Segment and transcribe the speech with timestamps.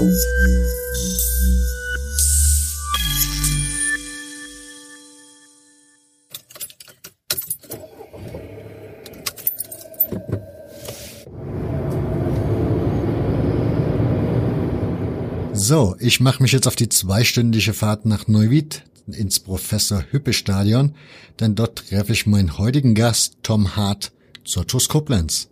[0.00, 0.06] So,
[15.98, 20.94] ich mache mich jetzt auf die zweistündige Fahrt nach Neuwied ins Professor Hüppe Stadion,
[21.40, 24.12] denn dort treffe ich meinen heutigen Gast Tom Hart
[24.44, 25.49] zur TuS Koblenz.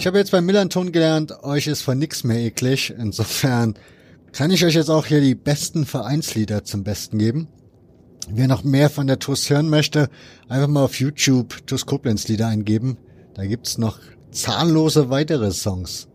[0.00, 2.94] Ich habe jetzt beim Millanton gelernt, euch ist von nix mehr eklig.
[2.96, 3.74] Insofern
[4.32, 7.48] kann ich euch jetzt auch hier die besten Vereinslieder zum Besten geben.
[8.30, 10.08] Wer noch mehr von der TuS hören möchte,
[10.48, 12.96] einfach mal auf YouTube TuS Koblenz Lieder eingeben.
[13.34, 13.98] Da gibt's noch
[14.30, 16.08] zahllose weitere Songs.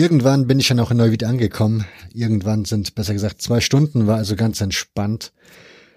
[0.00, 1.84] Irgendwann bin ich dann auch in Neuwied angekommen.
[2.14, 5.30] Irgendwann sind, besser gesagt, zwei Stunden, war also ganz entspannt.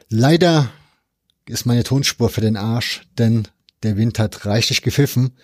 [0.09, 0.69] Leider
[1.47, 3.47] ist meine Tonspur für den Arsch, denn
[3.81, 5.37] der Wind hat reichlich gepfiffen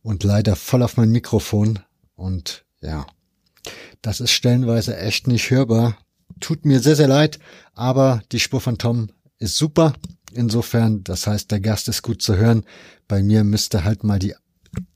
[0.00, 1.80] und leider voll auf mein Mikrofon.
[2.14, 3.06] Und ja,
[4.00, 5.98] das ist stellenweise echt nicht hörbar.
[6.40, 7.38] Tut mir sehr, sehr leid,
[7.74, 9.92] aber die Spur von Tom ist super.
[10.32, 12.64] Insofern, das heißt, der Gast ist gut zu hören.
[13.06, 14.34] Bei mir müsste halt mal die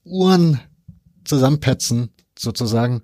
[0.02, 0.60] Uhren
[1.24, 2.08] zusammenpetzen,
[2.42, 3.02] sozusagen.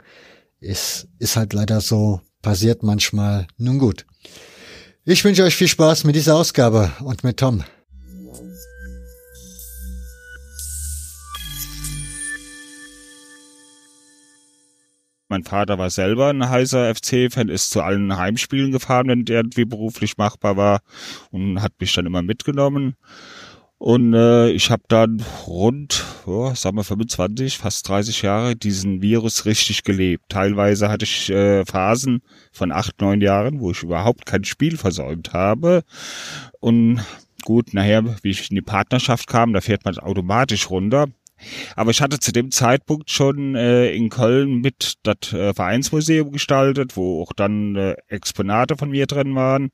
[0.61, 3.47] Ist, ist halt leider so, passiert manchmal.
[3.57, 4.05] Nun gut.
[5.05, 7.65] Ich wünsche euch viel Spaß mit dieser Ausgabe und mit Tom.
[15.31, 19.67] Mein Vater war selber ein heißer FC-Fan, ist zu allen Heimspielen gefahren, wenn der irgendwie
[19.67, 20.81] beruflich machbar war
[21.31, 22.97] und hat mich dann immer mitgenommen.
[23.79, 29.45] Und äh, ich habe dann rund, oh, sagen wir 25, fast 30 Jahre diesen Virus
[29.45, 30.25] richtig gelebt.
[30.29, 35.33] Teilweise hatte ich äh, Phasen von acht, neun Jahren, wo ich überhaupt kein Spiel versäumt
[35.33, 35.85] habe.
[36.59, 37.01] Und
[37.45, 41.07] gut, nachher, wie ich in die Partnerschaft kam, da fährt man automatisch runter.
[41.77, 46.97] Aber ich hatte zu dem Zeitpunkt schon äh, in Köln mit das äh, Vereinsmuseum gestaltet,
[46.97, 49.71] wo auch dann äh, Exponate von mir drin waren.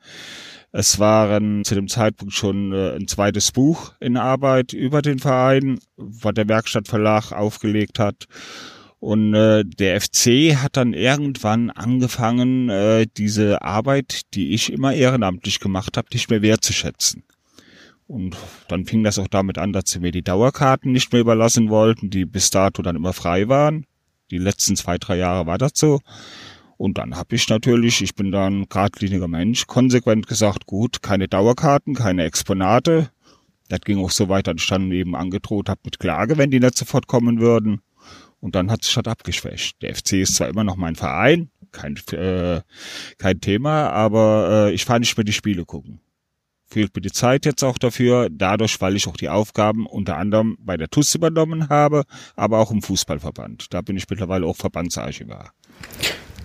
[0.72, 5.78] Es waren zu dem Zeitpunkt schon äh, ein zweites Buch in Arbeit über den Verein,
[5.97, 8.26] was der Werkstattverlag aufgelegt hat.
[8.98, 15.60] Und äh, der FC hat dann irgendwann angefangen, äh, diese Arbeit, die ich immer ehrenamtlich
[15.60, 17.22] gemacht habe, nicht mehr wertzuschätzen.
[18.06, 18.37] Und
[18.69, 22.10] dann fing das auch damit an, dass sie mir die Dauerkarten nicht mehr überlassen wollten,
[22.10, 23.87] die bis dato dann immer frei waren.
[24.31, 26.00] Die letzten zwei, drei Jahre war das so.
[26.76, 31.28] Und dann habe ich natürlich, ich bin da ein geradliniger Mensch, konsequent gesagt, gut, keine
[31.28, 33.11] Dauerkarten, keine Exponate.
[33.69, 37.06] Das ging auch so weit, dann eben angedroht habe mit Klage, wenn die nicht sofort
[37.06, 37.81] kommen würden.
[38.40, 39.81] Und dann hat sich das abgeschwächt.
[39.81, 42.61] Der FC ist zwar immer noch mein Verein, kein, äh,
[43.17, 46.00] kein Thema, aber äh, ich fahre nicht mehr die Spiele gucken
[46.75, 50.59] fehlt mir die Zeit jetzt auch dafür, dadurch, weil ich auch die Aufgaben unter anderem
[50.59, 52.03] bei der TUS übernommen habe,
[52.35, 53.73] aber auch im Fußballverband.
[53.73, 55.53] Da bin ich mittlerweile auch Verbandsarchivar.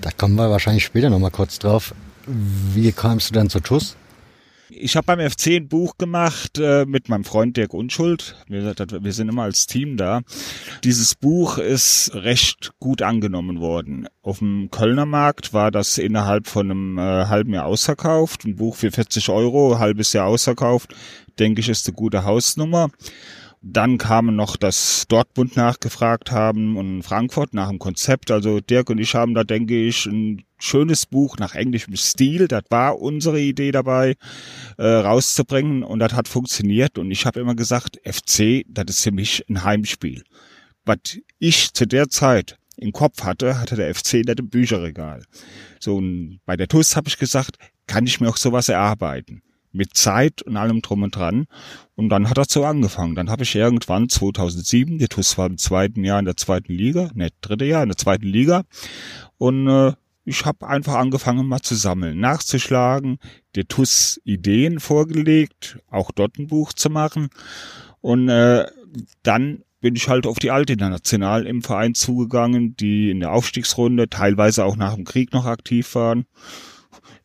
[0.01, 1.95] Da kommen wir wahrscheinlich später nochmal kurz drauf.
[2.27, 3.95] Wie kamst du dann zur TUS?
[4.71, 8.35] Ich habe beim FC ein Buch gemacht äh, mit meinem Freund Dirk Unschuld.
[8.47, 10.21] Wir, wir sind immer als Team da.
[10.83, 14.07] Dieses Buch ist recht gut angenommen worden.
[14.21, 18.45] Auf dem Kölner Markt war das innerhalb von einem äh, halben Jahr ausverkauft.
[18.45, 20.93] Ein Buch für 40 Euro, halbes Jahr ausverkauft.
[21.39, 22.89] Denke ich, ist eine gute Hausnummer.
[23.61, 28.29] Dann kamen noch, dass Dortmund nachgefragt haben und Frankfurt nach dem Konzept.
[28.29, 32.47] Also Dirk und ich haben da, denke ich, ein schönes Buch nach englischem Stil.
[32.47, 34.15] Das war unsere Idee dabei,
[34.77, 36.97] äh, rauszubringen und das hat funktioniert.
[36.97, 40.23] Und ich habe immer gesagt, FC, das ist für mich ein Heimspiel.
[40.85, 45.23] Was ich zu der Zeit im Kopf hatte, hatte der FC nicht im Bücherregal.
[45.79, 47.57] So, und bei der TUS habe ich gesagt,
[47.87, 49.41] kann ich mir auch sowas erarbeiten
[49.71, 51.45] mit Zeit und allem drum und dran.
[51.95, 53.15] Und dann hat er so angefangen.
[53.15, 57.09] Dann habe ich irgendwann 2007, die TUS war im zweiten Jahr in der zweiten Liga,
[57.13, 58.63] ne, dritte Jahr in der zweiten Liga.
[59.37, 59.93] Und äh,
[60.25, 63.17] ich habe einfach angefangen mal zu sammeln, nachzuschlagen,
[63.55, 67.29] der TUS Ideen vorgelegt, auch dort ein Buch zu machen.
[68.01, 68.67] Und äh,
[69.23, 74.09] dann bin ich halt auf die alte International im Verein zugegangen, die in der Aufstiegsrunde
[74.09, 76.25] teilweise auch nach dem Krieg noch aktiv waren.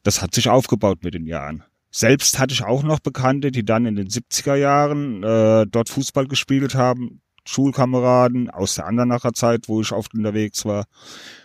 [0.02, 1.64] Das hat sich aufgebaut mit den Jahren.
[1.90, 6.26] Selbst hatte ich auch noch Bekannte, die dann in den 70er Jahren äh, dort Fußball
[6.26, 10.86] gespielt haben, Schulkameraden aus der Andernacher Zeit, wo ich oft unterwegs war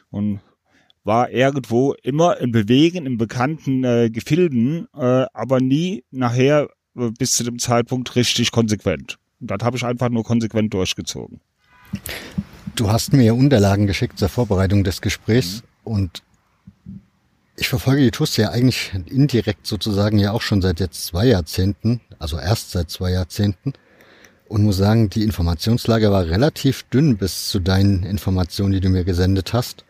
[0.09, 0.39] und
[1.09, 7.31] war irgendwo immer im Bewegen, im bekannten äh, Gefilden, äh, aber nie nachher äh, bis
[7.31, 9.17] zu dem Zeitpunkt richtig konsequent.
[9.41, 11.41] Und das habe ich einfach nur konsequent durchgezogen.
[12.75, 15.93] Du hast mir Unterlagen geschickt zur Vorbereitung des Gesprächs mhm.
[15.93, 16.23] und
[17.55, 22.01] ich verfolge die TUS ja eigentlich indirekt sozusagen ja auch schon seit jetzt zwei Jahrzehnten,
[22.19, 23.73] also erst seit zwei Jahrzehnten.
[24.47, 29.03] Und muss sagen, die Informationslage war relativ dünn bis zu deinen Informationen, die du mir
[29.03, 29.85] gesendet hast.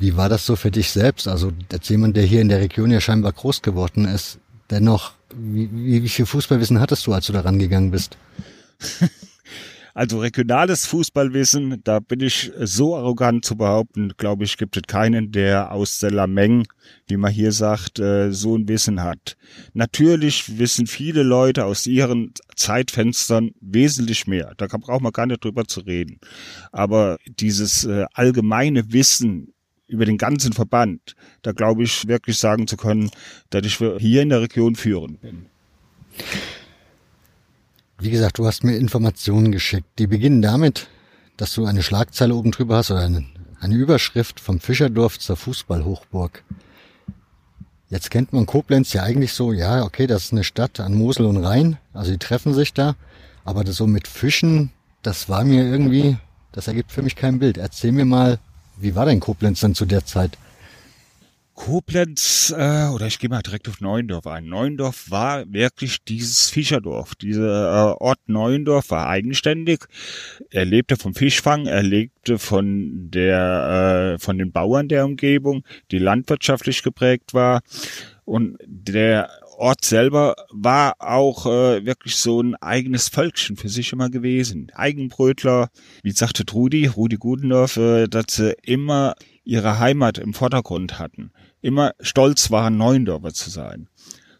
[0.00, 1.28] Wie war das so für dich selbst?
[1.28, 4.38] Also als jemand, der hier in der Region ja scheinbar groß geworden ist,
[4.70, 5.68] dennoch, wie,
[6.02, 8.16] wie, viel Fußballwissen hattest du, als du da rangegangen bist?
[9.92, 15.32] Also regionales Fußballwissen, da bin ich so arrogant zu behaupten, glaube ich, gibt es keinen,
[15.32, 16.66] der aus der Lameng,
[17.08, 19.36] wie man hier sagt, äh, so ein Wissen hat.
[19.74, 24.54] Natürlich wissen viele Leute aus ihren Zeitfenstern wesentlich mehr.
[24.56, 26.20] Da braucht man gar nicht drüber zu reden.
[26.70, 29.52] Aber dieses äh, allgemeine Wissen
[29.90, 33.10] über den ganzen Verband, da glaube ich wirklich sagen zu können,
[33.50, 35.46] dass ich hier in der Region führend bin.
[37.98, 39.86] Wie gesagt, du hast mir Informationen geschickt.
[39.98, 40.88] Die beginnen damit,
[41.36, 43.26] dass du eine Schlagzeile oben drüber hast oder eine,
[43.60, 46.42] eine Überschrift vom Fischerdorf zur Fußballhochburg.
[47.90, 51.26] Jetzt kennt man Koblenz ja eigentlich so, ja, okay, das ist eine Stadt an Mosel
[51.26, 52.94] und Rhein, also die treffen sich da,
[53.44, 54.70] aber das so mit Fischen,
[55.02, 56.16] das war mir irgendwie,
[56.52, 57.58] das ergibt für mich kein Bild.
[57.58, 58.38] Erzähl mir mal,
[58.80, 60.38] wie war denn Koblenz dann zu der Zeit?
[61.60, 64.46] Koblenz, äh, oder ich gehe mal direkt auf Neuendorf ein.
[64.46, 67.14] Neuendorf war wirklich dieses Fischerdorf.
[67.16, 69.84] Dieser äh, Ort Neuendorf war eigenständig.
[70.50, 75.98] Er lebte vom Fischfang, er lebte von der, äh, von den Bauern der Umgebung, die
[75.98, 77.60] landwirtschaftlich geprägt war.
[78.24, 79.28] Und der
[79.60, 84.72] Ort selber war auch äh, wirklich so ein eigenes Völkchen für sich immer gewesen.
[84.74, 85.68] Eigenbrötler,
[86.02, 89.14] wie sagte Trudi, Rudi Gudendorf, äh, dass sie immer
[89.44, 93.88] ihre Heimat im Vordergrund hatten immer stolz waren, Neuendorfer zu sein.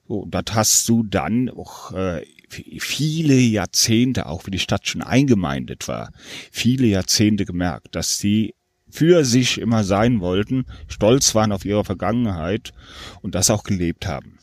[0.09, 5.87] So, das hast du dann auch äh, viele Jahrzehnte, auch wie die Stadt schon eingemeindet
[5.87, 6.13] war,
[6.51, 8.55] viele Jahrzehnte gemerkt, dass sie
[8.89, 12.73] für sich immer sein wollten, stolz waren auf ihre Vergangenheit
[13.23, 14.40] und das auch gelebt haben.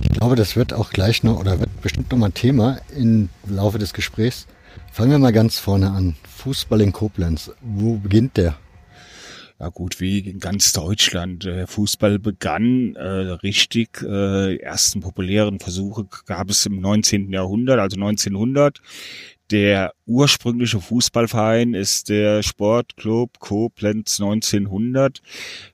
[0.00, 3.78] Ich glaube, das wird auch gleich noch oder wird bestimmt noch mal Thema im Laufe
[3.78, 4.46] des Gesprächs.
[4.92, 6.16] Fangen wir mal ganz vorne an.
[6.28, 7.50] Fußball in Koblenz.
[7.60, 8.56] Wo beginnt der?
[9.58, 11.44] ja gut, wie in ganz Deutschland.
[11.44, 14.02] Der Fußball begann äh, richtig.
[14.02, 17.32] Äh, ersten populären Versuche gab es im 19.
[17.32, 18.80] Jahrhundert, also 1900.
[19.52, 25.22] Der ursprüngliche Fußballverein ist der Sportclub Koblenz 1900.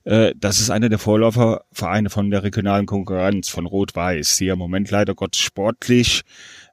[0.04, 4.90] Äh, das ist einer der Vorläufervereine von der regionalen Konkurrenz von Rot-Weiß, die im Moment
[4.90, 6.20] leider Gott sportlich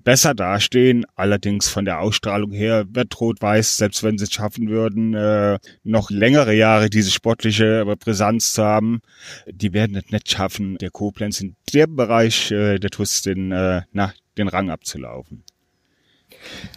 [0.04, 1.06] besser dastehen.
[1.16, 6.10] Allerdings von der Ausstrahlung her wird Rot-Weiß, selbst wenn sie es schaffen würden, äh, noch
[6.10, 9.00] längere Jahre diese sportliche Präsenz zu haben,
[9.48, 14.14] die werden es nicht schaffen, der Koblenz in dem Bereich äh, der TUS den, na,
[14.38, 15.46] den Rang abzulaufen.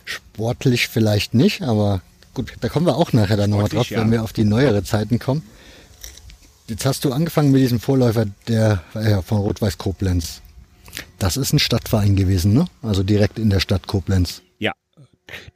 [0.05, 2.03] Sportlich vielleicht nicht, aber
[2.35, 4.01] gut, da kommen wir auch nachher dann nochmal drauf, ja.
[4.01, 5.43] wenn wir auf die neuere Zeiten kommen.
[6.69, 10.41] Jetzt hast du angefangen mit diesem Vorläufer der äh, von Rot-Weiß Koblenz.
[11.19, 12.67] Das ist ein Stadtverein gewesen, ne?
[12.83, 14.43] Also direkt in der Stadt Koblenz.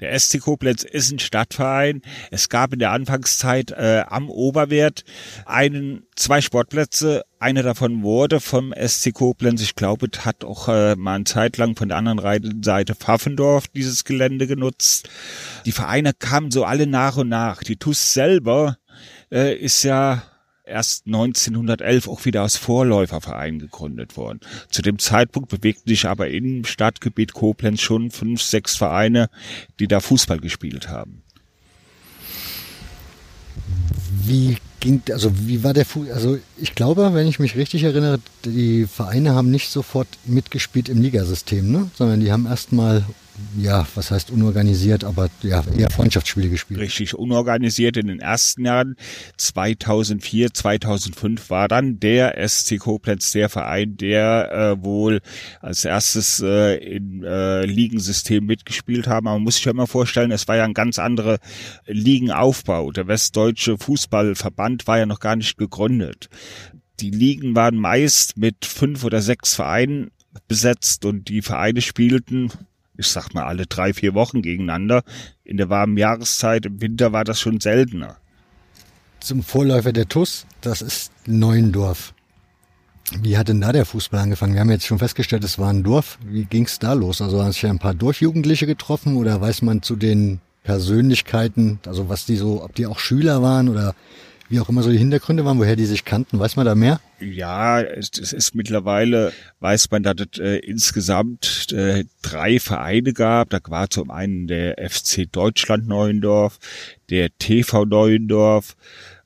[0.00, 2.02] Der SC Koblenz ist ein Stadtverein.
[2.30, 5.04] Es gab in der Anfangszeit äh, am Oberwert
[5.44, 7.25] einen, zwei Sportplätze.
[7.38, 11.76] Einer davon wurde vom SC Koblenz, ich glaube, hat auch äh, mal eine Zeit lang
[11.76, 15.08] von der anderen Seite Pfaffendorf dieses Gelände genutzt.
[15.66, 17.62] Die Vereine kamen so alle nach und nach.
[17.62, 18.78] Die TUS selber
[19.30, 20.23] äh, ist ja
[20.66, 24.40] erst 1911 auch wieder als Vorläuferverein gegründet worden.
[24.68, 29.30] Zu dem Zeitpunkt bewegten sich aber im Stadtgebiet Koblenz schon fünf, sechs Vereine,
[29.78, 31.23] die da Fußball gespielt haben.
[34.25, 38.18] Wie ging, also wie war der Fuß, also ich glaube, wenn ich mich richtig erinnere,
[38.44, 41.90] die Vereine haben nicht sofort mitgespielt im Ligasystem, ne?
[41.94, 43.04] sondern die haben erstmal
[43.56, 46.80] ja, was heißt unorganisiert, aber ja, eher Freundschaftsspiele gespielt.
[46.80, 48.96] Richtig, unorganisiert in den ersten Jahren.
[49.36, 55.20] 2004, 2005 war dann der SC Koblenz der Verein, der äh, wohl
[55.60, 59.26] als erstes äh, im äh, Ligensystem mitgespielt haben.
[59.26, 61.38] Aber man muss sich ja immer vorstellen, es war ja ein ganz anderer
[61.86, 62.92] Ligenaufbau.
[62.92, 66.28] Der Westdeutsche Fußballverband war ja noch gar nicht gegründet.
[67.00, 70.10] Die Ligen waren meist mit fünf oder sechs Vereinen
[70.48, 72.50] besetzt und die Vereine spielten
[72.98, 75.02] ich sag mal, alle drei, vier Wochen gegeneinander.
[75.44, 78.16] In der warmen Jahreszeit, im Winter war das schon seltener.
[79.20, 82.14] Zum Vorläufer der TUS, das ist Neuendorf.
[83.20, 84.54] Wie hat denn da der Fußball angefangen?
[84.54, 86.18] Wir haben jetzt schon festgestellt, es war ein Dorf.
[86.24, 87.22] Wie ging's da los?
[87.22, 92.26] Also haben sich ein paar Dorfjugendliche getroffen oder weiß man zu den Persönlichkeiten, also was
[92.26, 93.94] die so, ob die auch Schüler waren oder
[94.48, 97.00] wie auch immer so die Hintergründe waren, woher die sich kannten, weiß man da mehr?
[97.20, 103.50] Ja, es, ist mittlerweile, weiß man, dass es äh, insgesamt äh, drei Vereine gab.
[103.50, 106.58] Da war zum einen der FC Deutschland Neuendorf,
[107.10, 108.76] der TV Neuendorf,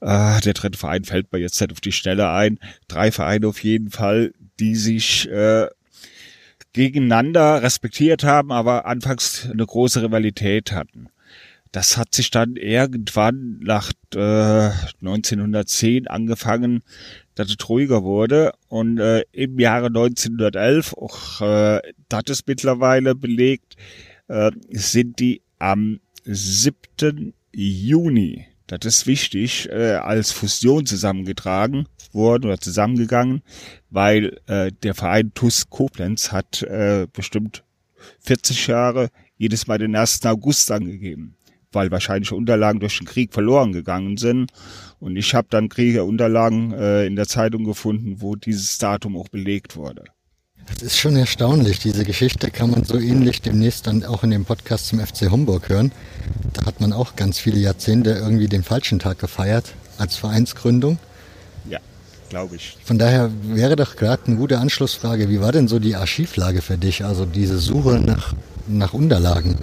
[0.00, 2.58] äh, der dritte Verein fällt mir jetzt nicht auf die Stelle ein.
[2.88, 5.66] Drei Vereine auf jeden Fall, die sich äh,
[6.72, 11.08] gegeneinander respektiert haben, aber anfangs eine große Rivalität hatten
[11.72, 16.82] das hat sich dann irgendwann nach äh, 1910 angefangen,
[17.34, 18.52] dass es ruhiger wurde.
[18.68, 23.76] Und äh, im Jahre 1911, auch äh, das ist mittlerweile belegt,
[24.28, 27.34] äh, sind die am 7.
[27.52, 33.42] Juni, das ist wichtig, äh, als Fusion zusammengetragen worden oder zusammengegangen,
[33.90, 37.64] weil äh, der Verein TUS Koblenz hat äh, bestimmt
[38.20, 40.24] 40 Jahre jedes Mal den 1.
[40.26, 41.36] August angegeben
[41.72, 44.50] weil wahrscheinlich Unterlagen durch den Krieg verloren gegangen sind.
[44.98, 49.76] Und ich habe dann Kriegerunterlagen äh, in der Zeitung gefunden, wo dieses Datum auch belegt
[49.76, 50.04] wurde.
[50.66, 51.80] Das ist schon erstaunlich.
[51.80, 55.68] Diese Geschichte kann man so ähnlich demnächst dann auch in dem Podcast zum FC Homburg
[55.68, 55.90] hören.
[56.52, 60.98] Da hat man auch ganz viele Jahrzehnte irgendwie den falschen Tag gefeiert als Vereinsgründung.
[61.68, 61.78] Ja,
[62.28, 62.76] glaube ich.
[62.84, 65.28] Von daher wäre doch gerade eine gute Anschlussfrage.
[65.28, 67.04] Wie war denn so die Archivlage für dich?
[67.04, 68.34] Also diese Suche nach,
[68.68, 69.58] nach Unterlagen?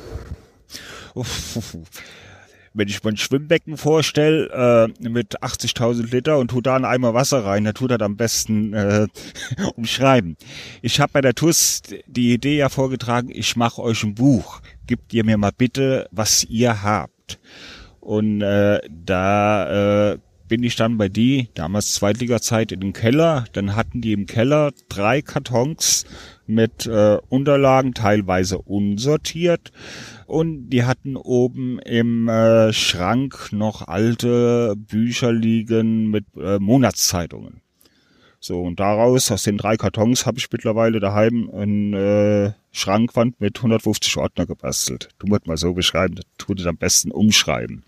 [2.78, 7.44] wenn ich mein Schwimmbecken vorstelle äh, mit 80.000 Liter und tu da einen Eimer Wasser
[7.44, 9.08] rein, dann tut das am besten äh,
[9.76, 10.38] umschreiben.
[10.84, 14.62] Ich habe bei der TUS die Idee ja vorgetragen, ich mache euch ein Buch.
[14.86, 17.40] Gebt ihr mir mal bitte, was ihr habt.
[18.00, 23.46] Und äh, da äh, bin ich dann bei die, damals Zweitliga-Zeit, in den Keller.
[23.54, 26.06] Dann hatten die im Keller drei Kartons
[26.46, 29.72] mit äh, Unterlagen, teilweise unsortiert
[30.28, 37.62] und die hatten oben im äh, Schrank noch alte Bücher liegen mit äh, Monatszeitungen.
[38.40, 43.58] So, und daraus, aus den drei Kartons, habe ich mittlerweile daheim ein äh, Schrankwand mit
[43.58, 45.10] 150 Ordner gebastelt.
[45.18, 47.84] Du musst mal so beschreiben, das tut es am besten umschreiben.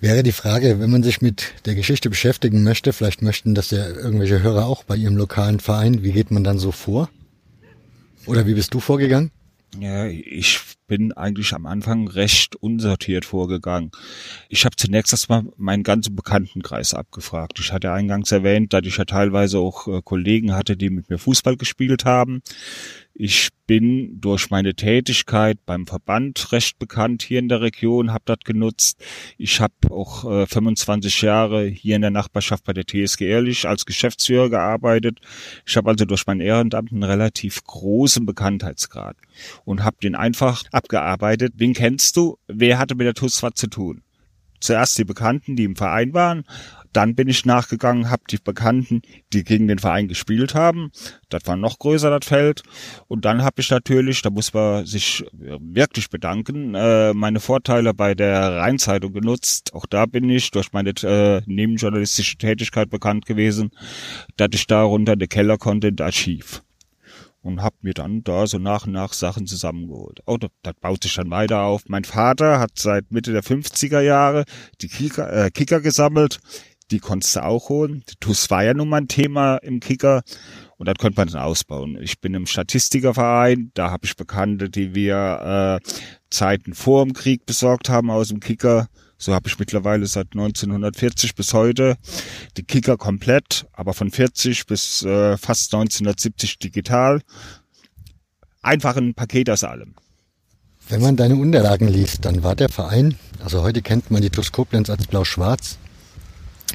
[0.00, 3.86] Wäre die Frage, wenn man sich mit der Geschichte beschäftigen möchte, vielleicht möchten das ja
[3.86, 7.10] irgendwelche Hörer auch bei ihrem lokalen Verein, wie geht man dann so vor?
[8.26, 9.30] Oder wie bist du vorgegangen?
[9.80, 13.90] Ja, ich bin eigentlich am Anfang recht unsortiert vorgegangen.
[14.48, 17.58] Ich habe zunächst erstmal meinen ganzen Bekanntenkreis abgefragt.
[17.58, 21.18] Ich hatte eingangs erwähnt, dass ich ja teilweise auch äh, Kollegen hatte, die mit mir
[21.18, 22.42] Fußball gespielt haben.
[23.16, 28.38] Ich bin durch meine Tätigkeit beim Verband recht bekannt hier in der Region, habe das
[28.44, 29.00] genutzt.
[29.38, 33.86] Ich habe auch äh, 25 Jahre hier in der Nachbarschaft bei der TSG Ehrlich als
[33.86, 35.20] Geschäftsführer gearbeitet.
[35.64, 39.16] Ich habe also durch mein Ehrenamt einen relativ großen Bekanntheitsgrad
[39.64, 41.52] und habe den einfach abgearbeitet.
[41.56, 42.36] Wen kennst du?
[42.48, 44.02] Wer hatte mit der TUS was zu tun?
[44.58, 46.44] Zuerst die Bekannten, die im Verein waren,
[46.96, 50.90] dann bin ich nachgegangen, habe die Bekannten, die gegen den Verein gespielt haben.
[51.28, 52.62] Das war noch größer, das Feld.
[53.08, 58.14] Und dann habe ich natürlich, da muss man sich wirklich bedanken, äh, meine Vorteile bei
[58.14, 59.74] der Rheinzeitung genutzt.
[59.74, 63.70] Auch da bin ich durch meine äh, nebenjournalistische Tätigkeit bekannt gewesen,
[64.36, 66.62] dass ich da runter in den Keller konnte, ins Archiv.
[67.44, 70.20] und habe mir dann da so nach und nach Sachen zusammengeholt.
[70.24, 71.82] Oh, das, das baut sich dann weiter auf.
[71.88, 74.44] Mein Vater hat seit Mitte der 50er Jahre
[74.80, 76.40] die Kicker, äh, Kicker gesammelt.
[76.90, 78.04] Die konntest du auch holen.
[78.20, 80.22] TUS war ja nun mal ein Thema im Kicker
[80.76, 81.98] und das könnte man dann ausbauen.
[82.00, 85.90] Ich bin im Statistikerverein, da habe ich Bekannte, die wir äh,
[86.30, 88.88] Zeiten vor dem Krieg besorgt haben aus dem Kicker.
[89.16, 91.96] So habe ich mittlerweile seit 1940 bis heute
[92.56, 97.22] die Kicker komplett, aber von 40 bis äh, fast 1970 digital.
[98.60, 99.94] Einfach ein Paket aus allem.
[100.88, 104.52] Wenn man deine Unterlagen liest, dann war der Verein, also heute kennt man die TuS
[104.52, 105.78] Koblenz als blau-schwarz,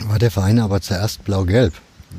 [0.06, 1.74] war der Verein aber zuerst blau-gelb.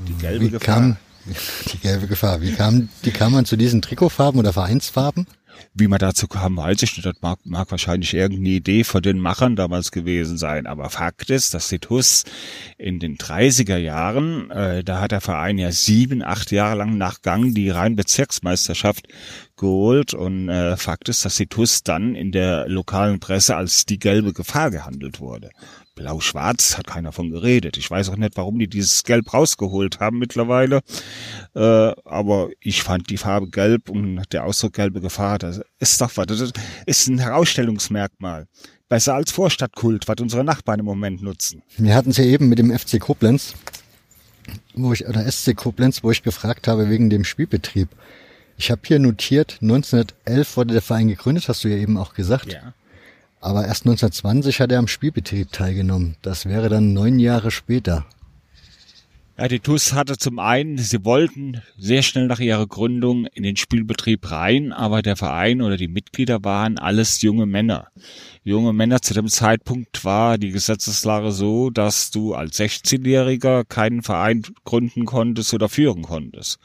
[0.07, 0.75] Die gelbe Wie Gefahr.
[0.75, 0.97] kam
[1.73, 2.41] die gelbe Gefahr?
[2.41, 5.27] Wie kam, wie kam man zu diesen Trikotfarben oder Vereinsfarben?
[5.75, 7.07] Wie man dazu kam, weiß ich nicht.
[7.07, 10.67] Das mag, mag wahrscheinlich irgendeine Idee von den Machern damals gewesen sein.
[10.67, 12.25] Aber Fakt ist, dass die TUS
[12.79, 17.23] in den 30er Jahren, äh, da hat der Verein ja sieben, acht Jahre lang nach
[17.23, 19.07] Gang die Rhein-Bezirksmeisterschaft
[19.57, 20.15] geholt.
[20.15, 24.33] Und äh, Fakt ist, dass die TUS dann in der lokalen Presse als die gelbe
[24.33, 25.51] Gefahr gehandelt wurde.
[25.95, 27.77] Blau-Schwarz hat keiner von geredet.
[27.77, 30.81] Ich weiß auch nicht, warum die dieses Gelb rausgeholt haben mittlerweile.
[31.55, 31.61] Äh,
[32.05, 36.27] aber ich fand die Farbe Gelb und der Ausdruck gelbe Gefahr, das ist doch was.
[36.27, 36.53] Das
[36.87, 38.47] ist ein Herausstellungsmerkmal.
[38.89, 41.63] Besser als Vorstadtkult, was unsere Nachbarn im Moment nutzen.
[41.77, 43.55] Wir hatten es ja eben mit dem FC Koblenz,
[44.75, 47.89] wo ich, oder SC Koblenz, wo ich gefragt habe wegen dem Spielbetrieb.
[48.57, 52.53] Ich habe hier notiert, 1911 wurde der Verein gegründet, hast du ja eben auch gesagt.
[52.53, 52.75] Ja.
[53.41, 56.17] Aber erst 1920 hat er am Spielbetrieb teilgenommen.
[56.23, 58.05] Das wäre dann neun Jahre später.
[59.39, 63.57] Ja, die TUS hatte zum einen, sie wollten sehr schnell nach ihrer Gründung in den
[63.57, 67.89] Spielbetrieb rein, aber der Verein oder die Mitglieder waren alles junge Männer.
[68.43, 74.41] Junge Männer zu dem Zeitpunkt war die Gesetzeslage so, dass du als 16-Jähriger keinen Verein
[74.65, 76.59] gründen konntest oder führen konntest.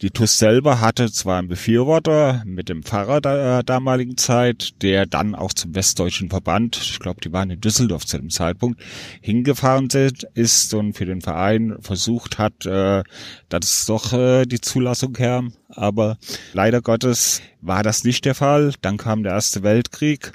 [0.00, 5.34] Die TUS selber hatte zwar einen Befürworter mit dem Pfarrer der damaligen Zeit, der dann
[5.34, 8.80] auch zum Westdeutschen Verband, ich glaube, die waren in Düsseldorf zu dem Zeitpunkt,
[9.20, 13.02] hingefahren sind, ist und für den Verein versucht hat, äh,
[13.50, 15.52] dass doch äh, die Zulassung kam.
[15.68, 16.16] Aber
[16.54, 18.72] leider Gottes war das nicht der Fall.
[18.80, 20.32] Dann kam der Erste Weltkrieg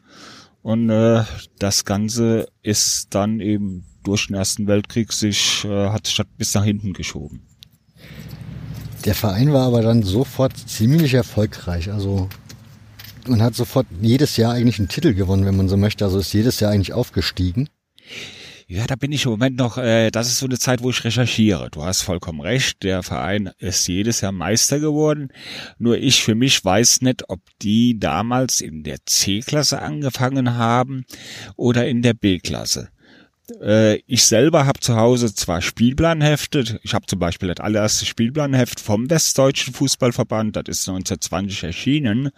[0.67, 1.23] und äh,
[1.59, 6.65] das Ganze ist dann eben durch den Ersten Weltkrieg sich, äh, hat das bis nach
[6.65, 7.47] hinten geschoben.
[9.05, 11.89] Der Verein war aber dann sofort ziemlich erfolgreich.
[11.89, 12.27] Also
[13.29, 16.03] man hat sofort jedes Jahr eigentlich einen Titel gewonnen, wenn man so möchte.
[16.03, 17.69] Also ist jedes Jahr eigentlich aufgestiegen.
[18.69, 21.01] Ja, da bin ich im Moment noch, äh, das ist so eine Zeit, wo ich
[21.05, 21.69] recherchiere.
[21.71, 25.29] Du hast vollkommen recht, der Verein ist jedes Jahr Meister geworden.
[25.79, 31.05] Nur ich für mich weiß nicht, ob die damals in der C-Klasse angefangen haben
[31.55, 32.89] oder in der B-Klasse.
[33.61, 38.81] Äh, ich selber habe zu Hause zwar Spielplanhefte, ich habe zum Beispiel das allererste Spielplanheft
[38.81, 42.31] vom Westdeutschen Fußballverband, das ist 1920 erschienen,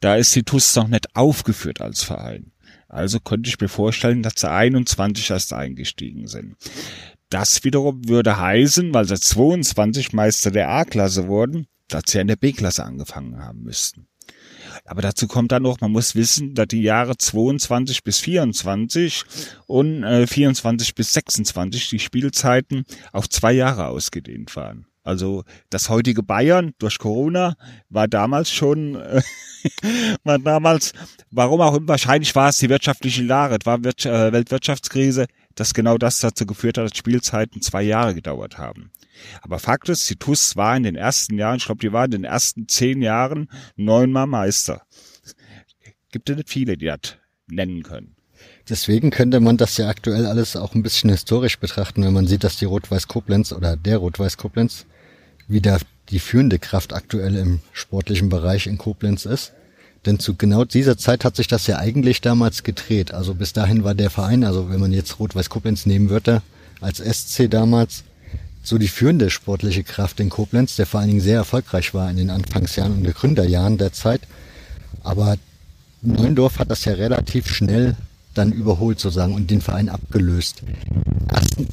[0.00, 2.51] da ist die TUS noch nicht aufgeführt als Verein.
[2.92, 6.56] Also könnte ich mir vorstellen, dass sie 21 erst eingestiegen sind.
[7.30, 12.36] Das wiederum würde heißen, weil sie 22 Meister der A-Klasse wurden, dass sie in der
[12.36, 14.08] B-Klasse angefangen haben müssten.
[14.84, 19.24] Aber dazu kommt dann noch, man muss wissen, dass die Jahre 22 bis 24
[19.66, 24.86] und äh, 24 bis 26 die Spielzeiten auf zwei Jahre ausgedehnt waren.
[25.04, 27.56] Also das heutige Bayern durch Corona
[27.88, 29.22] war damals schon, äh,
[30.24, 30.92] war damals,
[31.30, 35.98] warum auch immer, wahrscheinlich war es die wirtschaftliche Lage, es war äh, Weltwirtschaftskrise, dass genau
[35.98, 38.90] das dazu geführt hat, dass Spielzeiten zwei Jahre gedauert haben.
[39.42, 42.12] Aber Fakt ist, die TUS war in den ersten Jahren, ich glaube, die war in
[42.12, 44.82] den ersten zehn Jahren neunmal Meister.
[46.10, 47.16] Gibt es nicht viele, die das
[47.48, 48.16] nennen können.
[48.68, 52.44] Deswegen könnte man das ja aktuell alles auch ein bisschen historisch betrachten, wenn man sieht,
[52.44, 54.86] dass die Rot-Weiß Koblenz oder der Rot-Weiß Koblenz
[55.52, 55.78] wieder
[56.10, 59.52] die führende Kraft aktuell im sportlichen Bereich in Koblenz ist.
[60.04, 63.14] Denn zu genau dieser Zeit hat sich das ja eigentlich damals gedreht.
[63.14, 66.42] Also bis dahin war der Verein, also wenn man jetzt Rot-Weiß Koblenz nehmen würde,
[66.80, 68.02] als SC damals,
[68.64, 72.16] so die führende sportliche Kraft in Koblenz, der vor allen Dingen sehr erfolgreich war in
[72.16, 74.22] den Anfangsjahren und Gründerjahren der Zeit.
[75.02, 75.36] Aber
[76.00, 77.96] Neuendorf hat das ja relativ schnell
[78.34, 80.62] dann überholt sozusagen und den Verein abgelöst.
[81.30, 81.66] Erste,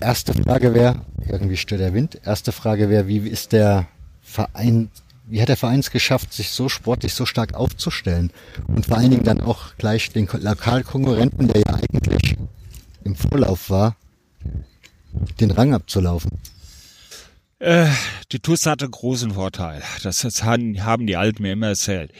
[0.00, 2.20] erste Frage wäre, irgendwie stört der Wind.
[2.24, 3.88] Erste Frage wäre, wie ist der
[4.22, 4.90] Verein,
[5.26, 8.30] wie hat der Verein es geschafft, sich so sportlich so stark aufzustellen
[8.66, 12.36] und vor allen Dingen dann auch gleich den Lokalkonkurrenten, der ja eigentlich
[13.04, 13.96] im Vorlauf war,
[15.40, 16.30] den Rang abzulaufen?
[17.58, 17.88] Äh,
[18.30, 19.82] die TUS hatte großen Vorteil.
[20.02, 22.12] Das haben die Alten mir immer erzählt.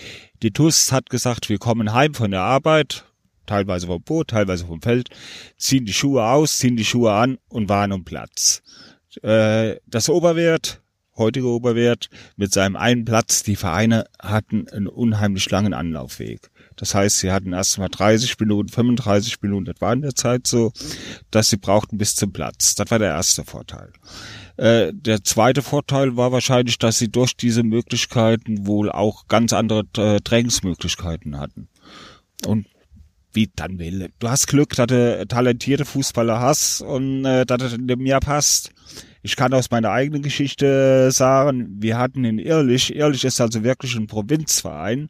[0.43, 3.05] Die TUS hat gesagt, wir kommen heim von der Arbeit,
[3.49, 5.09] teilweise vom Boot, teilweise vom Feld,
[5.57, 8.63] ziehen die Schuhe aus, ziehen die Schuhe an und waren um Platz.
[9.23, 10.81] Äh, das Oberwert,
[11.17, 13.43] heutige Oberwert, mit seinem einen Platz.
[13.43, 16.51] Die Vereine hatten einen unheimlich langen Anlaufweg.
[16.77, 20.47] Das heißt, sie hatten erst mal 30 Minuten, 35 Minuten, das war in der Zeit
[20.47, 20.73] so,
[21.33, 22.77] dass sie brauchten bis zum Platz.
[22.77, 23.93] Das war der erste Vorteil.
[24.57, 29.85] Äh, der zweite Vorteil war wahrscheinlich, dass sie durch diese Möglichkeiten wohl auch ganz andere
[29.97, 31.69] äh, Trainingsmöglichkeiten hatten.
[32.47, 32.67] Und
[33.39, 34.09] wie dann will.
[34.19, 38.19] Du hast Glück, dass du talentierte Fußballer hast und äh, dass es in dem Jahr
[38.19, 38.73] passt.
[39.23, 43.95] Ich kann aus meiner eigenen Geschichte sagen, wir hatten in Irrlich, Irrlich ist also wirklich
[43.95, 45.09] ein Provinzverein,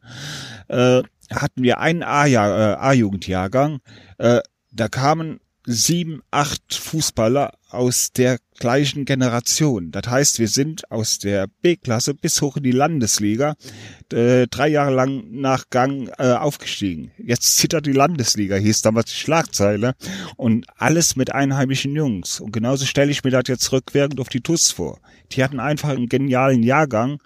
[0.69, 3.79] äh, hatten wir einen äh, A-Jugendjahrgang,
[4.19, 4.41] äh,
[4.73, 9.91] da kamen sieben, acht Fußballer aus der gleichen Generation.
[9.91, 13.55] Das heißt, wir sind aus der B-Klasse bis hoch in die Landesliga
[14.11, 17.13] äh, drei Jahre lang nach Gang äh, aufgestiegen.
[17.19, 19.95] Jetzt zittert die Landesliga, hieß damals die Schlagzeile.
[20.37, 22.41] Und alles mit einheimischen Jungs.
[22.41, 24.99] Und genauso stelle ich mir das jetzt rückwirkend auf die TUS vor.
[25.33, 27.21] Die hatten einfach einen genialen Jahrgang,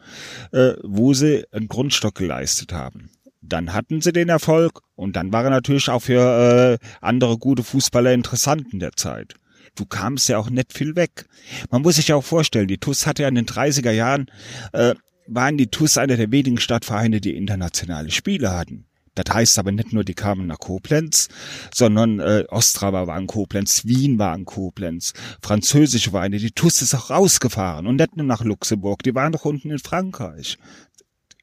[0.50, 3.10] äh, wo sie einen Grundstock geleistet haben
[3.42, 7.62] dann hatten sie den Erfolg und dann war er natürlich auch für äh, andere gute
[7.62, 9.34] Fußballer interessant in der Zeit.
[9.74, 11.26] Du kamst ja auch nicht viel weg.
[11.70, 14.30] Man muss sich ja auch vorstellen, die TUS hatte ja in den 30er Jahren,
[14.72, 14.94] äh,
[15.26, 18.86] waren die TUS einer der wenigen Stadtvereine, die internationale Spiele hatten.
[19.14, 21.28] Das heißt aber nicht nur, die kamen nach Koblenz,
[21.74, 26.94] sondern äh, Ostrava war in Koblenz, Wien war in Koblenz, französische Vereine, die TUS ist
[26.94, 30.56] auch rausgefahren und nicht nur nach Luxemburg, die waren doch unten in Frankreich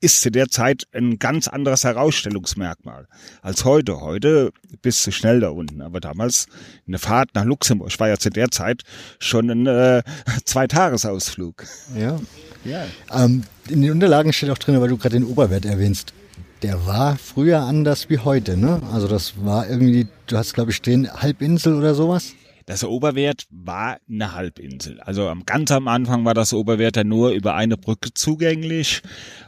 [0.01, 3.07] ist zu der Zeit ein ganz anderes Herausstellungsmerkmal
[3.41, 4.01] als heute.
[4.01, 6.47] Heute bist du schnell da unten, aber damals
[6.87, 8.83] eine Fahrt nach Luxemburg war ja zu der Zeit
[9.19, 10.03] schon ein äh,
[10.45, 11.65] Zweitagesausflug.
[11.97, 12.19] Ja.
[12.63, 12.85] ja.
[13.13, 16.13] Ähm, in den Unterlagen steht auch drin, weil du gerade den Oberwert erwähnst.
[16.61, 18.81] Der war früher anders wie heute, ne?
[18.91, 22.33] Also das war irgendwie, du hast glaube ich stehen Halbinsel oder sowas.
[22.69, 24.99] Das Oberwert war eine Halbinsel.
[25.01, 29.01] Also ganz am Anfang war das Oberwert ja nur über eine Brücke zugänglich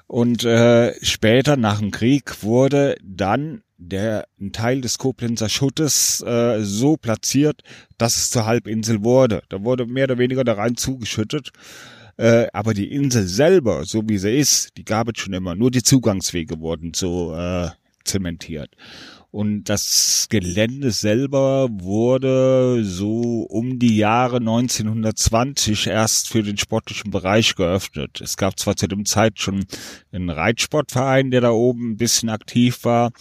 [0.08, 6.64] und äh, später nach dem Krieg wurde dann der ein Teil des Koblenzer Schuttes äh,
[6.64, 7.62] so platziert,
[8.00, 9.44] dass es zur Halbinsel wurde.
[9.50, 11.52] Da wurde mehr oder weniger da rein zugeschüttet.
[12.18, 15.54] Äh, aber die Insel selber, so wie sie ist, die gab es schon immer.
[15.54, 17.70] Nur die Zugangswege wurden so äh,
[18.04, 18.72] zementiert.
[19.32, 27.56] Und das Gelände selber wurde so um die Jahre 1920 erst für den sportlichen Bereich
[27.56, 28.20] geöffnet.
[28.20, 29.66] Es gab zwar zu dem Zeit schon
[30.12, 33.12] einen Reitsportverein, der da oben ein bisschen aktiv war,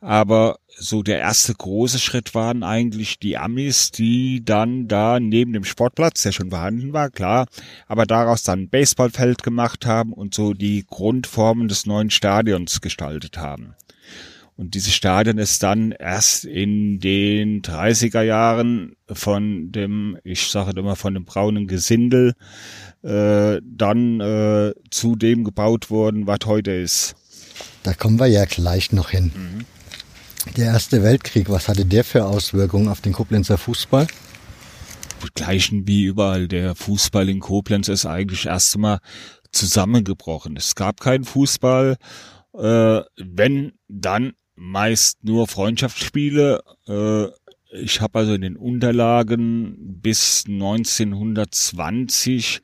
[0.00, 5.64] aber so der erste große Schritt waren eigentlich die Amis, die dann da neben dem
[5.64, 7.46] Sportplatz, der schon vorhanden war, klar,
[7.86, 13.36] aber daraus dann ein Baseballfeld gemacht haben und so die Grundformen des neuen Stadions gestaltet
[13.36, 13.74] haben.
[14.60, 20.96] Und dieses Stadion ist dann erst in den 30er Jahren von dem, ich sage immer
[20.96, 22.34] von dem braunen Gesindel,
[23.02, 27.14] äh, dann äh, zu dem gebaut worden, was heute ist.
[27.84, 29.32] Da kommen wir ja gleich noch hin.
[29.34, 29.64] Mhm.
[30.58, 34.08] Der Erste Weltkrieg, was hatte der für Auswirkungen auf den Koblenzer Fußball?
[35.34, 36.48] Gleichen wie überall.
[36.48, 38.98] Der Fußball in Koblenz ist eigentlich erst einmal
[39.52, 40.58] zusammengebrochen.
[40.58, 41.96] Es gab keinen Fußball.
[42.52, 46.62] Äh, wenn, dann meist nur Freundschaftsspiele.
[46.86, 47.26] Äh,
[47.72, 52.60] ich habe also in den Unterlagen bis 1920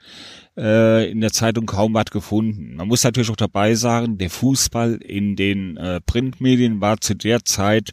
[0.57, 2.75] äh, in der Zeitung kaum was gefunden.
[2.77, 7.45] Man muss natürlich auch dabei sagen, der Fußball in den äh, Printmedien war zu der
[7.45, 7.91] Zeit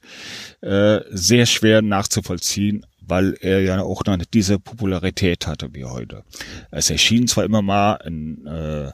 [0.61, 6.23] äh, sehr schwer nachzuvollziehen, weil er ja auch noch nicht diese Popularität hatte wie heute.
[6.71, 8.89] Es erschien zwar immer mal ein äh,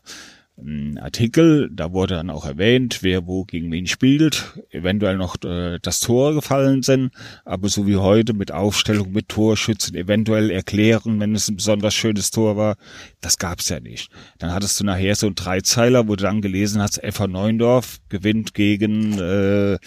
[0.99, 5.99] Artikel, da wurde dann auch erwähnt, wer wo gegen wen spielt, eventuell noch äh, das
[5.99, 7.11] Tor gefallen sind,
[7.45, 12.31] aber so wie heute mit Aufstellung, mit Torschützen, eventuell erklären, wenn es ein besonders schönes
[12.31, 12.75] Tor war,
[13.21, 14.11] das gab's ja nicht.
[14.37, 18.53] Dann hattest du nachher so einen Dreizeiler, wo du dann gelesen hast, FH Neundorf gewinnt
[18.53, 19.77] gegen äh,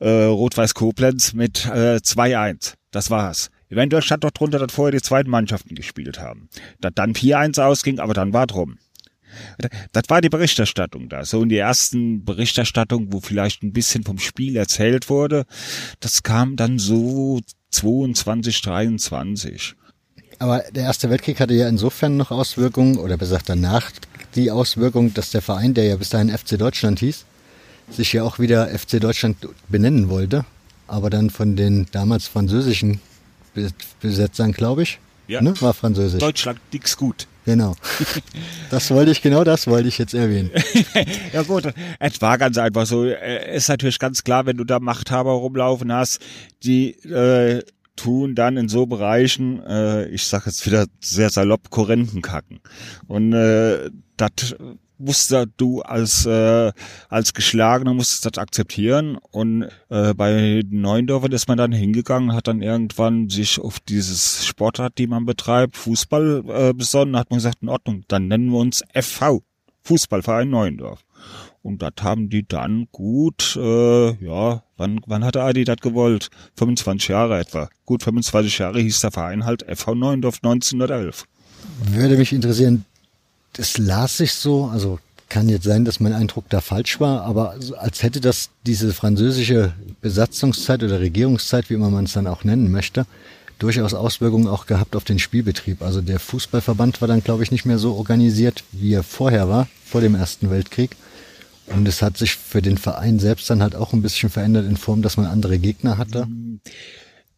[0.00, 2.74] äh, Rot-Weiß Koblenz mit äh, 2-1.
[2.90, 3.50] Das war's.
[3.68, 6.48] Eventuell stand doch drunter, dass vorher die zweiten Mannschaften gespielt haben.
[6.80, 8.78] Dass dann 4-1 ausging, aber dann war drum.
[9.92, 11.24] Das war die Berichterstattung da.
[11.24, 15.46] So in die ersten Berichterstattung, wo vielleicht ein bisschen vom Spiel erzählt wurde,
[16.00, 17.40] das kam dann so
[17.70, 19.74] 22, 23.
[20.38, 23.90] Aber der Erste Weltkrieg hatte ja insofern noch Auswirkungen, oder besser gesagt danach
[24.34, 27.24] die Auswirkung, dass der Verein, der ja bis dahin FC Deutschland hieß,
[27.90, 29.36] sich ja auch wieder FC Deutschland
[29.68, 30.44] benennen wollte,
[30.86, 33.00] aber dann von den damals französischen
[34.00, 35.42] Besetzern, glaube ich, ja.
[35.42, 36.20] ne, war französisch.
[36.20, 37.26] Deutschland nix gut.
[37.46, 37.74] Genau.
[38.70, 40.50] Das wollte ich, genau das wollte ich jetzt erwähnen.
[41.32, 43.04] ja gut, es war ganz einfach so.
[43.04, 46.20] Äh, ist natürlich ganz klar, wenn du da Machthaber rumlaufen hast,
[46.62, 47.62] die äh,
[47.96, 52.60] tun dann in so Bereichen, äh, ich sage jetzt wieder sehr salopp, Korrenten kacken.
[53.06, 54.54] Und äh, das
[55.00, 61.72] musst du als als Geschlagener musst das akzeptieren und äh, bei Neuendorfern ist man dann
[61.72, 67.30] hingegangen, hat dann irgendwann sich auf dieses Sportart, die man betreibt, Fußball äh, besonnen, hat
[67.30, 69.42] man gesagt, in Ordnung, dann nennen wir uns FV,
[69.82, 71.04] Fußballverein Neuendorf.
[71.62, 76.30] Und das haben die dann gut, äh, ja, wann, wann hat der Adi das gewollt?
[76.56, 77.68] 25 Jahre etwa.
[77.84, 81.26] Gut 25 Jahre hieß der Verein halt FV Neuendorf 1911.
[81.90, 82.86] Würde mich interessieren,
[83.54, 87.56] das las sich so, also kann jetzt sein, dass mein Eindruck da falsch war, aber
[87.78, 92.70] als hätte das diese französische Besatzungszeit oder Regierungszeit, wie immer man es dann auch nennen
[92.70, 93.06] möchte,
[93.58, 95.82] durchaus Auswirkungen auch gehabt auf den Spielbetrieb.
[95.82, 99.68] Also der Fußballverband war dann, glaube ich, nicht mehr so organisiert, wie er vorher war,
[99.84, 100.96] vor dem Ersten Weltkrieg.
[101.66, 104.76] Und es hat sich für den Verein selbst dann halt auch ein bisschen verändert in
[104.76, 106.26] Form, dass man andere Gegner hatte.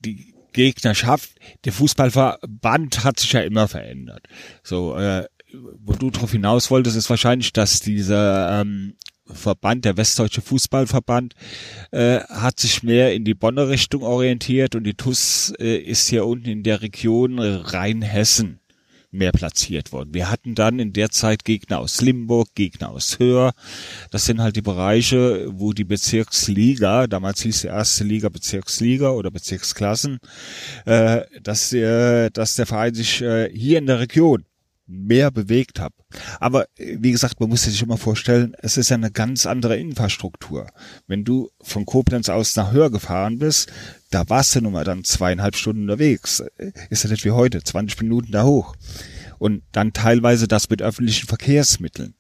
[0.01, 1.31] Die Gegnerschaft,
[1.65, 4.27] der Fußballverband hat sich ja immer verändert.
[4.63, 8.95] So, äh, wo du drauf hinaus wolltest, ist wahrscheinlich, dass dieser ähm,
[9.27, 11.35] Verband, der Westdeutsche Fußballverband,
[11.91, 16.27] äh, hat sich mehr in die Bonner Richtung orientiert und die TUS äh, ist hier
[16.27, 18.61] unten in der Region Rheinhessen
[19.13, 20.15] mehr platziert worden.
[20.15, 23.53] Wir hatten dann in der Zeit Gegner aus Limburg, Gegner aus Höhr.
[24.11, 29.31] Das sind halt die Bereiche, wo die Bezirksliga, damals hieß die erste Liga Bezirksliga oder
[29.31, 30.19] Bezirksklassen,
[30.87, 34.47] äh, dass, äh, dass der Verein sich äh, hier in der Region
[34.87, 35.95] mehr bewegt habe.
[36.41, 40.67] Aber wie gesagt, man muss sich immer vorstellen, es ist ja eine ganz andere Infrastruktur.
[41.07, 43.73] Wenn du von Koblenz aus nach Höher gefahren bist,
[44.11, 46.43] da warst du nun mal dann zweieinhalb Stunden unterwegs.
[46.91, 48.75] Ist ja nicht wie heute, 20 Minuten da hoch.
[49.39, 52.15] Und dann teilweise das mit öffentlichen Verkehrsmitteln.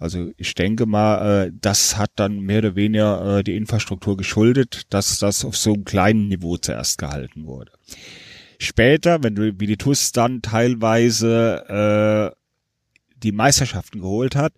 [0.00, 4.82] Also ich denke mal, äh, das hat dann mehr oder weniger äh, die Infrastruktur geschuldet,
[4.88, 7.72] dass das auf so einem kleinen Niveau zuerst gehalten wurde.
[8.62, 12.36] Später, wenn du wie die TUS dann teilweise äh,
[13.22, 14.52] die Meisterschaften geholt hat,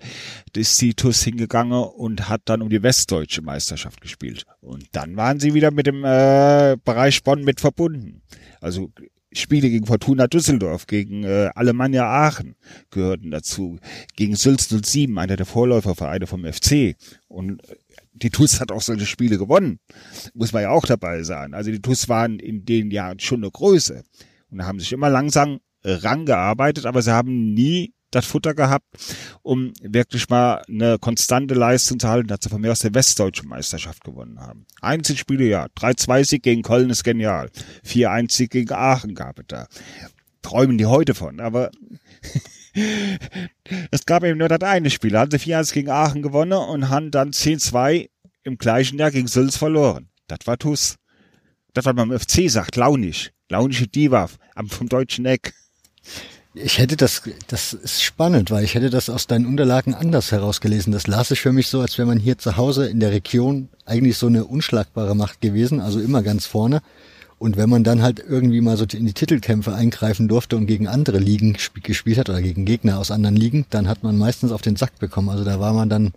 [0.57, 4.45] ist die TUS hingegangen und hat dann um die westdeutsche Meisterschaft gespielt.
[4.61, 8.23] Und dann waren sie wieder mit dem äh, Bereich Bonn mit verbunden.
[8.61, 8.91] Also
[9.33, 12.57] Spiele gegen Fortuna Düsseldorf, gegen äh, Alemannia Aachen
[12.91, 13.79] gehörten dazu,
[14.17, 16.97] gegen Sülz 07, einer der Vorläufervereine vom FC.
[17.29, 17.63] Und
[18.13, 19.79] die TUS hat auch solche Spiele gewonnen.
[20.35, 21.55] Muss man ja auch dabei sein.
[21.55, 24.03] Also die TUS waren in den Jahren schon eine Größe
[24.51, 28.87] und haben sich immer langsam rangearbeitet, aber sie haben nie das Futter gehabt,
[29.41, 33.49] um wirklich mal eine konstante Leistung zu halten, dass sie von mir aus der westdeutschen
[33.49, 34.67] Meisterschaft gewonnen haben.
[34.81, 35.67] Einzelspiele ja.
[35.79, 37.51] 3-2-Sieg gegen Köln ist genial.
[37.87, 39.67] 4-1-Sieg gegen Aachen gab es da.
[40.43, 41.71] Träumen die heute von, aber
[43.91, 45.11] es gab eben nur das eine Spiel.
[45.11, 48.09] Da haben sie 4-1 gegen Aachen gewonnen und haben dann 10-2
[48.45, 50.09] im gleichen Jahr gegen Sülz verloren.
[50.27, 50.97] Das war Tuss.
[51.75, 53.31] Das, was man im FC sagt, launisch.
[53.49, 54.29] Launische Diva
[54.69, 55.55] vom deutschen Eck.
[56.55, 60.93] Ich hätte das, das ist spannend, weil ich hätte das aus deinen Unterlagen anders herausgelesen.
[60.93, 63.71] Das las ich für mich so, als wäre man hier zu Hause in der Region
[63.87, 66.83] eigentlich so eine unschlagbare Macht gewesen, also immer ganz vorne.
[67.43, 70.87] Und wenn man dann halt irgendwie mal so in die Titelkämpfe eingreifen durfte und gegen
[70.87, 74.63] andere Ligen gespielt hat oder gegen Gegner aus anderen Ligen, dann hat man meistens auf
[74.63, 75.29] den Sack bekommen.
[75.29, 76.13] Also da war man dann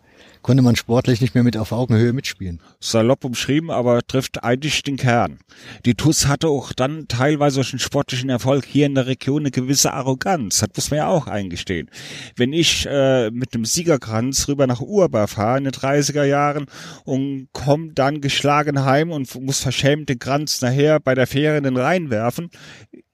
[0.45, 2.61] konnte man sportlich nicht mehr mit auf Augenhöhe mitspielen.
[2.79, 5.39] Salopp umschrieben, aber trifft eigentlich den Kern.
[5.85, 9.49] Die TUS hatte auch dann teilweise durch den sportlichen Erfolg hier in der Region eine
[9.49, 10.59] gewisse Arroganz.
[10.59, 11.89] Das muss man ja auch eingestehen.
[12.35, 16.67] Wenn ich äh, mit dem Siegerkranz rüber nach Urba fahre in den 30er Jahren
[17.05, 21.63] und komme dann geschlagen heim und muss verschämt den Kranz nachher bei der Fähre in
[21.63, 22.51] den Rhein werfen,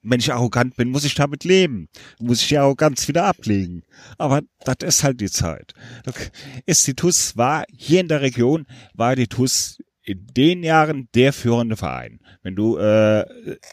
[0.02, 1.88] wenn ich arrogant bin, muss ich damit leben.
[2.18, 3.82] Muss ich die Arroganz wieder ablegen.
[4.18, 5.74] Aber das ist halt die Zeit.
[6.66, 11.32] Ist die TUS war hier in der Region, war die TUS in den Jahren der
[11.32, 12.20] führende Verein.
[12.42, 13.24] Wenn du äh,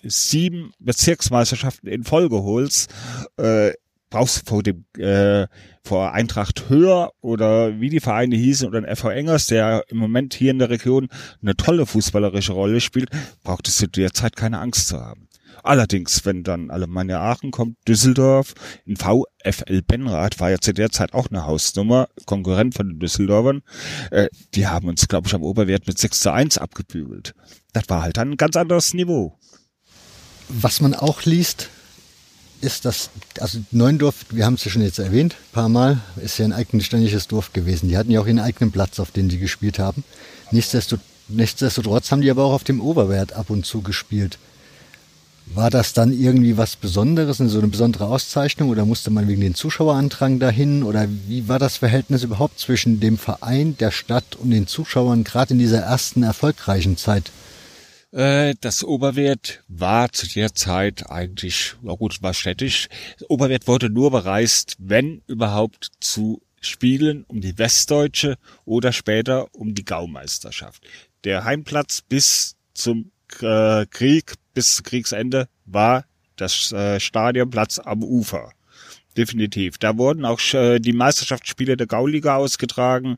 [0.04, 2.94] sieben Bezirksmeisterschaften in Folge holst,
[3.38, 3.72] äh,
[4.10, 5.48] brauchst du vor dem äh,
[5.84, 10.34] vor Eintracht Höher oder wie die Vereine hießen oder ein FV Engers, der im Moment
[10.36, 11.10] hier in der Region
[11.42, 13.10] eine tolle fußballerische Rolle spielt,
[13.44, 15.29] brauchtest du derzeit keine Angst zu haben.
[15.70, 18.56] Allerdings, wenn dann Alemannia Aachen kommt, Düsseldorf,
[18.88, 23.62] in VfL Benrath war ja zu der Zeit auch eine Hausnummer, Konkurrent von den Düsseldorfern,
[24.10, 27.36] äh, die haben uns, glaube ich, am Oberwert mit 6 zu 1 abgebügelt.
[27.72, 29.38] Das war halt dann ein ganz anderes Niveau.
[30.48, 31.70] Was man auch liest,
[32.62, 36.46] ist das, also Neuendorf, wir haben es ja schon jetzt erwähnt, paar Mal, ist ja
[36.46, 37.90] ein eigenständiges Dorf gewesen.
[37.90, 40.04] Die hatten ja auch ihren eigenen Platz, auf den sie gespielt haben.
[40.50, 44.40] Nichtsdestotrotz, nichtsdestotrotz haben die aber auch auf dem Oberwert ab und zu gespielt.
[45.52, 49.56] War das dann irgendwie was Besonderes, so eine besondere Auszeichnung oder musste man wegen den
[49.56, 54.68] Zuschauerantrag dahin oder wie war das Verhältnis überhaupt zwischen dem Verein, der Stadt und den
[54.68, 57.32] Zuschauern gerade in dieser ersten erfolgreichen Zeit?
[58.12, 62.88] Äh, Das Oberwert war zu der Zeit eigentlich, na gut, war städtisch.
[63.18, 69.74] Das Oberwert wurde nur bereist, wenn überhaupt zu Spielen um die Westdeutsche oder später um
[69.74, 70.84] die Gaumeisterschaft.
[71.24, 73.12] Der Heimplatz bis zum
[73.42, 78.52] äh, Krieg, bis Kriegsende war das äh, Stadionplatz am Ufer.
[79.18, 79.78] Definitiv.
[79.78, 83.18] Da wurden auch äh, die Meisterschaftsspiele der Gauliga ausgetragen.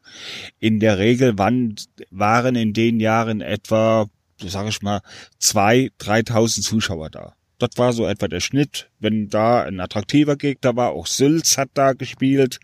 [0.59, 1.75] In der Regel waren,
[2.09, 4.07] waren in den Jahren etwa,
[4.39, 5.01] sage ich mal,
[5.37, 7.35] zwei, dreitausend Zuschauer da.
[7.61, 10.91] Das war so etwa der Schnitt, wenn da ein attraktiver Gegner war.
[10.93, 12.59] Auch Sülz hat da gespielt,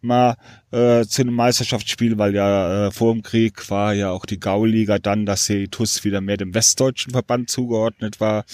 [0.00, 0.36] mal
[0.72, 4.98] äh, zu einem Meisterschaftsspiel, weil ja äh, vor dem Krieg war ja auch die Gauliga
[4.98, 5.70] dann, dass die
[6.04, 8.44] wieder mehr dem westdeutschen Verband zugeordnet war.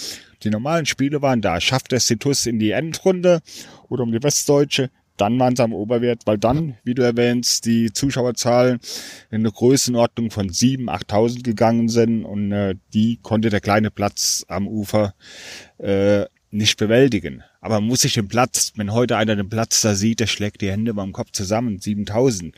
[0.43, 1.59] Die normalen Spiele waren da.
[1.59, 3.41] Schafft es die in die Endrunde
[3.89, 7.91] oder um die Westdeutsche, dann waren sie am Oberwert, weil dann, wie du erwähnst, die
[7.91, 8.79] Zuschauerzahlen
[9.31, 14.45] in eine Größenordnung von 7.000, 8.000 gegangen sind und äh, die konnte der kleine Platz
[14.47, 15.13] am Ufer
[15.79, 16.25] äh,
[16.57, 17.43] nicht bewältigen.
[17.61, 20.71] Aber muss sich den Platz, wenn heute einer den Platz da sieht, der schlägt die
[20.71, 22.55] Hände beim Kopf zusammen, 7000.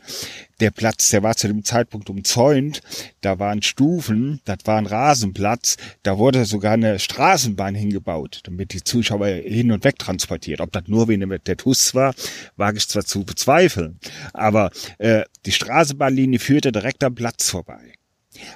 [0.60, 2.80] Der Platz, der war zu dem Zeitpunkt umzäunt,
[3.20, 8.84] da waren Stufen, das war ein Rasenplatz, da wurde sogar eine Straßenbahn hingebaut, damit die
[8.84, 10.60] Zuschauer hin und weg transportiert.
[10.60, 12.14] Ob das nur wegen der TUS war,
[12.56, 13.98] wage ich zwar zu bezweifeln,
[14.32, 17.94] aber äh, die Straßenbahnlinie führte direkt am Platz vorbei.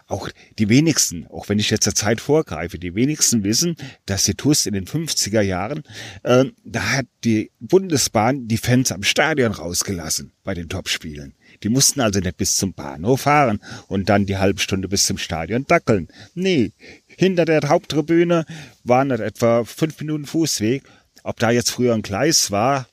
[0.06, 4.34] Auch die wenigsten, auch wenn ich jetzt der Zeit vorgreife, die wenigsten wissen, dass die
[4.34, 5.82] TUS in den 50er Jahren,
[6.22, 11.34] äh, da hat die Bundesbahn die Fans am Stadion rausgelassen bei den Topspielen.
[11.64, 15.18] Die mussten also nicht bis zum Bahnhof fahren und dann die halbe Stunde bis zum
[15.18, 16.08] Stadion dackeln.
[16.34, 16.72] Nee,
[17.06, 18.46] hinter der Haupttribüne
[18.84, 20.84] waren das etwa fünf Minuten Fußweg.
[21.24, 22.86] Ob da jetzt früher ein Gleis war,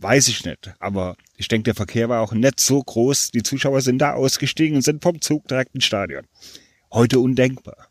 [0.00, 0.72] weiß ich nicht.
[0.78, 3.30] Aber ich denke, der Verkehr war auch nicht so groß.
[3.32, 6.24] Die Zuschauer sind da ausgestiegen und sind vom Zug direkt ins Stadion.
[6.92, 7.88] Heute undenkbar.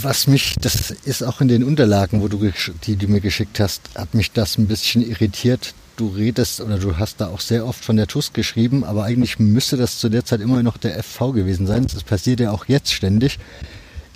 [0.00, 2.52] Was mich, das ist auch in den Unterlagen, wo du
[2.86, 5.74] die du mir geschickt hast, hat mich das ein bisschen irritiert.
[5.96, 9.38] Du redest oder du hast da auch sehr oft von der TUS geschrieben, aber eigentlich
[9.38, 11.86] müsste das zu der Zeit immer noch der FV gewesen sein.
[11.86, 13.38] Das passiert ja auch jetzt ständig.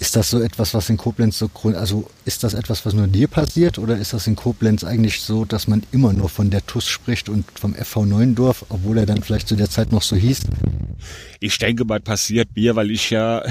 [0.01, 3.09] Ist das so etwas, was in Koblenz so grund, also ist das etwas, was nur
[3.09, 6.65] dir passiert oder ist das in Koblenz eigentlich so, dass man immer nur von der
[6.65, 10.15] TUS spricht und vom FV Neuendorf, obwohl er dann vielleicht zu der Zeit noch so
[10.15, 10.43] hieß?
[11.41, 13.43] Ich denke mal, passiert mir, weil ich ja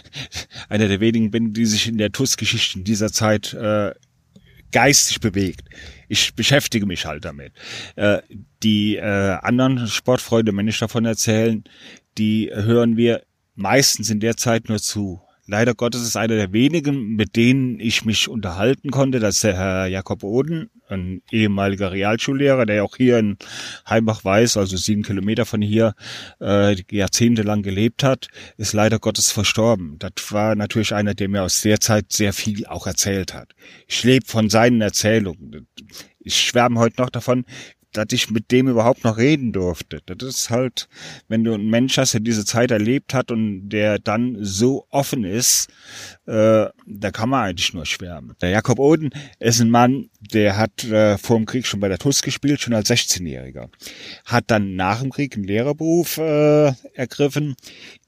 [0.68, 3.92] einer der wenigen bin, die sich in der TUS-Geschichte in dieser Zeit äh,
[4.70, 5.68] geistig bewegt.
[6.08, 7.52] Ich beschäftige mich halt damit.
[7.96, 8.20] Äh,
[8.62, 11.64] die äh, anderen Sportfreunde, wenn ich davon erzählen,
[12.18, 13.22] die hören wir
[13.54, 15.20] meistens in der Zeit nur zu.
[15.50, 19.18] Leider Gottes ist einer der wenigen, mit denen ich mich unterhalten konnte.
[19.18, 23.36] Das ist der Herr Jakob Oden, ein ehemaliger Realschullehrer, der auch hier in
[23.88, 25.94] Heimbach weiß, also sieben Kilometer von hier,
[26.40, 29.96] äh, jahrzehntelang gelebt hat, ist leider Gottes verstorben.
[29.98, 33.48] Das war natürlich einer, der mir aus der Zeit sehr viel auch erzählt hat.
[33.88, 35.66] Ich lebe von seinen Erzählungen.
[36.20, 37.44] Ich schwärme heute noch davon,
[37.92, 40.00] dass ich mit dem überhaupt noch reden durfte.
[40.04, 40.88] Das ist halt,
[41.28, 45.24] wenn du einen Mensch hast, der diese Zeit erlebt hat und der dann so offen
[45.24, 45.68] ist,
[46.26, 48.34] äh, da kann man eigentlich nur schwärmen.
[48.40, 51.98] Der Jakob Oden ist ein Mann, der hat äh, vor dem Krieg schon bei der
[51.98, 53.68] TUS gespielt, schon als 16-Jähriger.
[54.24, 57.56] Hat dann nach dem Krieg einen Lehrerberuf äh, ergriffen,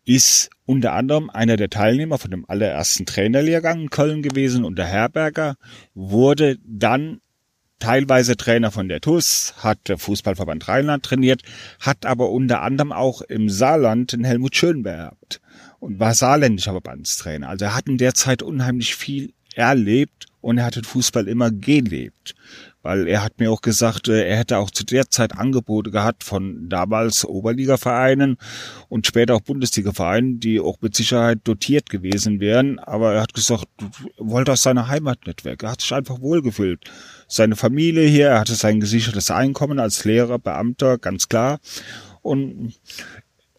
[0.05, 4.87] ist unter anderem einer der Teilnehmer von dem allerersten Trainerlehrgang in Köln gewesen und der
[4.87, 5.57] Herberger
[5.95, 7.21] wurde dann
[7.83, 11.43] teilweise Trainer von der TUS, hat der Fußballverband Rheinland trainiert,
[11.81, 15.41] hat aber unter anderem auch im Saarland den Helmut Schön beerbt
[15.81, 17.49] und war saarländischer Verbandstrainer.
[17.49, 21.51] Also er hat in der Zeit unheimlich viel erlebt und er hat den Fußball immer
[21.51, 22.37] gelebt.
[22.83, 26.25] Weil er hat mir auch gesagt, äh, er hätte auch zu der Zeit Angebote gehabt
[26.25, 28.39] von damals Oberligavereinen
[28.89, 32.79] und später auch Bundesligavereinen, die auch mit Sicherheit dotiert gewesen wären.
[32.79, 35.63] Aber er hat gesagt, er wollte aus seiner Heimat nicht weg.
[35.65, 36.81] Er hat sich einfach wohlgefühlt.
[37.35, 41.61] Seine Familie hier, er hatte sein gesichertes Einkommen als Lehrer, Beamter, ganz klar.
[42.21, 42.75] Und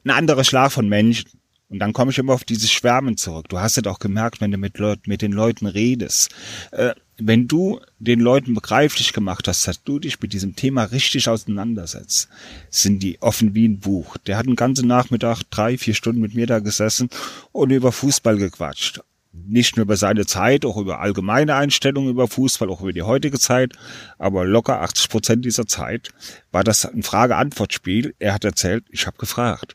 [0.06, 1.32] ein anderer Schlag von Menschen.
[1.70, 3.50] Und dann komme ich immer auf dieses Schwärmen zurück.
[3.50, 6.30] Du hast es auch gemerkt, wenn du mit, Leut mit den Leuten redest.
[6.70, 11.28] Äh, wenn du den Leuten begreiflich gemacht hast, dass du dich mit diesem Thema richtig
[11.28, 12.30] auseinandersetzt,
[12.70, 14.18] sind die offen wie ein Buch.
[14.18, 17.10] Der hat den ganzen Nachmittag drei, vier Stunden mit mir da gesessen
[17.52, 19.02] und über Fußball gequatscht.
[19.34, 23.40] Nicht nur über seine Zeit, auch über allgemeine Einstellungen über Fußball, auch über die heutige
[23.40, 23.74] Zeit.
[24.20, 26.12] Aber locker 80 Prozent dieser Zeit
[26.52, 28.16] war das ein Frage-Antwort-Spiel.
[28.20, 29.74] Er hat erzählt, ich habe gefragt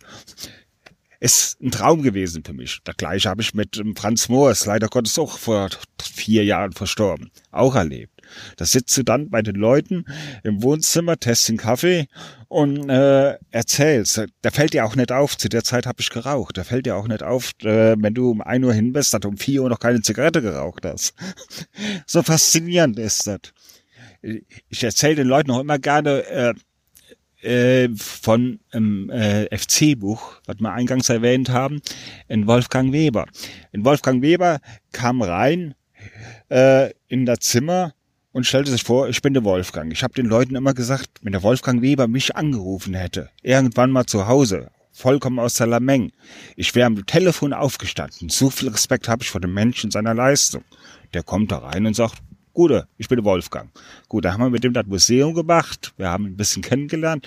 [1.21, 2.79] ist ein Traum gewesen für mich.
[2.85, 5.69] Das gleiche habe ich mit ähm, Franz Moors, leider Gottes auch vor
[6.01, 8.18] vier Jahren verstorben, auch erlebt.
[8.57, 10.05] Da sitzt du dann bei den Leuten
[10.43, 12.07] im Wohnzimmer, test den Kaffee
[12.49, 14.25] und äh, erzählst.
[14.43, 16.57] Da fällt dir auch nicht auf, zu der Zeit habe ich geraucht.
[16.57, 19.21] Da fällt dir auch nicht auf, äh, wenn du um ein Uhr hin bist, dass
[19.21, 21.15] du um vier Uhr noch keine Zigarette geraucht hast.
[22.07, 23.41] so faszinierend ist das.
[24.69, 26.55] Ich erzähle den Leuten auch immer gerne, äh,
[27.41, 31.81] äh, von ähm, äh, FC-Buch, was wir eingangs erwähnt haben,
[32.27, 33.27] in Wolfgang Weber.
[33.73, 34.59] In Wolfgang Weber
[34.93, 35.75] kam rein
[36.49, 37.95] äh, in das Zimmer
[38.33, 39.93] und stellte sich vor, ich bin der Wolfgang.
[39.93, 44.07] Ich habe den Leuten immer gesagt, wenn der Wolfgang Weber mich angerufen hätte, irgendwann mal
[44.07, 46.13] zu Hause, vollkommen aus der Lameng,
[46.57, 48.29] ich wäre am Telefon aufgestanden.
[48.29, 50.65] So viel Respekt habe ich vor dem Menschen seiner Leistung.
[51.15, 52.23] Der kommt da rein und sagt,
[52.59, 53.71] Gute, ich bin Wolfgang.
[54.09, 55.95] Gut, da haben wir mit dem das Museum gemacht.
[55.97, 57.25] Wir haben ein bisschen kennengelernt.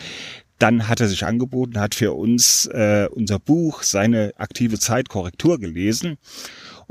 [0.59, 5.57] Dann hat er sich angeboten, hat für uns äh, unser Buch, seine aktive Zeit Korrektur
[5.57, 6.17] gelesen.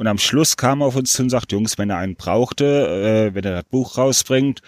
[0.00, 2.64] Und am Schluss kam er auf uns zu und sagt, Jungs, wenn er einen brauchte,
[2.64, 4.62] äh, wenn er das Buch rausbringt,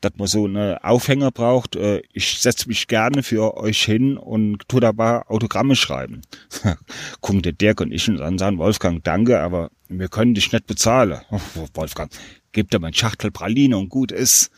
[0.00, 4.66] dass man so eine Aufhänger braucht, äh, ich setze mich gerne für euch hin und
[4.66, 6.22] tu dabei Autogramme schreiben.
[7.20, 10.66] Gucken der Dirk und ich und dann sagen, Wolfgang, danke, aber wir können dich nicht
[10.66, 11.20] bezahlen.
[11.74, 12.10] Wolfgang,
[12.52, 14.50] gebt ihm ein Schachtel Praline und gut ist.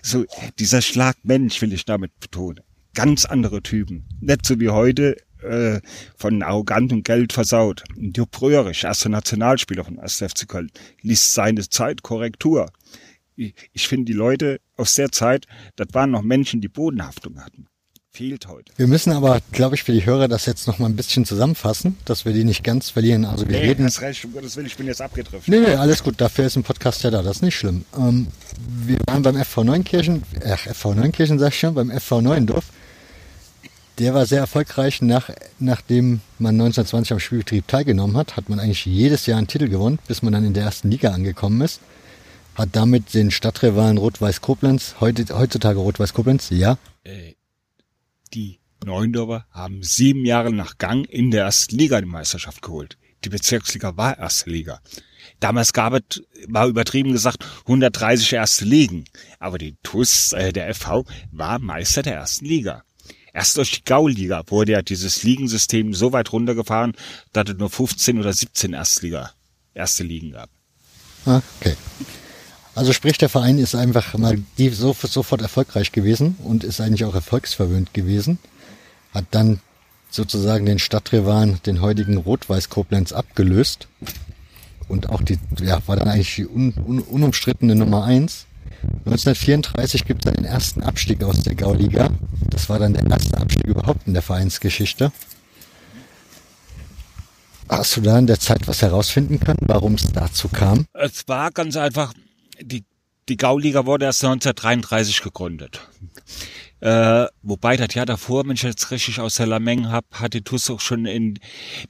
[0.00, 0.26] So,
[0.60, 2.60] dieser Schlag Mensch will ich damit betonen.
[2.94, 4.04] Ganz andere Typen.
[4.20, 5.80] Nicht so wie heute, äh,
[6.16, 7.84] von arrogantem Geld versaut.
[7.96, 10.16] Jupp Bröhrich, erster Nationalspieler von 1.
[10.18, 10.70] FC Köln,
[11.02, 12.70] liest seine Zeit Korrektur.
[13.36, 17.66] Ich, ich finde die Leute aus der Zeit, das waren noch Menschen, die Bodenhaftung hatten
[18.16, 18.72] fehlt heute.
[18.76, 21.98] Wir müssen aber, glaube ich, für die Hörer das jetzt noch mal ein bisschen zusammenfassen,
[22.06, 23.26] dass wir die nicht ganz verlieren.
[23.26, 23.84] Also wir Nee, reden.
[23.84, 25.48] hast recht, um Gottes Willen, ich bin jetzt abgedriftet.
[25.48, 26.14] Nee, nee, alles gut.
[26.18, 27.22] Dafür ist ein Podcast ja da.
[27.22, 27.84] Das ist nicht schlimm.
[27.96, 28.28] Ähm,
[28.86, 32.64] wir waren beim FV Neunkirchen, ach, FV Neunkirchen sag ich schon, beim FV Neuendorf.
[33.98, 35.00] Der war sehr erfolgreich.
[35.00, 39.68] Nach, nachdem man 1920 am Spielbetrieb teilgenommen hat, hat man eigentlich jedes Jahr einen Titel
[39.68, 41.80] gewonnen, bis man dann in der ersten Liga angekommen ist.
[42.54, 47.34] Hat damit den Stadtrivalen Rot-Weiß Koblenz, heutzutage Rot-Weiß Koblenz, ja, Äh,
[48.34, 52.98] die Neuendorfer haben sieben Jahre nach Gang in der ersten Liga die Meisterschaft geholt.
[53.24, 54.80] Die Bezirksliga war erste Liga.
[55.40, 59.04] Damals gab es, war übertrieben gesagt, 130 erste Ligen.
[59.38, 62.82] Aber die TUS, äh, der FV, war Meister der ersten Liga.
[63.36, 66.94] Erst durch die Gauliga wurde ja dieses Ligensystem so weit runtergefahren,
[67.34, 69.30] dass es nur 15 oder 17 Erstliga,
[69.74, 70.48] erste Ligen gab.
[71.26, 71.76] Ah, okay.
[72.74, 77.04] Also sprich, der Verein ist einfach mal die so, sofort erfolgreich gewesen und ist eigentlich
[77.04, 78.38] auch erfolgsverwöhnt gewesen.
[79.12, 79.60] Hat dann
[80.08, 83.86] sozusagen den Stadtrivalen, den heutigen Rot-Weiß Koblenz abgelöst.
[84.88, 88.46] Und auch die, ja, war dann eigentlich die un, un, unumstrittene Nummer eins.
[89.06, 92.10] 1934 gibt es den ersten Abstieg aus der Gauliga.
[92.50, 95.12] Das war dann der erste Abstieg überhaupt in der Vereinsgeschichte.
[97.68, 100.86] Hast du da in der Zeit was herausfinden können, warum es dazu kam?
[100.92, 102.12] Es war ganz einfach,
[102.60, 102.84] die,
[103.28, 105.80] die Gauliga wurde erst 1933 gegründet.
[106.80, 110.42] Äh, wobei das Jahr davor, wenn ich jetzt richtig aus der Lameng hab, hat die
[110.42, 111.38] TUS auch schon in,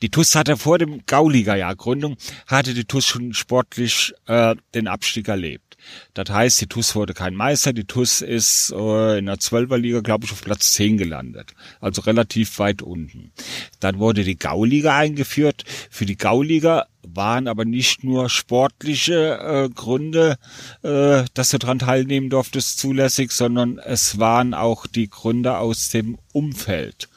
[0.01, 2.17] die TUS hatte vor dem Gauliga-Jahr Gründung,
[2.47, 5.66] hatte die TUS schon sportlich äh, den Abstieg erlebt.
[6.15, 10.25] Das heißt, die TUS wurde kein Meister, die TUS ist äh, in der Zwölferliga, glaube
[10.25, 11.55] ich, auf Platz 10 gelandet.
[11.81, 13.33] Also relativ weit unten.
[13.81, 15.65] Dann wurde die Gauliga eingeführt.
[15.91, 20.37] Für die Gauliga waren aber nicht nur sportliche äh, Gründe,
[20.83, 26.19] äh, dass du daran teilnehmen durftest, zulässig, sondern es waren auch die Gründe aus dem
[26.33, 27.09] Umfeld.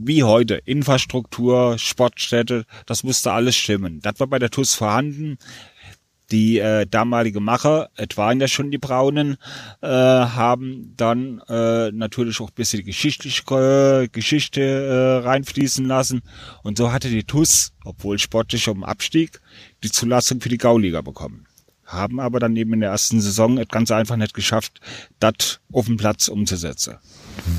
[0.00, 4.00] Wie heute, Infrastruktur, Sportstätte, das musste alles stimmen.
[4.00, 5.38] Das war bei der TUS vorhanden.
[6.30, 9.38] Die äh, damalige Macher, es waren ja schon die Braunen,
[9.80, 13.42] äh, haben dann äh, natürlich auch ein bisschen die geschichtliche
[14.04, 16.20] äh, Geschichte äh, reinfließen lassen.
[16.62, 19.40] Und so hatte die TUS, obwohl sportlich um Abstieg,
[19.82, 21.46] die Zulassung für die Gauliga bekommen.
[21.86, 24.80] Haben aber dann eben in der ersten Saison es ganz einfach nicht geschafft,
[25.20, 26.96] das auf dem Platz umzusetzen.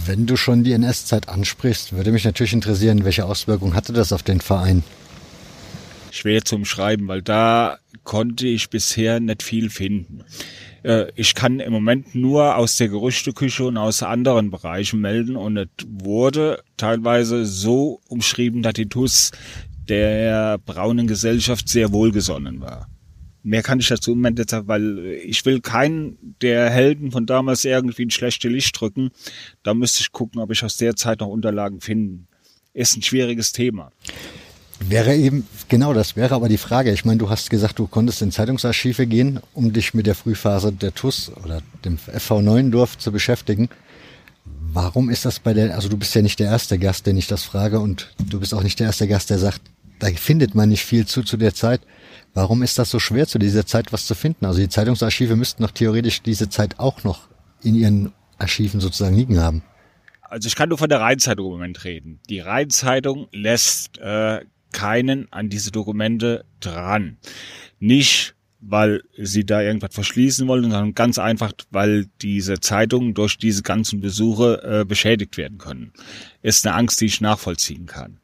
[0.05, 4.22] Wenn du schon die NS-Zeit ansprichst, würde mich natürlich interessieren, welche Auswirkungen hatte das auf
[4.22, 4.84] den Verein?
[6.12, 10.24] Schwer zum Schreiben, weil da konnte ich bisher nicht viel finden.
[10.84, 15.57] Äh, Ich kann im Moment nur aus der Gerüchteküche und aus anderen Bereichen melden und
[15.57, 19.32] es wurde teilweise so umschrieben, dass die TUS
[19.88, 22.88] der braunen Gesellschaft sehr wohlgesonnen war.
[23.41, 27.66] Mehr kann ich dazu im Moment sagen, weil ich will keinen der Helden von damals
[27.66, 29.12] irgendwie ein schlechtes Licht drücken.
[29.64, 32.26] Da müsste ich gucken, ob ich aus der Zeit noch Unterlagen finde.
[32.74, 33.91] Ist ein schwieriges Thema.
[34.80, 36.92] Wäre eben, genau das wäre aber die Frage.
[36.92, 40.72] Ich meine, du hast gesagt, du konntest in Zeitungsarchive gehen, um dich mit der Frühphase
[40.72, 43.70] der TUS oder dem FV Neuendorf zu beschäftigen.
[44.72, 47.28] Warum ist das bei der, also du bist ja nicht der erste Gast, den ich
[47.28, 49.62] das frage und du bist auch nicht der erste Gast, der sagt,
[50.00, 51.82] da findet man nicht viel zu zu der Zeit.
[52.34, 54.46] Warum ist das so schwer, zu dieser Zeit was zu finden?
[54.46, 57.28] Also die Zeitungsarchive müssten doch theoretisch diese Zeit auch noch
[57.62, 59.62] in ihren Archiven sozusagen liegen haben.
[60.22, 62.20] Also ich kann nur von der Rheinzeitung im Moment reden.
[62.30, 67.17] Die Rheinzeitung lässt äh, keinen an diese Dokumente dran.
[67.80, 73.63] Nicht, weil sie da irgendwas verschließen wollen, sondern ganz einfach, weil diese Zeitungen durch diese
[73.63, 75.93] ganzen Besuche äh, beschädigt werden können.
[76.41, 78.20] Ist eine Angst, die ich nachvollziehen kann.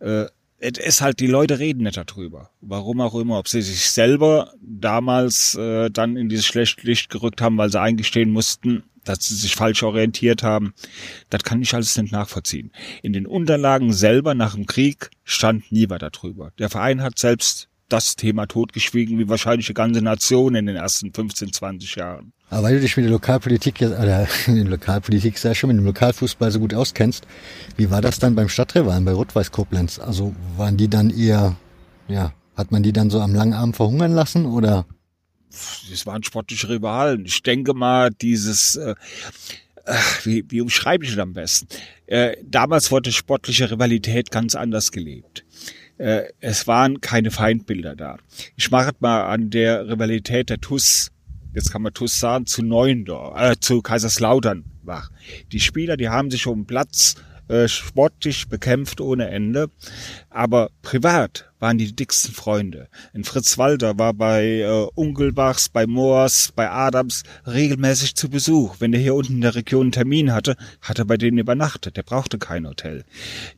[0.00, 0.26] Äh,
[0.58, 2.50] es ist halt, die Leute reden nicht darüber.
[2.62, 7.42] Warum auch immer, ob sie sich selber damals äh, dann in dieses schlechte Licht gerückt
[7.42, 10.74] haben, weil sie eingestehen mussten, dass sie sich falsch orientiert haben,
[11.30, 12.72] das kann ich alles nicht nachvollziehen.
[13.02, 16.52] In den Unterlagen selber nach dem Krieg stand nie was darüber.
[16.58, 21.12] Der Verein hat selbst das Thema totgeschwiegen, wie wahrscheinlich die ganze Nation in den ersten
[21.12, 22.32] 15, 20 Jahren.
[22.50, 25.84] Aber weil du dich mit der Lokalpolitik, oder in der Lokalpolitik sehr schon mit dem
[25.84, 27.26] Lokalfußball so gut auskennst,
[27.76, 29.98] wie war das dann beim Stadtrivalen bei Rot-Weiß Koblenz?
[29.98, 31.56] Also waren die dann eher,
[32.08, 34.86] ja, hat man die dann so am langen Arm verhungern lassen oder?
[35.90, 37.24] Das waren sportliche Rivalen.
[37.26, 38.94] Ich denke mal, dieses, äh,
[40.24, 41.68] wie, wie umschreibe ich das am besten?
[42.06, 45.44] Äh, damals wurde sportliche Rivalität ganz anders gelebt.
[45.98, 48.18] Äh, es waren keine Feindbilder da.
[48.56, 51.10] Ich mache mal an der Rivalität der TUS,
[51.54, 55.10] jetzt kann man TUS sagen, zu Neuendorf, äh, zu Kaiserslautern wach.
[55.52, 57.16] Die Spieler, die haben sich um Platz
[57.48, 59.70] äh, sportlich bekämpft ohne Ende,
[60.30, 62.88] aber privat waren die dicksten Freunde.
[63.14, 68.76] Ein Fritz Walter war bei äh, Ungelbachs, bei Moors, bei Adams regelmäßig zu Besuch.
[68.78, 71.96] Wenn der hier unten in der Region einen Termin hatte, hat er bei denen übernachtet.
[71.96, 73.04] Der brauchte kein Hotel.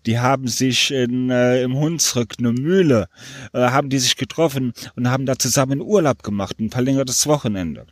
[0.06, 3.08] Die haben sich in, äh, im Hunsrück, eine Mühle,
[3.52, 7.86] äh, haben die sich getroffen und haben da zusammen Urlaub gemacht, ein verlängertes Wochenende.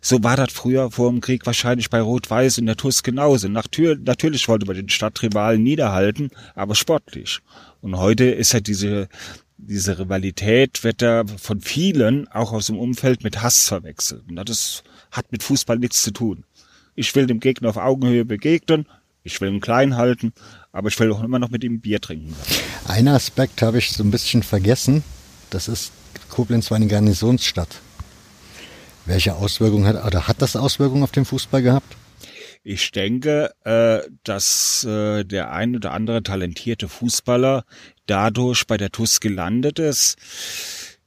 [0.00, 3.48] So war das früher vor dem Krieg wahrscheinlich bei Rot-Weiß in der TUS genauso.
[3.48, 7.40] Natür natürlich wollte man den Stadtrivalen niederhalten, aber sportlich.
[7.84, 9.10] Und heute ist ja diese,
[9.58, 14.22] diese Rivalität wird da von vielen, auch aus dem Umfeld, mit Hass verwechselt.
[14.26, 16.44] Und das hat mit Fußball nichts zu tun.
[16.94, 18.86] Ich will dem Gegner auf Augenhöhe begegnen,
[19.22, 20.32] ich will ihn klein halten,
[20.72, 22.34] aber ich will auch immer noch mit ihm Bier trinken.
[22.88, 25.04] Einen Aspekt habe ich so ein bisschen vergessen.
[25.50, 25.92] Das ist,
[26.30, 27.82] Koblenz war eine Garnisonsstadt.
[29.04, 31.96] Welche Auswirkungen hat, oder hat das Auswirkungen auf den Fußball gehabt?
[32.66, 37.66] Ich denke, äh, dass äh, der ein oder andere talentierte Fußballer
[38.06, 40.16] dadurch bei der TUS gelandet ist.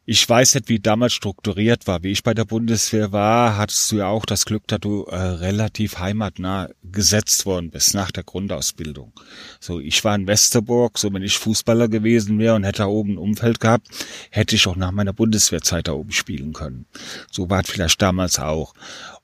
[0.05, 2.03] Ich weiß nicht, wie damals strukturiert war.
[2.03, 5.15] Wie ich bei der Bundeswehr war, hattest du ja auch das Glück, dass du äh,
[5.15, 9.11] relativ heimatnah gesetzt worden bist nach der Grundausbildung.
[9.59, 13.13] So, ich war in Westerburg, so wenn ich Fußballer gewesen wäre und hätte da oben
[13.13, 13.87] ein Umfeld gehabt,
[14.29, 16.85] hätte ich auch nach meiner Bundeswehrzeit da oben spielen können.
[17.31, 18.75] So war es vielleicht damals auch.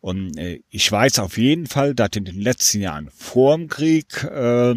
[0.04, 4.22] Und äh, ich weiß auf jeden Fall, dass in den letzten Jahren vor dem Krieg
[4.26, 4.76] äh,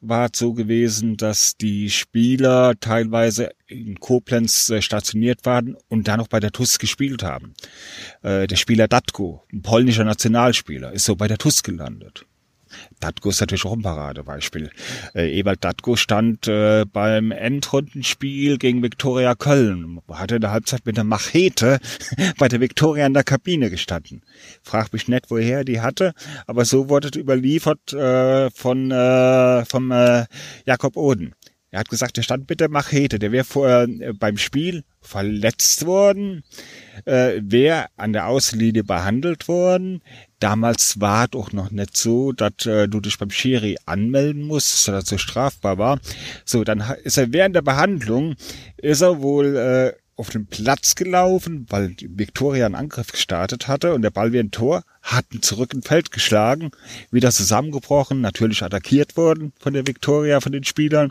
[0.00, 6.18] war es so gewesen, dass die Spieler teilweise in Koblenz äh, stationiert waren und dann
[6.18, 7.54] noch bei der TUS gespielt haben.
[8.22, 12.24] Äh, der Spieler Datko, ein polnischer Nationalspieler, ist so bei der TUS gelandet.
[13.00, 14.70] Datko ist natürlich auch ein Paradebeispiel.
[15.14, 20.98] Äh, Ewald Datko stand äh, beim Endrundenspiel gegen Viktoria Köln, hatte in der Halbzeit mit
[20.98, 21.78] einer Machete
[22.38, 24.22] bei der Viktoria in der Kabine gestanden.
[24.62, 26.12] Frag mich nicht, woher er die hatte,
[26.46, 30.26] aber so wurde überliefert äh, von äh, vom äh,
[30.66, 31.34] Jakob Oden.
[31.72, 35.86] Er hat gesagt, er stand mit der Machete, der wäre vorher äh, beim Spiel verletzt
[35.86, 36.42] worden,
[37.04, 40.02] äh, wäre an der Außenlinie behandelt worden.
[40.40, 45.04] Damals war auch noch nicht so, dass äh, du dich beim Schiri anmelden musst, dass
[45.04, 46.00] das so strafbar war.
[46.44, 48.36] So, dann ist er während der Behandlung,
[48.78, 54.02] ist er wohl äh, auf den Platz gelaufen, weil Viktoria einen Angriff gestartet hatte und
[54.02, 56.70] der Ball wie ein Tor, hat ihn zurück ins Feld geschlagen,
[57.10, 61.10] wieder zusammengebrochen, natürlich attackiert worden von der Viktoria, von den Spielern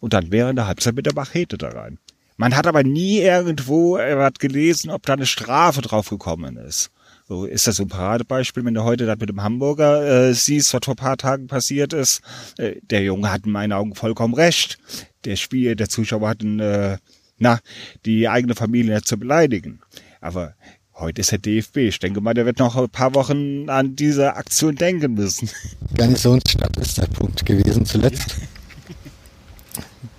[0.00, 1.98] und dann wäre in der Halbzeit mit der Machete da rein.
[2.36, 6.90] Man hat aber nie irgendwo äh, was gelesen, ob da eine Strafe drauf gekommen ist.
[7.32, 10.74] So ist das so ein Paradebeispiel, wenn du heute das mit dem Hamburger äh, siehst,
[10.74, 12.20] was vor ein paar Tagen passiert ist.
[12.58, 14.76] Äh, der Junge hat in meinen Augen vollkommen recht.
[15.24, 16.98] Der Spiel, der Zuschauer hat einen, äh,
[17.38, 17.60] na,
[18.04, 19.80] die eigene Familie zu beleidigen.
[20.20, 20.52] Aber
[20.94, 21.78] heute ist der DFB.
[21.78, 25.48] Ich denke mal, der wird noch ein paar Wochen an diese Aktion denken müssen.
[25.96, 28.36] Garnisonsstadt ist der Punkt gewesen zuletzt.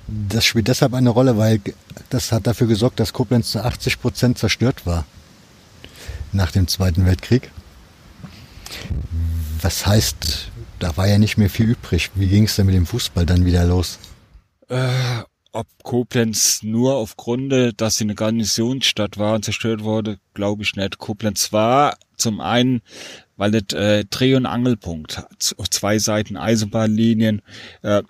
[0.07, 1.61] Das spielt deshalb eine Rolle, weil
[2.09, 5.05] das hat dafür gesorgt, dass Koblenz zu 80 Prozent zerstört war
[6.33, 7.51] nach dem Zweiten Weltkrieg.
[9.61, 12.11] Was heißt, da war ja nicht mehr viel übrig.
[12.15, 13.99] Wie ging es denn mit dem Fußball dann wieder los?
[14.69, 14.89] Äh,
[15.51, 20.97] ob Koblenz nur aufgrund, dass sie eine Garnisonsstadt war und zerstört wurde, glaube ich nicht.
[20.97, 22.81] Koblenz war zum einen,
[23.37, 25.23] weil das äh, Dreh- und Angelpunkt.
[25.37, 27.41] Z- Zwei Seiten Eisenbahnlinien.
[27.83, 28.03] Äh,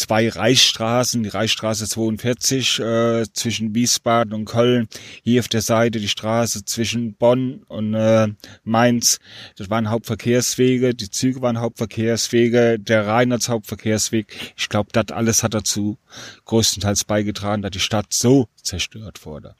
[0.00, 4.88] zwei Reichsstraßen, die Reichsstraße 42 äh, zwischen Wiesbaden und Köln,
[5.22, 8.28] hier auf der Seite die Straße zwischen Bonn und äh,
[8.64, 9.18] Mainz.
[9.56, 14.54] Das waren Hauptverkehrswege, die Züge waren Hauptverkehrswege, der Rhein als Hauptverkehrsweg.
[14.56, 15.98] Ich glaube, das alles hat dazu
[16.46, 19.54] größtenteils beigetragen, dass die Stadt so zerstört wurde.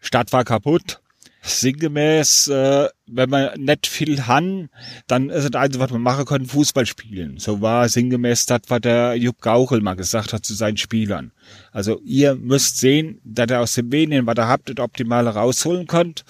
[0.00, 1.00] Stadt war kaputt,
[1.44, 4.70] sinngemäß, äh, wenn man nicht viel han,
[5.06, 7.38] dann ist das Einzige, was man machen kann, Fußball spielen.
[7.38, 11.32] So war sinngemäß das, was der Jupp Gauchel mal gesagt hat zu seinen Spielern.
[11.70, 15.86] Also ihr müsst sehen, dass ihr aus dem wenigen, was ihr habt, das Optimale rausholen
[15.86, 16.24] könnt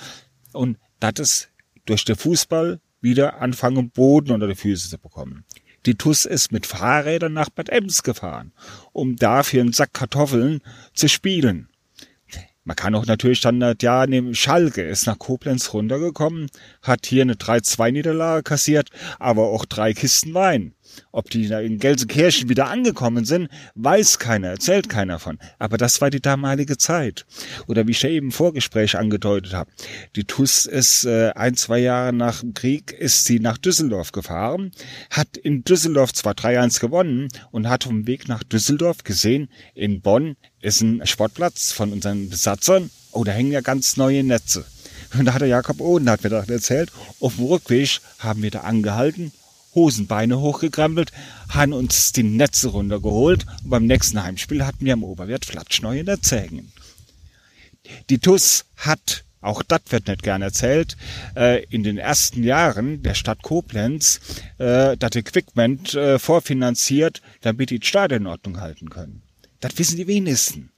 [0.53, 1.49] und das ist
[1.87, 5.45] durch den Fußball wieder anfangen, Boden unter die Füße zu bekommen.
[5.87, 8.53] Die TUS ist mit Fahrrädern nach Bad Ems gefahren,
[8.93, 10.61] um dafür einen Sack Kartoffeln
[10.95, 11.69] zu spielen.
[12.65, 16.49] Man kann auch natürlich dann, äh, ja, nehmen Schalke ist nach Koblenz runtergekommen,
[16.83, 18.89] hat hier eine 3-2-Niederlage kassiert,
[19.19, 20.75] aber auch drei Kisten Wein.
[21.12, 25.39] Ob die in Gelsenkirchen wieder angekommen sind, weiß keiner, erzählt keiner von.
[25.59, 27.27] Aber das war die damalige Zeit.
[27.67, 29.71] Oder wie ich ja eben im Vorgespräch angedeutet habe.
[30.17, 34.73] Die TUS ist äh, ein, zwei Jahre nach dem Krieg, ist sie nach Düsseldorf gefahren,
[35.11, 40.37] hat in Düsseldorf zwar 3-1 gewonnen und hat vom Weg nach Düsseldorf gesehen, in Bonn
[40.65, 42.91] ist ein Sportplatz von unseren Besatzern.
[43.12, 44.65] Oh, da hängen ja ganz neue Netze.
[45.17, 46.91] Und da hat der Jakob Oden hat mir das erzählt,
[47.21, 49.33] auf dem Rückweg haben wir da angehalten
[49.75, 51.12] Hosenbeine hochgekrempelt,
[51.49, 56.41] haben uns die Netze runtergeholt und beim nächsten Heimspiel hatten wir am Oberwert flatschneue Netze
[56.41, 56.73] hängen.
[58.09, 60.97] Die TUS hat, auch das wird nicht gern erzählt,
[61.37, 64.21] äh, in den ersten Jahren der Stadt Koblenz
[64.59, 69.24] äh, das Equipment äh, vorfinanziert, damit die die Stadion in Ordnung halten können.
[69.65, 70.69] Das wissen die wenigsten.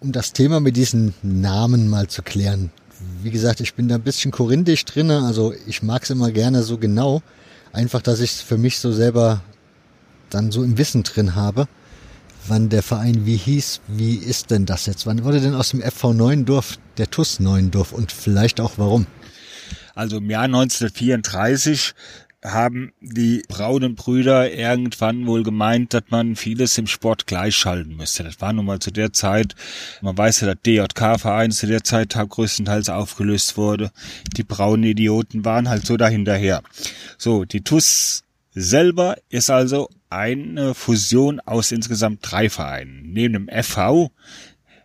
[0.00, 2.70] Um das Thema mit diesen Namen mal zu klären.
[3.22, 6.62] Wie gesagt, ich bin da ein bisschen korinthisch drinne, also ich mag es immer gerne
[6.62, 7.20] so genau.
[7.74, 9.42] Einfach, dass ich es für mich so selber
[10.30, 11.68] dann so im Wissen drin habe,
[12.46, 15.04] wann der Verein wie hieß, wie ist denn das jetzt?
[15.04, 19.06] Wann wurde denn aus dem FV Neuendorf der TUS Neuendorf und vielleicht auch warum?
[19.94, 21.92] Also im Jahr 1934
[22.46, 28.24] haben die braunen Brüder irgendwann wohl gemeint, dass man vieles im Sport gleichschalten müsste.
[28.24, 29.54] Das war nun mal zu der Zeit,
[30.00, 33.90] man weiß ja, dass DJK-Verein zu der Zeit größtenteils aufgelöst wurde.
[34.36, 36.62] Die braunen Idioten waren halt so dahinterher.
[37.18, 38.22] So, die TUS
[38.52, 43.02] selber ist also eine Fusion aus insgesamt drei Vereinen.
[43.12, 44.10] Neben dem FV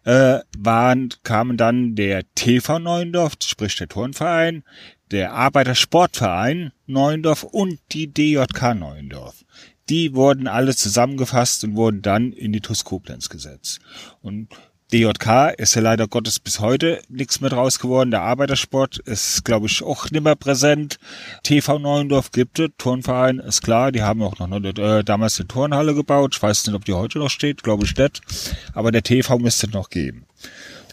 [0.03, 4.64] äh, waren, kamen dann der TV Neuendorf, sprich der Turnverein,
[5.12, 9.43] der Arbeitersportverein Neuendorf und die DJK Neuendorf.
[9.89, 13.80] Die wurden alle zusammengefasst und wurden dann in die TUS Koblenz gesetzt.
[14.22, 14.47] Und
[14.93, 18.12] DJK ist ja leider Gottes bis heute nichts mehr draus geworden.
[18.12, 20.99] Der Arbeitersport ist, glaube ich, auch nimmer präsent.
[21.43, 25.95] TV Neuendorf gibt es, Turnverein ist klar, die haben auch noch äh, damals eine Turnhalle
[25.95, 26.36] gebaut.
[26.36, 28.22] Ich weiß nicht, ob die heute noch steht, glaube ich nicht.
[28.74, 30.26] Aber der TV müsste noch geben.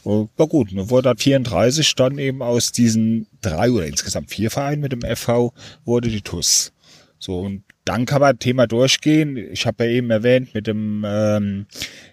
[0.05, 4.93] War gut, dann wurde 34 dann eben aus diesen drei oder insgesamt vier Vereinen mit
[4.93, 5.53] dem FV
[5.85, 6.73] wurde die TUS.
[7.19, 9.37] So, und dann kann man Thema durchgehen.
[9.37, 11.67] Ich habe ja eben erwähnt mit dem ähm,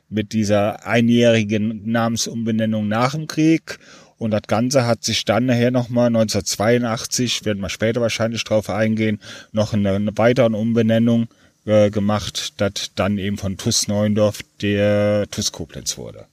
[0.10, 3.80] mit dieser einjährigen Namensumbenennung nach dem Krieg.
[4.18, 9.20] Und das Ganze hat sich dann nachher nochmal 1982, werden wir später wahrscheinlich drauf eingehen,
[9.52, 11.28] noch eine, eine weitere Umbenennung
[11.66, 16.28] äh, gemacht, das dann eben von TUS Neuendorf der TUS Koblenz wurde.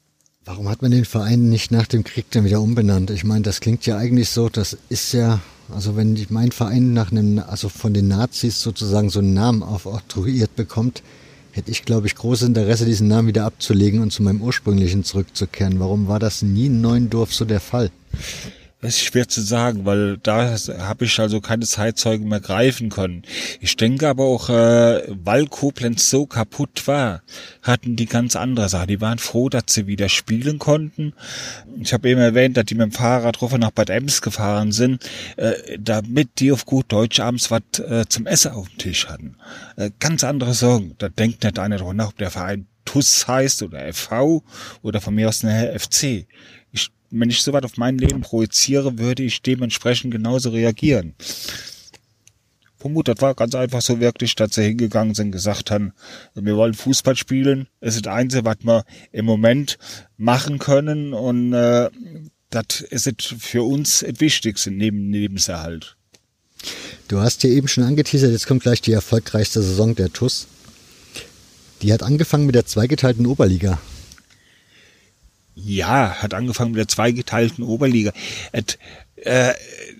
[0.44, 3.10] Warum hat man den Verein nicht nach dem Krieg dann wieder umbenannt?
[3.10, 5.40] Ich meine, das klingt ja eigentlich so, das ist ja,
[5.72, 9.62] also wenn ich mein Verein nach einem, also von den Nazis sozusagen so einen Namen
[9.62, 11.04] aufoktroyiert bekommt,
[11.52, 15.78] hätte ich, glaube ich, großes Interesse, diesen Namen wieder abzulegen und zu meinem ursprünglichen zurückzukehren.
[15.78, 17.92] Warum war das nie in Neuendorf so der Fall?
[18.82, 23.22] Das ist schwer zu sagen, weil da habe ich also keine Zeitzeugen mehr greifen können.
[23.60, 27.22] Ich denke aber auch, äh, weil Koblenz so kaputt war,
[27.62, 28.88] hatten die ganz andere Sachen.
[28.88, 31.14] Die waren froh, dass sie wieder spielen konnten.
[31.80, 35.08] Ich habe eben erwähnt, dass die mit dem Fahrrad rüber nach Bad Ems gefahren sind,
[35.36, 39.36] äh, damit die auf gut Deutsch abends was äh, zum Essen auf dem Tisch hatten.
[39.76, 40.96] Äh, ganz andere Sorgen.
[40.98, 44.42] Da denkt nicht einer drüber nach, ob der Verein TUS heißt oder FV
[44.82, 46.26] oder von mir aus eine FC
[47.12, 51.14] wenn ich so weit auf mein Leben projiziere, würde ich dementsprechend genauso reagieren.
[52.78, 55.92] Vermutet war ganz einfach so wirklich, dass sie hingegangen sind, gesagt haben,
[56.34, 57.68] wir wollen Fußball spielen.
[57.80, 59.78] Es ist das Einzige, was wir im Moment
[60.16, 61.90] machen können und äh,
[62.50, 65.96] das ist für uns das Wichtigste neben Lebenserhalt.
[67.08, 70.48] Du hast hier eben schon angeteasert, jetzt kommt gleich die erfolgreichste Saison der TUS.
[71.82, 73.78] Die hat angefangen mit der zweigeteilten Oberliga.
[75.54, 78.12] Ja, hat angefangen mit der zweigeteilten Oberliga.
[78.52, 78.78] Et,
[79.16, 79.52] äh,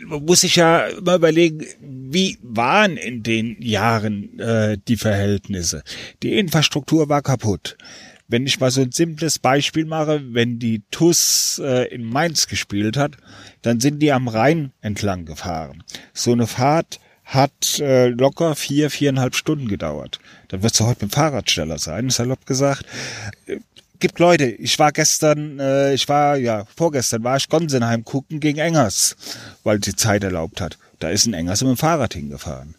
[0.06, 5.82] man muss sich ja immer überlegen, wie waren in den Jahren äh, die Verhältnisse?
[6.22, 7.76] Die Infrastruktur war kaputt.
[8.28, 12.96] Wenn ich mal so ein simples Beispiel mache, wenn die TUS äh, in Mainz gespielt
[12.96, 13.18] hat,
[13.60, 15.82] dann sind die am Rhein entlang gefahren.
[16.14, 20.18] So eine Fahrt hat äh, locker vier, viereinhalb Stunden gedauert.
[20.48, 22.84] Dann wird sie heute mit dem Fahrradsteller sein, salopp gesagt.
[24.02, 28.58] Gibt Leute, ich war gestern, äh, ich war, ja, vorgestern war ich Gonsenheim gucken gegen
[28.58, 29.14] Engers,
[29.62, 30.76] weil die Zeit erlaubt hat.
[30.98, 32.74] Da ist ein Engers mit dem Fahrrad hingefahren.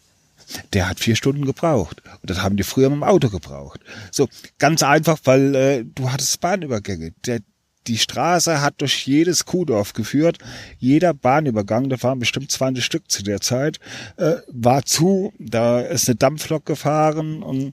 [0.74, 2.02] Der hat vier Stunden gebraucht.
[2.20, 3.80] Und das haben die früher mit dem Auto gebraucht.
[4.10, 7.14] So, ganz einfach, weil äh, du hattest Bahnübergänge.
[7.24, 7.40] Der,
[7.86, 10.36] die Straße hat durch jedes Kuhdorf geführt.
[10.78, 13.80] Jeder Bahnübergang, da waren bestimmt 20 Stück zu der Zeit,
[14.18, 15.32] äh, war zu.
[15.38, 17.72] Da ist eine Dampflok gefahren und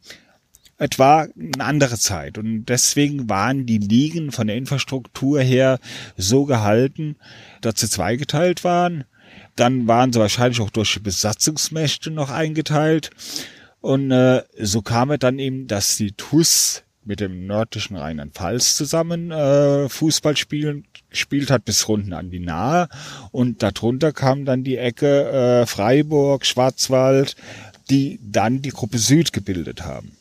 [0.82, 2.40] es war eine andere Zeit.
[2.40, 5.78] Und deswegen waren die Ligen von der Infrastruktur her
[6.18, 7.18] so gehalten,
[7.62, 9.04] dass sie zweigeteilt waren.
[9.56, 13.12] Dann waren sie wahrscheinlich auch durch Besatzungsmächte noch eingeteilt.
[13.80, 19.30] Und äh, so kam es dann eben, dass die TUS mit dem nördlichen Rheinland-Pfalz zusammen
[19.30, 22.90] äh, Fußball spielen, gespielt hat bis Runden an die Nahe.
[23.32, 27.36] Und darunter kam dann die Ecke äh, Freiburg, Schwarzwald,
[27.92, 30.18] die dann die Gruppe Süd gebildet haben.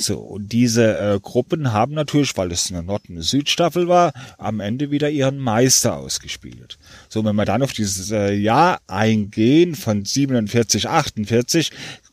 [0.00, 4.60] So, und diese äh, Gruppen haben natürlich, weil es eine Nord- und Südstaffel war, am
[4.60, 6.78] Ende wieder ihren Meister ausgespielt.
[7.10, 11.70] So, wenn wir dann auf dieses äh, Jahr eingehen von 47, 48,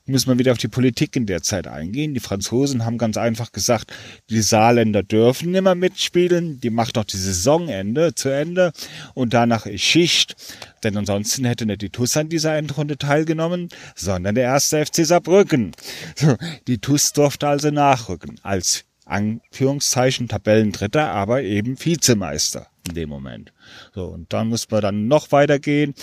[0.07, 2.13] müssen wir wieder auf die Politik in der Zeit eingehen.
[2.13, 3.93] Die Franzosen haben ganz einfach gesagt,
[4.29, 8.71] die Saarländer dürfen nicht mehr mitspielen, die macht noch die Saisonende zu Ende
[9.13, 10.35] und danach ist Schicht.
[10.83, 15.71] Denn ansonsten hätte nicht die TUS an dieser Endrunde teilgenommen, sondern der erste FC Saarbrücken.
[16.67, 23.53] Die TUS durfte also nachrücken als Anführungszeichen Tabellendritter, aber eben Vizemeister in dem Moment.
[23.93, 25.93] So, und dann muss man dann noch weitergehen.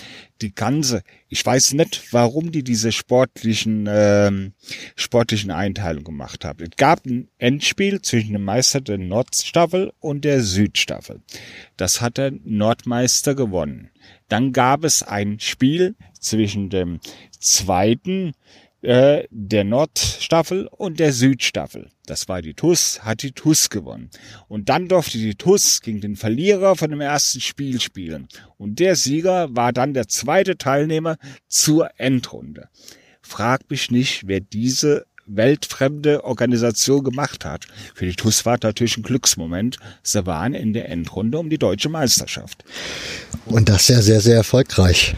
[0.41, 4.53] Die ganze, ich weiß nicht, warum die diese sportlichen, ähm,
[4.97, 6.65] sportlichen Einteilungen gemacht haben.
[6.65, 11.21] Es gab ein Endspiel zwischen dem Meister der Nordstaffel und der Südstaffel.
[11.77, 13.91] Das hat der Nordmeister gewonnen.
[14.29, 17.01] Dann gab es ein Spiel zwischen dem
[17.39, 18.33] zweiten
[18.85, 21.89] äh, der Nordstaffel und der Südstaffel.
[22.07, 24.11] Das war die TUS, hat die TUS gewonnen.
[24.47, 28.29] Und dann durfte die TUS gegen den Verlierer von dem ersten Spiel spielen.
[28.59, 31.17] Und der Sieger war dann der zweite Teilnehmer
[31.49, 32.69] zur Endrunde.
[33.23, 37.67] Frag mich nicht, wer diese weltfremde Organisation gemacht hat.
[37.95, 39.79] Für die TUS war natürlich ein Glücksmoment.
[40.03, 42.65] Sie waren in der Endrunde um die deutsche Meisterschaft.
[43.47, 45.17] Und das sehr, sehr, sehr erfolgreich.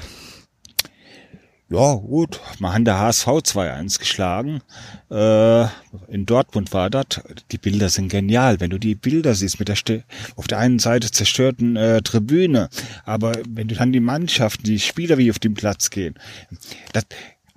[1.69, 4.61] Ja, gut, wir haben der HSV 2-1 geschlagen.
[5.11, 5.65] Äh,
[6.07, 7.21] in Dortmund war das.
[7.51, 8.61] Die Bilder sind genial.
[8.61, 10.05] Wenn du die Bilder siehst mit der St
[10.37, 12.69] auf der einen Seite zerstörten äh, Tribüne,
[13.05, 16.15] aber wenn du dann die Mannschaft, die Spieler wie auf den Platz gehen,
[16.93, 17.07] das,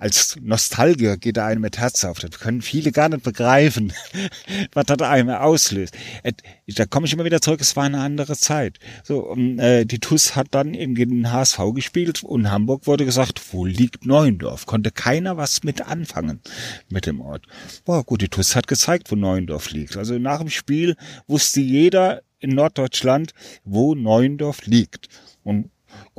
[0.00, 2.18] als Nostalgier geht da einem mit Herz auf.
[2.18, 3.92] Das können viele gar nicht begreifen,
[4.72, 5.94] was das einem auslöst.
[6.66, 8.78] Da komme ich immer wieder zurück, es war eine andere Zeit.
[9.04, 13.04] So, und, äh, die TUS hat dann eben gegen den HSV gespielt und Hamburg wurde
[13.04, 14.64] gesagt, wo liegt Neuendorf?
[14.64, 16.40] Konnte keiner was mit anfangen
[16.88, 17.46] mit dem Ort.
[17.84, 19.98] Boah, gut, die TUS hat gezeigt, wo Neuendorf liegt.
[19.98, 20.96] Also nach dem Spiel
[21.26, 23.32] wusste jeder in Norddeutschland,
[23.64, 25.08] wo Neuendorf liegt.
[25.42, 25.70] Und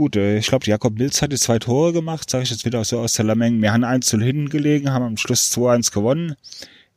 [0.02, 2.84] Gut, äh, ich glaube, Jakob Milz hat die zwei Tore gemacht, sage ich jetzt wieder
[2.84, 3.62] so aus der Lameng.
[3.62, 6.36] Wir haben 1 zu hinten gelegen, haben am Schluss 2-1 gewonnen.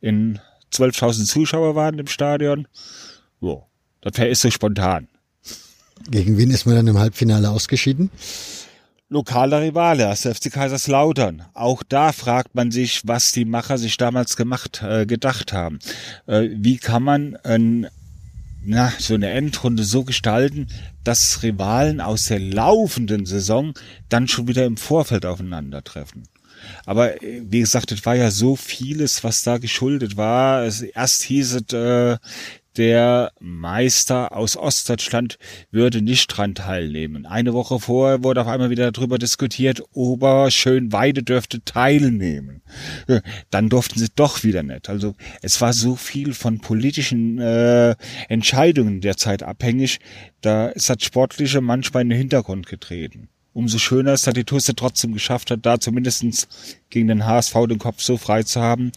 [0.01, 0.39] In
[0.73, 2.67] 12.000 Zuschauer waren im Stadion.
[3.41, 3.57] Ja,
[4.01, 5.07] das ist so spontan.
[6.09, 8.09] Gegen wen ist man dann im Halbfinale ausgeschieden?
[9.09, 11.43] Lokaler Rivale, das FC Kaiserslautern.
[11.53, 15.77] Auch da fragt man sich, was die Macher sich damals gemacht, äh, gedacht haben.
[16.25, 17.85] Äh, wie kann man ein
[18.65, 20.67] na, so eine Endrunde so gestalten,
[21.03, 23.73] dass Rivalen aus der laufenden Saison
[24.09, 26.23] dann schon wieder im Vorfeld aufeinandertreffen.
[26.85, 30.63] Aber äh, wie gesagt, es war ja so vieles, was da geschuldet war.
[30.63, 32.17] erst hieß es, äh,
[32.77, 35.37] der Meister aus Ostdeutschland
[35.71, 37.25] würde nicht dran teilnehmen.
[37.25, 42.61] Eine Woche vorher wurde auf einmal wieder darüber diskutiert, Oberschönweide dürfte teilnehmen.
[43.49, 44.89] Dann durften sie doch wieder nicht.
[44.89, 47.95] Also es war so viel von politischen äh,
[48.29, 49.99] Entscheidungen derzeit abhängig,
[50.41, 53.29] da ist das Sportliche manchmal in den Hintergrund getreten.
[53.53, 56.47] Umso schöner ist, dass die Tusse trotzdem geschafft hat, da zumindestens
[56.89, 58.91] gegen den HSV den Kopf so frei zu haben,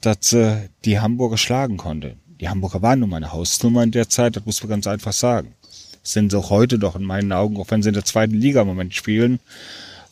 [0.00, 2.16] dass sie die Hamburger schlagen konnte.
[2.40, 5.12] Die Hamburger waren nun mal eine Hausnummer in der Zeit, das muss man ganz einfach
[5.12, 5.54] sagen.
[6.02, 8.62] sind sie auch heute doch in meinen Augen, auch wenn sie in der zweiten Liga
[8.62, 9.38] im Moment spielen.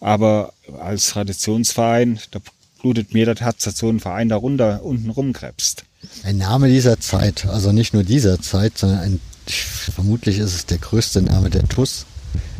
[0.01, 2.41] Aber als Traditionsverein, da
[2.81, 5.85] blutet mir das Herz, dass so ein Verein da runter, unten rumkrebst.
[6.23, 10.79] Ein Name dieser Zeit, also nicht nur dieser Zeit, sondern ein, vermutlich ist es der
[10.79, 12.05] größte Name der TUS,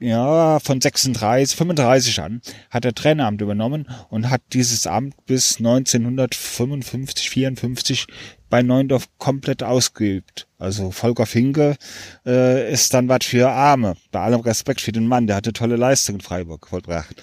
[0.00, 2.40] ja, von 36, 35 an,
[2.70, 8.06] hat er Traineramt übernommen und hat dieses Amt bis 1955, 54
[8.48, 10.46] bei Neuendorf komplett ausgeübt.
[10.58, 11.76] Also Volker Finke
[12.24, 13.96] äh, ist dann was für Arme.
[14.12, 17.22] Bei allem Respekt für den Mann, der hatte tolle Leistungen in Freiburg vollbracht.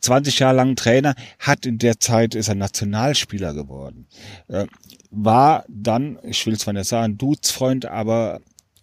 [0.00, 4.06] 20 Jahre lang Trainer, hat in der Zeit ist er Nationalspieler geworden.
[4.48, 4.66] Äh,
[5.10, 8.40] war dann, ich will zwar nicht sagen, Dudesfreund, aber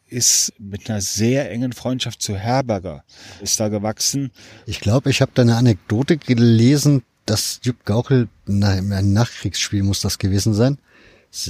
[0.10, 3.04] ist mit einer sehr engen Freundschaft zu Herberger
[3.42, 4.32] ist da gewachsen.
[4.66, 10.02] Ich glaube, ich habe da eine Anekdote gelesen, dass Jupp Gaukel, na, im Nachkriegsspiel muss
[10.02, 10.78] das gewesen sein,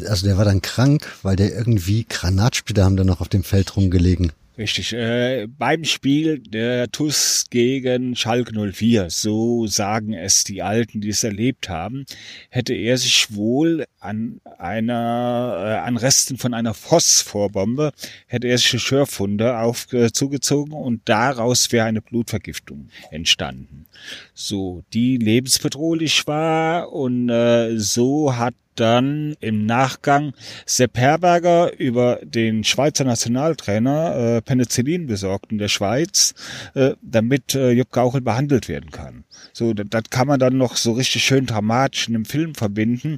[0.06, 3.76] also der war dann krank, weil der irgendwie Granatsplitter haben dann noch auf dem Feld
[3.76, 4.32] rumgelegen.
[4.58, 4.92] Richtig.
[4.94, 11.24] Äh, beim Spiel der TUS gegen Schalke 04, so sagen es die Alten, die es
[11.24, 12.06] erlebt haben,
[12.50, 17.92] hätte er sich wohl an einer, äh, an Resten von einer Phosphorbombe,
[18.26, 23.86] hätte er sich Schürfwunde auf, äh, zugezogen und daraus wäre eine Blutvergiftung entstanden.
[24.34, 30.34] So, die lebensbedrohlich war und äh, so hat dann im Nachgang
[30.65, 36.34] Sepp Herberger über den Schweizer Nationaltrainer äh, Penicillin besorgt in der Schweiz,
[36.73, 39.23] äh, damit äh, Jupp Gauchel behandelt werden kann.
[39.53, 43.17] So, das, das kann man dann noch so richtig schön dramatisch in einem Film verbinden.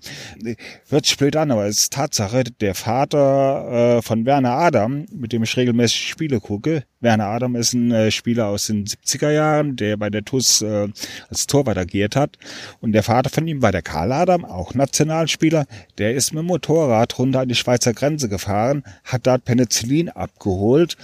[0.89, 5.33] Hört sich blöd an, aber es ist Tatsache, der Vater äh, von Werner Adam, mit
[5.33, 9.77] dem ich regelmäßig Spiele gucke, Werner Adam ist ein äh, Spieler aus den 70er Jahren,
[9.77, 10.89] der bei der TUS äh,
[11.29, 12.37] als Torwart agiert hat.
[12.81, 15.65] Und der Vater von ihm war der Karl Adam, auch Nationalspieler.
[15.97, 20.97] Der ist mit dem Motorrad runter an die Schweizer Grenze gefahren, hat dort Penicillin abgeholt,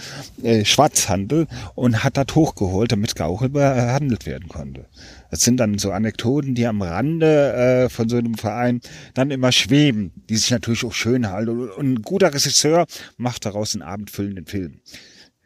[0.43, 4.87] äh, Schwarzhandel, und hat das hochgeholt, damit Gauchel behandelt werden konnte.
[5.31, 8.81] Das sind dann so Anekdoten, die am Rande äh, von so einem Verein
[9.13, 11.69] dann immer schweben, die sich natürlich auch schön halten.
[11.69, 12.85] Und ein guter Regisseur
[13.15, 14.81] macht daraus einen abendfüllenden Film.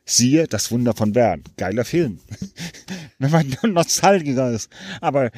[0.10, 1.44] Siehe das Wunder von Bern.
[1.56, 2.18] Geiler Film.
[3.20, 4.68] Wenn man Nostalgiker ist.
[5.02, 5.30] Aber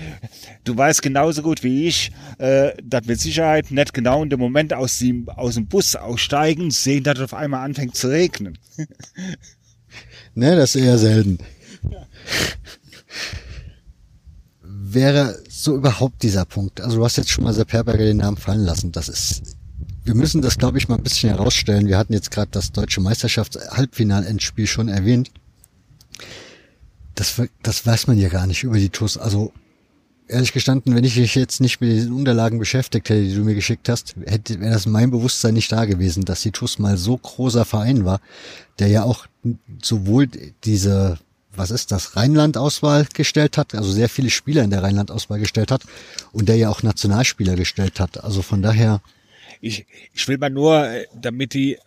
[0.63, 4.73] du weißt genauso gut wie ich, äh, dass mit Sicherheit nicht genau in dem Moment
[4.73, 8.57] aus dem, aus dem Bus aussteigen, sehen, dass es auf einmal anfängt zu regnen.
[10.35, 11.39] ne, das ist eher selten.
[11.89, 12.07] Ja.
[14.63, 16.79] Wäre so überhaupt dieser Punkt.
[16.79, 18.93] Also du hast jetzt schon mal Sepp Herberger den Namen fallen lassen.
[18.93, 19.57] Das ist
[20.03, 21.87] wir müssen das, glaube ich, mal ein bisschen herausstellen.
[21.87, 25.31] Wir hatten jetzt gerade das deutsche Meisterschafts-Halbfinalendspiel schon erwähnt.
[27.15, 29.17] Das, das weiß man ja gar nicht über die TUS.
[29.17, 29.53] Also
[30.27, 33.53] ehrlich gestanden, wenn ich mich jetzt nicht mit den Unterlagen beschäftigt hätte, die du mir
[33.53, 37.17] geschickt hast, hätte wäre das mein Bewusstsein nicht da gewesen, dass die TUS mal so
[37.17, 38.21] großer Verein war,
[38.79, 39.27] der ja auch
[39.81, 40.27] sowohl
[40.63, 41.19] diese
[41.53, 45.83] was ist das, Rheinland-Auswahl gestellt hat, also sehr viele Spieler in der Rheinland-Auswahl gestellt hat
[46.31, 48.23] und der ja auch Nationalspieler gestellt hat.
[48.23, 49.01] Also von daher
[49.59, 51.77] ich, ich will mal nur, äh, damit die,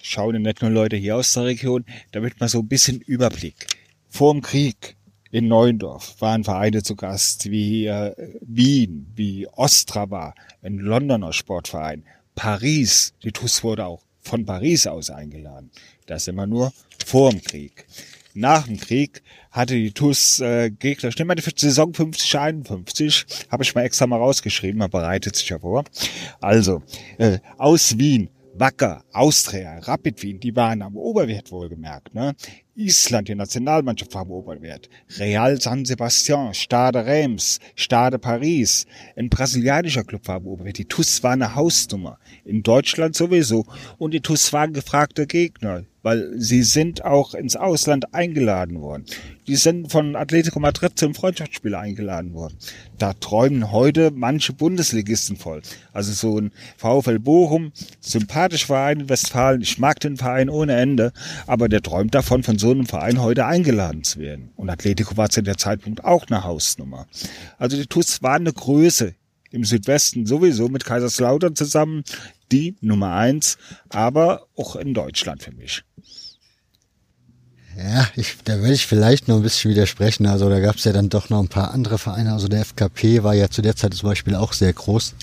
[0.00, 3.66] schauen nicht nur Leute hier aus der Region, damit man so ein bisschen Überblick.
[4.08, 4.96] Vor dem Krieg
[5.30, 13.14] in Neuendorf waren Vereine zu Gast wie äh, Wien, wie Ostrava, ein Londoner Sportverein, Paris,
[13.22, 15.70] die TUS wurde auch von Paris aus eingeladen.
[16.06, 16.72] Das immer nur
[17.04, 17.86] vor dem Krieg
[18.34, 19.22] nach dem Krieg
[19.54, 24.06] hatte die TUS äh, Gegner, schnell mal für Saison 50, 51, habe ich mal extra
[24.06, 25.84] mal rausgeschrieben, man bereitet sich ja vor.
[26.40, 26.82] Also,
[27.18, 32.14] äh, aus Wien, Wacker, Austria, Rapid Wien, die waren am Oberwert wohlgemerkt.
[32.14, 32.34] Ne?
[32.74, 34.88] Island, die Nationalmannschaft war am Oberwert.
[35.18, 38.86] Real San Sebastian, Stade Reims, Stade Paris.
[39.16, 40.78] Ein brasilianischer Club war am Oberwert.
[40.78, 42.18] Die TUS war eine Hausnummer.
[42.44, 43.66] In Deutschland sowieso.
[43.98, 49.06] Und die TUS waren gefragte Gegner weil sie sind auch ins Ausland eingeladen worden.
[49.46, 52.56] Die sind von Atletico Madrid zum Freundschaftsspiel eingeladen worden.
[52.98, 55.62] Da träumen heute manche Bundesligisten voll.
[55.92, 59.62] Also so ein VfL Bochum, sympathischer Verein in Westfalen.
[59.62, 61.12] Ich mag den Verein ohne Ende,
[61.46, 64.50] aber der träumt davon, von so einem Verein heute eingeladen zu werden.
[64.56, 67.06] Und Atletico war zu der Zeitpunkt auch eine Hausnummer.
[67.58, 69.14] Also die TuS war eine Größe
[69.54, 72.04] im Südwesten sowieso mit Kaiserslautern zusammen
[72.50, 73.56] die Nummer eins,
[73.88, 75.84] aber auch in Deutschland für mich.
[77.76, 80.26] Ja, ich, da will ich vielleicht noch ein bisschen widersprechen.
[80.26, 82.32] Also da gab es ja dann doch noch ein paar andere Vereine.
[82.32, 85.14] Also der FKP war ja zu der Zeit zum Beispiel auch sehr groß.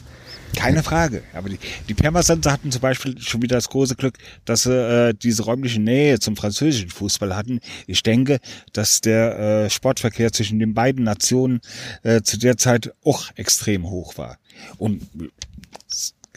[0.56, 1.24] Keine Frage.
[1.34, 5.14] Aber die, die Pirmasenser hatten zum Beispiel schon wieder das große Glück, dass sie äh,
[5.14, 7.60] diese räumliche Nähe zum französischen Fußball hatten.
[7.88, 8.40] Ich denke,
[8.74, 11.62] dass der äh, Sportverkehr zwischen den beiden Nationen
[12.04, 14.38] äh, zu der Zeit auch extrem hoch war.
[14.78, 15.02] Und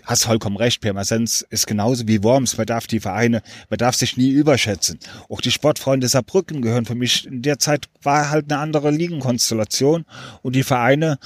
[0.04, 2.56] hast vollkommen recht, Pirmasens ist genauso wie Worms.
[2.56, 4.98] Man darf die Vereine, man darf sich nie überschätzen.
[5.28, 7.26] Auch die Sportfreunde Saarbrücken gehören für mich.
[7.26, 10.04] In der Zeit war halt eine andere Ligenkonstellation
[10.42, 11.18] und die Vereine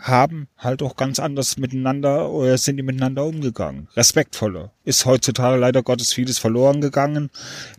[0.00, 3.88] haben halt auch ganz anders miteinander oder sind die miteinander umgegangen.
[3.96, 4.70] Respektvoller.
[4.84, 7.30] Ist heutzutage leider Gottes vieles verloren gegangen.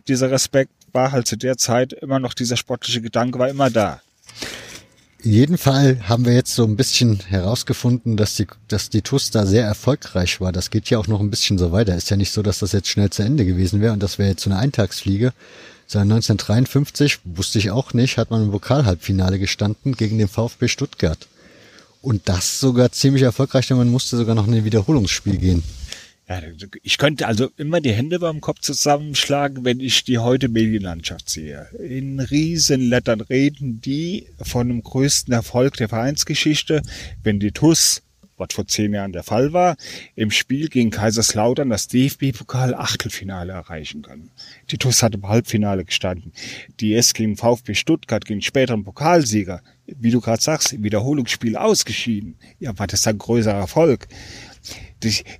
[0.08, 4.00] Dieser Respekt war halt zu der Zeit immer noch dieser sportliche Gedanke war immer da.
[5.24, 9.30] In jedem Fall haben wir jetzt so ein bisschen herausgefunden, dass die, dass die TUS
[9.30, 10.50] da sehr erfolgreich war.
[10.50, 11.94] Das geht ja auch noch ein bisschen so weiter.
[11.94, 14.30] Ist ja nicht so, dass das jetzt schnell zu Ende gewesen wäre und das wäre
[14.30, 15.32] jetzt so eine Eintagsfliege.
[15.86, 21.28] Seit 1953, wusste ich auch nicht, hat man im Pokalhalbfinale gestanden gegen den VfB Stuttgart.
[22.02, 25.62] Und das sogar ziemlich erfolgreich, denn man musste sogar noch in ein Wiederholungsspiel gehen.
[26.28, 26.40] Ja,
[26.82, 31.68] ich könnte also immer die Hände beim Kopf zusammenschlagen, wenn ich die heute Medienlandschaft sehe.
[31.78, 36.82] In Riesenlettern reden die von dem größten Erfolg der Vereinsgeschichte,
[37.22, 38.02] wenn die TUS,
[38.42, 39.76] was vor zehn Jahren der Fall war,
[40.14, 44.30] im Spiel gegen Kaiserslautern das DFB-Pokal Achtelfinale erreichen kann.
[44.70, 46.32] Die TUS hat im Halbfinale gestanden.
[46.80, 52.36] Die S gegen VfB Stuttgart, gegen späteren Pokalsieger, wie du gerade sagst, im Wiederholungsspiel ausgeschieden.
[52.58, 54.08] Ja, war das ein größerer Erfolg?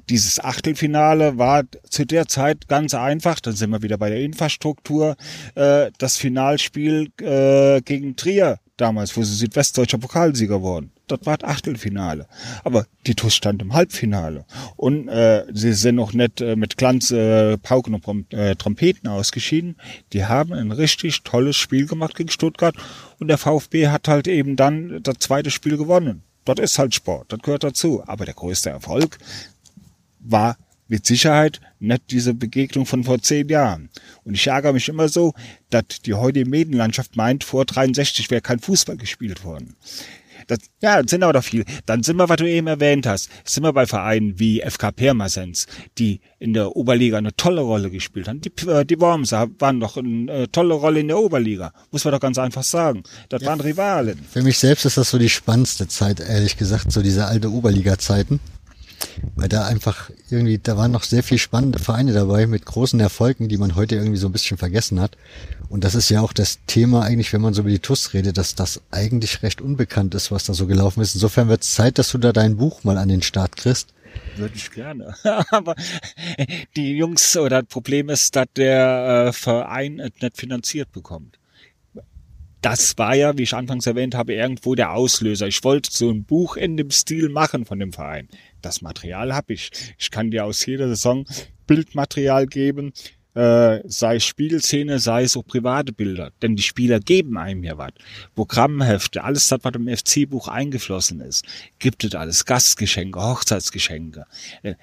[0.09, 5.17] dieses Achtelfinale war zu der Zeit ganz einfach, dann sind wir wieder bei der Infrastruktur,
[5.55, 10.91] äh, das Finalspiel äh, gegen Trier damals, wo sie südwestdeutscher Pokalsieger wurden.
[11.13, 12.27] Dort war das Achtelfinale.
[12.65, 14.47] Aber die TUS stand im Halbfinale.
[14.77, 19.77] Und äh, sie sind noch nicht äh, mit Glanz, äh, Pauken und äh, Trompeten ausgeschieden.
[20.15, 22.75] Die haben ein richtig tolles Spiel gemacht gegen Stuttgart.
[23.19, 26.23] Und der VfB hat halt eben dann das zweite Spiel gewonnen.
[26.47, 28.03] Dort ist halt Sport, das gehört dazu.
[28.07, 29.19] Aber der größte Erfolg
[30.19, 30.57] war
[30.89, 33.91] mit Sicherheit nicht diese Begegnung von vor zehn Jahren.
[34.25, 35.35] Und ich ärgere mich immer so,
[35.69, 39.77] dass die heutige Medienlandschaft meint, vor 63 wäre kein Fußball gespielt worden.
[40.47, 41.65] Das, ja, das sind aber doch viel.
[41.87, 45.67] Dann sind wir, was du eben erwähnt hast, sind wir bei Vereinen wie FK Pirmasens,
[45.99, 48.41] die in der Oberliga eine tolle Rolle gespielt haben.
[48.41, 51.73] Die, äh, die Wormser waren doch eine äh, tolle Rolle in der Oberliga.
[51.91, 53.03] Muss man doch ganz einfach sagen.
[53.29, 53.49] Das ja.
[53.49, 54.19] waren Rivalen.
[54.31, 58.41] Für mich selbst ist das so die spannendste Zeit, ehrlich gesagt, so diese alte Oberliga-Zeiten
[59.35, 63.49] weil da einfach irgendwie, da waren noch sehr viel spannende Vereine dabei mit großen Erfolgen,
[63.49, 65.17] die man heute irgendwie so ein bisschen vergessen hat.
[65.69, 68.39] Und das ist ja auch das Thema eigentlich, wenn man so über die TUS redet,
[68.39, 71.15] dass das eigentlich recht unbekannt ist, was da so gelaufen ist.
[71.15, 73.95] Insofern wird es Zeit, dass du da dein Buch mal an den Start kriegst.
[74.37, 75.15] Würde ich gerne.
[75.51, 75.75] Aber
[76.77, 81.39] die Jungs oder das Problem ist, dass der äh, Verein es nicht finanziert bekommt
[82.63, 85.49] das war ja, wie ich anfangs erwähnt habe, irgendwo der Auslöser.
[85.49, 88.29] Ich wollte so ein Buch in dem Stil machen von dem Verein.
[88.63, 89.71] Das Material habe ich.
[89.99, 91.27] Ich kann dir aus jeder Saison
[91.67, 92.93] Bildmaterial geben,
[93.35, 96.33] äh, sei es Spielszene, sei es auch private Bilder.
[96.43, 97.93] Denn die Spieler geben einem ja was.
[98.35, 101.45] Programmhefte, alles das, was im FC-Buch eingeflossen ist,
[101.79, 102.45] gibt es alles.
[102.45, 104.27] Gastgeschenke, Hochzeitsgeschenke.
[104.63, 104.75] Äh,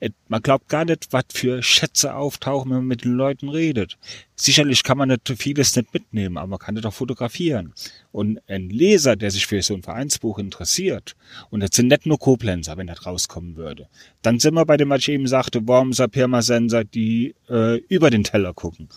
[0.00, 3.96] äh, man glaubt gar nicht, was für Schätze auftauchen, wenn man mit den Leuten redet.
[4.36, 7.72] Sicherlich kann man nicht vieles nicht mitnehmen, aber man kann das auch fotografieren.
[8.10, 11.14] Und ein Leser, der sich für so ein Vereinsbuch interessiert,
[11.50, 13.86] und das sind nicht nur Koblenzer, wenn das rauskommen würde,
[14.22, 18.24] dann sind wir bei dem, was ich eben sagte, Wormser, Pirmasenser, die äh, über den
[18.24, 18.88] Teller gucken.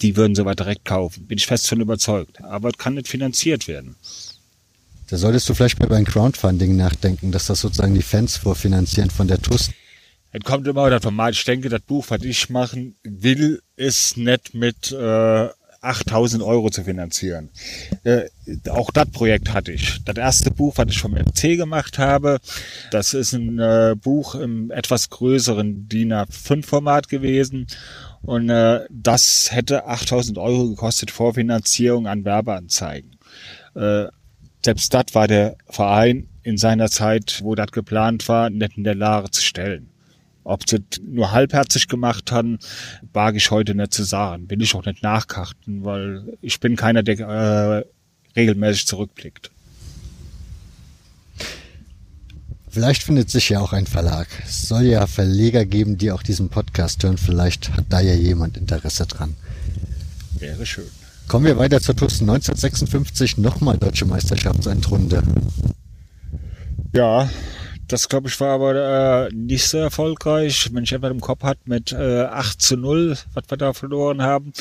[0.00, 1.26] Die würden sowas direkt kaufen.
[1.26, 2.42] Bin ich fest von überzeugt.
[2.42, 3.94] Aber es kann nicht finanziert werden.
[5.08, 9.28] Da solltest du vielleicht mal beim Crowdfunding nachdenken, dass das sozusagen die Fans vorfinanzieren von
[9.28, 9.70] der TUS.
[10.32, 11.32] Es kommt immer vom Mal.
[11.32, 15.48] Ich denke, das Buch, was ich machen will, ist nicht mit äh,
[15.82, 17.50] 8000 Euro zu finanzieren.
[18.04, 18.22] Äh,
[18.70, 20.02] auch das Projekt hatte ich.
[20.04, 22.38] Das erste Buch, was ich vom MC gemacht habe,
[22.90, 27.66] das ist ein äh, Buch im etwas größeren DIN A5-Format gewesen.
[28.22, 33.18] Und äh, das hätte 8000 Euro gekostet, Vorfinanzierung an Werbeanzeigen.
[33.74, 34.06] Äh,
[34.64, 38.94] selbst das war der Verein in seiner Zeit, wo das geplant war, nicht in der
[38.94, 39.91] Lage zu stellen.
[40.44, 42.58] Ob sie nur halbherzig gemacht haben,
[43.12, 44.50] wage ich heute nicht zu sagen.
[44.50, 47.84] Will ich auch nicht nachkarten, weil ich bin keiner, der äh,
[48.36, 49.50] regelmäßig zurückblickt.
[52.68, 54.28] Vielleicht findet sich ja auch ein Verlag.
[54.46, 57.18] Es soll ja Verleger geben, die auch diesen Podcast hören.
[57.18, 59.36] Vielleicht hat da ja jemand Interesse dran.
[60.38, 60.86] Wäre schön.
[61.28, 65.22] Kommen wir weiter zur TUS 1956, nochmal Deutsche Meisterschaftsendrunde.
[66.94, 67.28] Ja,
[67.92, 70.70] Das glaube ich war aber äh, nicht so erfolgreich.
[70.72, 74.22] Wenn ich einfach im Kopf hat mit äh, 8 zu 0, was wir da verloren
[74.22, 74.54] haben.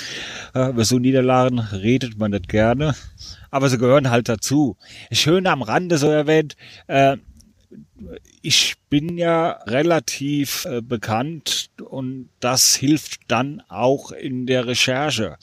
[0.53, 2.93] Äh, über so Niederlagen redet man nicht gerne.
[3.49, 4.75] Aber sie gehören halt dazu.
[5.13, 6.57] Schön am Rande so erwähnt,
[6.87, 7.15] äh,
[8.41, 15.37] ich bin ja relativ äh, bekannt und das hilft dann auch in der Recherche.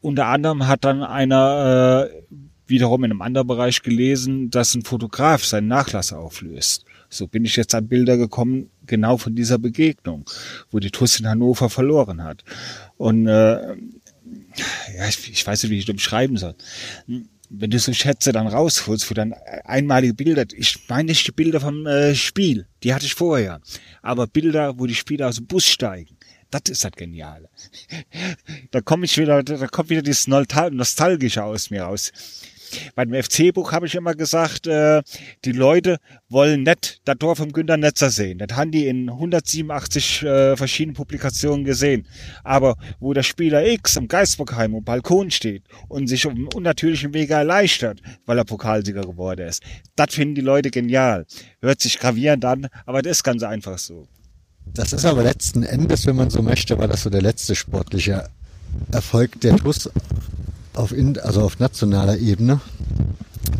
[0.00, 2.34] Unter anderem hat dann einer äh,
[2.66, 6.86] wiederum in einem anderen Bereich gelesen, dass ein Fotograf seinen Nachlass auflöst.
[7.10, 10.24] So bin ich jetzt an Bilder gekommen, genau von dieser Begegnung,
[10.70, 12.44] wo die TUS in Hannover verloren hat.
[12.96, 13.76] Und äh,
[14.96, 16.54] ja, ich, ich weiß nicht, wie ich das beschreiben soll
[17.50, 19.34] wenn du so Schätze dann rausholst für dann
[19.64, 23.60] einmalige Bilder, ich meine nicht die Bilder vom äh, Spiel, die hatte ich vorher,
[24.02, 26.16] aber Bilder, wo die Spieler aus dem Bus steigen,
[26.50, 27.48] das ist das Geniale.
[28.70, 32.12] da komme ich wieder, da kommt wieder dieses Nostalgische aus mir raus.
[32.94, 35.02] Bei dem FC-Buch habe ich immer gesagt, äh,
[35.44, 35.98] die Leute
[36.28, 38.38] wollen nicht das Tor vom Günter Netzer sehen.
[38.38, 42.06] Das haben die in 187 äh, verschiedenen Publikationen gesehen.
[42.44, 47.14] Aber wo der Spieler X am Geisbockheim am Balkon steht und sich auf einem unnatürlichen
[47.14, 49.62] Wege erleichtert, weil er Pokalsieger geworden ist,
[49.96, 51.26] das finden die Leute genial.
[51.60, 54.06] Hört sich gravierend an, aber das ist ganz einfach so.
[54.66, 58.28] Das ist aber letzten Endes, wenn man so möchte, war das so der letzte sportliche
[58.92, 59.90] Erfolg der TUS
[60.74, 62.60] auf, in, also auf nationaler Ebene.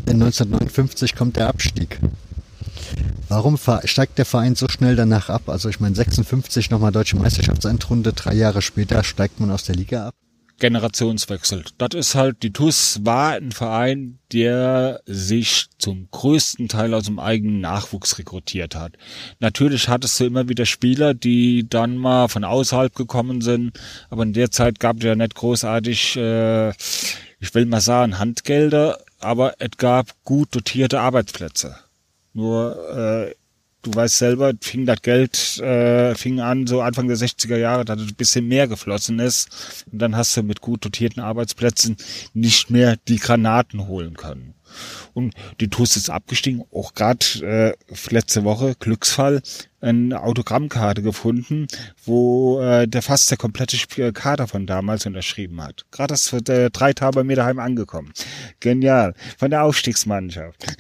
[0.07, 1.99] Denn 1959 kommt der Abstieg.
[3.29, 5.49] Warum steigt der Verein so schnell danach ab?
[5.49, 10.09] Also ich meine 56 nochmal deutsche Meisterschaftsendrunde, drei Jahre später steigt man aus der Liga
[10.09, 10.15] ab.
[10.61, 11.65] Generationswechsel.
[11.79, 17.19] Das ist halt, die TUS war ein Verein, der sich zum größten Teil aus dem
[17.19, 18.93] eigenen Nachwuchs rekrutiert hat.
[19.41, 23.73] Natürlich hattest du immer wieder Spieler, die dann mal von außerhalb gekommen sind,
[24.09, 28.99] aber in der Zeit gab es ja nicht großartig, äh, ich will mal sagen, Handgelder,
[29.19, 31.77] aber es gab gut dotierte Arbeitsplätze.
[32.33, 33.35] Nur äh,
[33.83, 37.99] du weißt selber, fing das Geld, äh, fing an, so Anfang der 60er Jahre, dass
[37.99, 39.85] ein bisschen mehr geflossen ist.
[39.91, 41.97] Und dann hast du mit gut dotierten Arbeitsplätzen
[42.35, 44.55] nicht mehr die Granaten holen können.
[45.15, 47.75] Und die TUS ist abgestiegen, auch gerade äh,
[48.11, 49.43] letzte Woche, Glücksfall,
[49.81, 51.67] eine Autogrammkarte gefunden,
[52.05, 55.87] wo äh, der fast der komplette Kader von damals unterschrieben hat.
[55.91, 58.13] Gerade das wird äh, drei Tage bei mir daheim angekommen.
[58.61, 59.15] Genial.
[59.39, 60.67] Von der Aufstiegsmannschaft.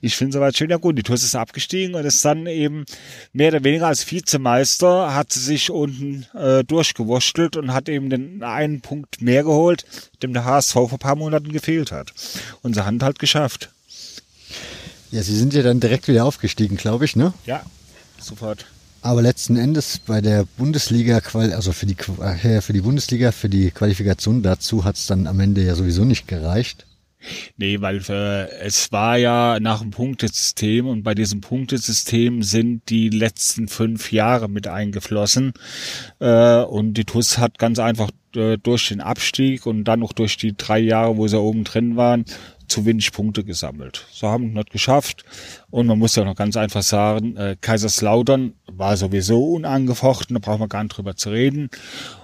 [0.00, 0.70] Ich finde soweit schön.
[0.70, 2.84] Ja gut, die TuS ist abgestiegen und ist dann eben
[3.32, 8.42] mehr oder weniger als Vizemeister, hat sie sich unten äh, durchgewurschtelt und hat eben den
[8.42, 9.86] einen Punkt mehr geholt,
[10.22, 12.12] dem der HSV vor ein paar Monaten gefehlt hat.
[12.62, 13.70] Unsere Hand halt geschafft.
[15.10, 17.32] Ja, sie sind ja dann direkt wieder aufgestiegen, glaube ich, ne?
[17.46, 17.64] Ja,
[18.26, 18.66] sofort.
[19.02, 23.70] Aber letzten Endes bei der Bundesliga, also für die, äh, für die Bundesliga, für die
[23.70, 26.86] Qualifikation dazu hat es dann am Ende ja sowieso nicht gereicht.
[27.56, 33.08] Nee, weil äh, es war ja nach dem Punktesystem und bei diesem Punktesystem sind die
[33.08, 35.52] letzten fünf Jahre mit eingeflossen.
[36.18, 40.36] Äh, und die TUS hat ganz einfach äh, durch den Abstieg und dann noch durch
[40.36, 42.24] die drei Jahre, wo sie oben drin waren,
[42.68, 44.06] zu wenig Punkte gesammelt.
[44.12, 45.24] So haben wir nicht geschafft.
[45.70, 50.60] Und man muss ja noch ganz einfach sagen, äh, Kaiserslautern war sowieso unangefochten, da brauchen
[50.60, 51.70] wir gar nicht drüber zu reden.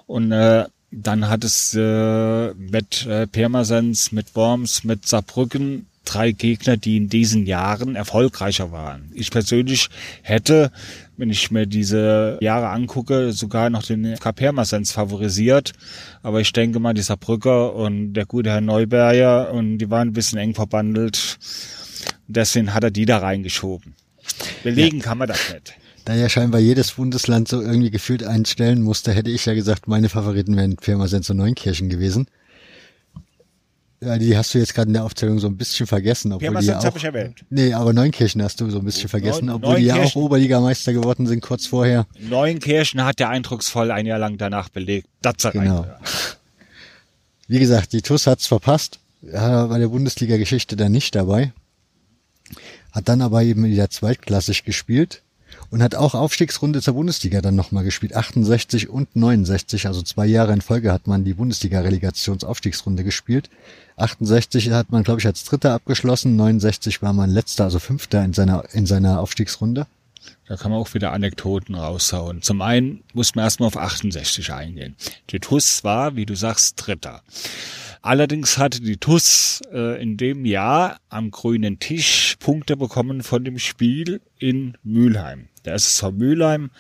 [0.07, 6.77] Und äh, dann hat es äh, mit äh, Pirmasens, mit Worms, mit Saarbrücken drei Gegner,
[6.77, 9.11] die in diesen Jahren erfolgreicher waren.
[9.15, 9.89] Ich persönlich
[10.23, 10.73] hätte,
[11.21, 15.73] wenn ich mir diese Jahre angucke, sogar noch den FK Pirmasens favorisiert.
[16.23, 20.13] Aber ich denke mal, dieser Brücker und der gute Herr Neuberger und die waren ein
[20.13, 21.39] bisschen eng verbandelt.
[22.27, 23.95] Deswegen hat er die da reingeschoben.
[24.63, 25.05] Belegen ja.
[25.05, 25.75] kann man das nicht.
[26.07, 30.09] Da ja scheinbar jedes Bundesland so irgendwie gefühlt einstellen musste, hätte ich ja gesagt, meine
[30.09, 32.27] Favoriten wären Pirmasens und Neunkirchen gewesen.
[34.03, 36.67] Ja, die hast du jetzt gerade in der Aufzählung so ein bisschen vergessen, obwohl die
[36.67, 37.45] ja auch, ich erwähnt.
[37.51, 40.95] Nee, aber Neunkirchen hast du so ein bisschen vergessen, Neun, obwohl die ja auch Oberligameister
[40.95, 42.07] geworden sind kurz vorher.
[42.19, 45.07] Neunkirchen hat ja eindrucksvoll ein Jahr lang danach belegt.
[45.21, 45.87] Das genau.
[47.47, 51.53] Wie gesagt, die TUS hat's verpasst, ja, bei der Bundesliga-Geschichte dann nicht dabei.
[52.93, 55.23] Hat dann aber eben wieder zweitklassig gespielt
[55.71, 58.17] und hat auch Aufstiegsrunde zur Bundesliga dann nochmal gespielt.
[58.17, 63.51] 68 und 69, also zwei Jahre in Folge hat man die Bundesliga-Relegationsaufstiegsrunde gespielt.
[64.01, 68.33] 68 hat man, glaube ich, als Dritter abgeschlossen, 69 war man Letzter, also Fünfter in
[68.33, 69.87] seiner, in seiner Aufstiegsrunde.
[70.47, 72.43] Da kann man auch wieder Anekdoten raushauen.
[72.43, 74.97] Zum einen muss man erstmal auf 68 eingehen.
[75.31, 77.23] Die TUS war, wie du sagst, Dritter.
[78.03, 83.59] Allerdings hatte die TUS äh, in dem Jahr am grünen Tisch Punkte bekommen von dem
[83.59, 85.49] Spiel in Mülheim.
[85.67, 86.71] Der SSV Mülheim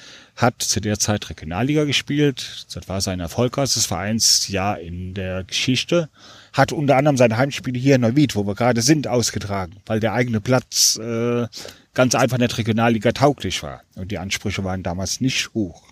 [0.40, 2.66] hat zu der Zeit Regionalliga gespielt.
[2.72, 6.08] Das war sein erfolgreichstes Vereinsjahr in der Geschichte.
[6.52, 10.14] hat unter anderem seine Heimspiele hier in Neuwied, wo wir gerade sind, ausgetragen, weil der
[10.14, 11.46] eigene Platz äh,
[11.94, 13.82] ganz einfach nicht Regionalliga tauglich war.
[13.96, 15.82] Und die Ansprüche waren damals nicht hoch.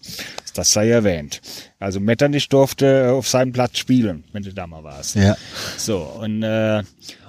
[0.55, 1.41] Das sei erwähnt.
[1.79, 5.15] Also Metternich durfte auf seinem Platz spielen, wenn du da mal warst.
[5.15, 5.37] Ja.
[5.77, 6.83] So, und äh,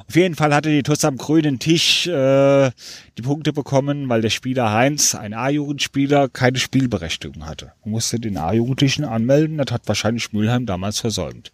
[0.09, 2.71] auf jeden Fall hatte die TUS am grünen Tisch äh,
[3.15, 7.73] die Punkte bekommen, weil der Spieler Heinz, ein A-Jugendspieler, keine Spielberechtigung hatte.
[7.85, 11.51] Man musste den A-Jugendlichen anmelden, das hat wahrscheinlich Mülheim damals versäumt.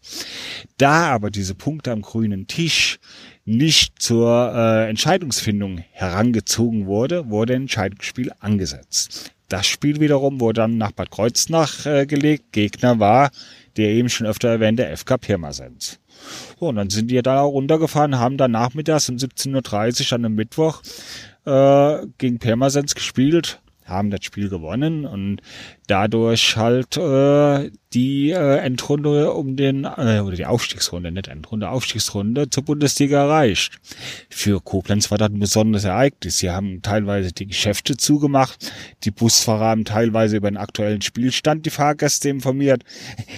[0.78, 2.98] Da aber diese Punkte am grünen Tisch
[3.44, 9.32] nicht zur äh, Entscheidungsfindung herangezogen wurde, wurde ein Entscheidungsspiel angesetzt.
[9.50, 12.54] Das Spiel wiederum wurde dann nach Bad Kreuznach äh, gelegt.
[12.54, 13.32] Gegner war
[13.78, 16.00] der eben schon öfter erwähnte FK Pirmasens.
[16.60, 20.36] So, und dann sind die da runtergefahren, haben dann nachmittags um 17.30 Uhr an einem
[20.36, 20.82] Mittwoch
[21.46, 25.42] äh, gegen Pirmasens gespielt, haben das Spiel gewonnen und
[25.88, 32.50] dadurch halt äh, die äh, Endrunde um den, äh, oder die Aufstiegsrunde, nicht Endrunde, Aufstiegsrunde
[32.50, 33.80] zur Bundesliga erreicht.
[34.30, 36.40] Für Koblenz war das ein besonderes Ereignis.
[36.40, 38.72] Sie haben teilweise die Geschäfte zugemacht,
[39.04, 42.84] die Busfahrer haben teilweise über den aktuellen Spielstand die Fahrgäste informiert.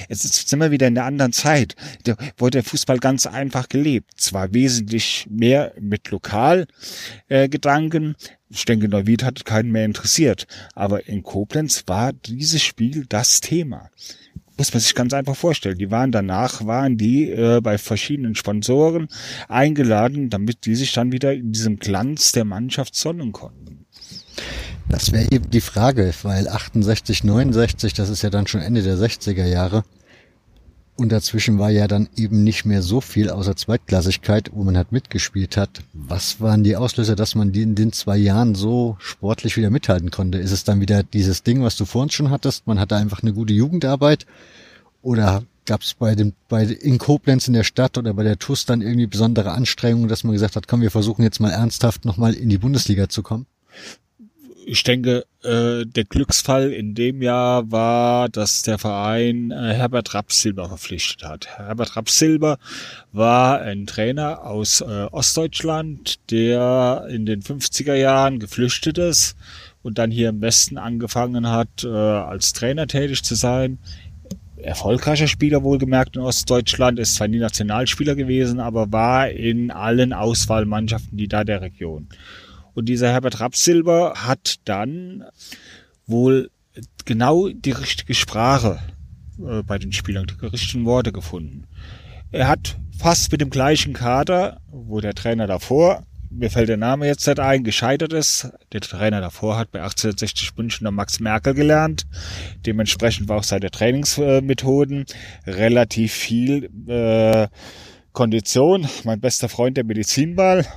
[0.09, 1.75] Jetzt sind wir wieder in einer anderen Zeit.
[2.05, 4.11] Da wurde der Fußball ganz einfach gelebt.
[4.15, 10.47] Zwar wesentlich mehr mit Lokalgedanken, äh, ich denke, Neuwied hat keinen mehr interessiert.
[10.73, 13.89] Aber in Koblenz war dieses Spiel das Thema.
[14.57, 15.77] Muss man sich ganz einfach vorstellen.
[15.77, 19.07] Die waren danach, waren die äh, bei verschiedenen Sponsoren
[19.47, 23.85] eingeladen, damit die sich dann wieder in diesem Glanz der Mannschaft sonnen konnten.
[24.89, 28.95] Das wäre eben die Frage, weil 68, 69, das ist ja dann schon Ende der
[28.95, 29.83] 60er Jahre.
[30.97, 34.91] Und dazwischen war ja dann eben nicht mehr so viel außer Zweitklassigkeit, wo man halt
[34.91, 35.83] mitgespielt hat.
[35.93, 40.09] Was waren die Auslöser, dass man die in den zwei Jahren so sportlich wieder mithalten
[40.09, 40.39] konnte?
[40.39, 42.65] Ist es dann wieder dieses Ding, was du vorhin schon hattest?
[42.65, 44.25] Man hatte einfach eine gute Jugendarbeit?
[45.03, 48.65] Oder gab es bei dem, bei in Koblenz in der Stadt oder bei der TUS
[48.65, 52.33] dann irgendwie besondere Anstrengungen, dass man gesagt hat, komm, wir versuchen jetzt mal ernsthaft nochmal
[52.33, 53.45] in die Bundesliga zu kommen?
[54.67, 60.67] Ich denke, äh, der Glücksfall in dem Jahr war, dass der Verein äh, Herbert Rapsilber
[60.67, 61.47] verpflichtet hat.
[61.57, 62.57] Herbert Rapsilber
[63.13, 69.37] war ein Trainer aus äh, Ostdeutschland, der in den 50er Jahren geflüchtet ist
[69.83, 73.77] und dann hier im Westen angefangen hat, äh, als Trainer tätig zu sein.
[74.57, 81.17] Erfolgreicher Spieler wohlgemerkt in Ostdeutschland, ist zwar nie Nationalspieler gewesen, aber war in allen Auswahlmannschaften,
[81.17, 82.09] die da der Region.
[82.77, 85.23] Und dieser Herbert Rapsilber hat dann
[86.05, 86.51] wohl
[87.05, 88.77] genau die richtige Sprache
[89.39, 91.65] äh, bei den Spielern, die richtigen Worte gefunden.
[92.31, 97.07] Er hat fast mit dem gleichen Kader, wo der Trainer davor, mir fällt der Name
[97.07, 98.51] jetzt nicht ein, gescheitert ist.
[98.73, 102.05] Der Trainer davor hat bei 1860 München noch Max Merkel gelernt.
[102.67, 105.05] Dementsprechend war auch seine Trainingsmethoden
[105.47, 107.47] relativ viel äh,
[108.17, 110.65] Kondition, mein bester Freund der Medizinball.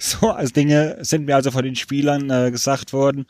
[0.00, 3.26] So als Dinge sind mir also von den Spielern äh, gesagt worden.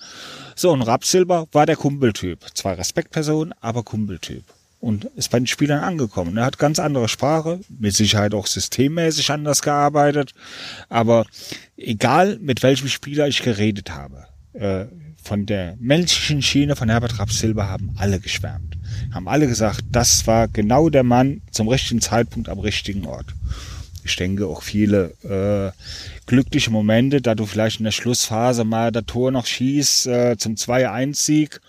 [0.55, 2.39] So, und Rapsilber war der Kumpeltyp.
[2.55, 4.45] Zwar Respektperson, aber Kumpeltyp.
[4.81, 6.37] Und ist bei den Spielern angekommen.
[6.37, 10.35] Er hat ganz andere Sprache, mit Sicherheit auch systemmäßig anders gearbeitet.
[10.89, 11.27] Aber
[11.77, 14.87] egal, mit welchem Spieler ich geredet habe, äh,
[15.23, 18.68] von der menschlichen Schiene von Herbert Rapsilber haben alle geschwärmt
[19.13, 23.35] haben alle gesagt, das war genau der Mann zum richtigen Zeitpunkt am richtigen Ort.
[24.05, 25.73] Ich denke auch viele äh,
[26.27, 30.55] glückliche Momente, da du vielleicht in der Schlussphase mal das Tor noch schießt äh, zum
[30.55, 31.61] 2-1-Sieg.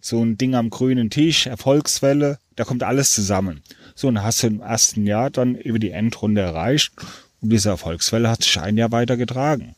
[0.00, 3.62] So ein Ding am grünen Tisch, Erfolgswelle, da kommt alles zusammen.
[3.94, 6.92] So, und hast du im ersten Jahr dann über die Endrunde erreicht
[7.40, 9.74] und diese Erfolgswelle hat sich ein Jahr weiter getragen.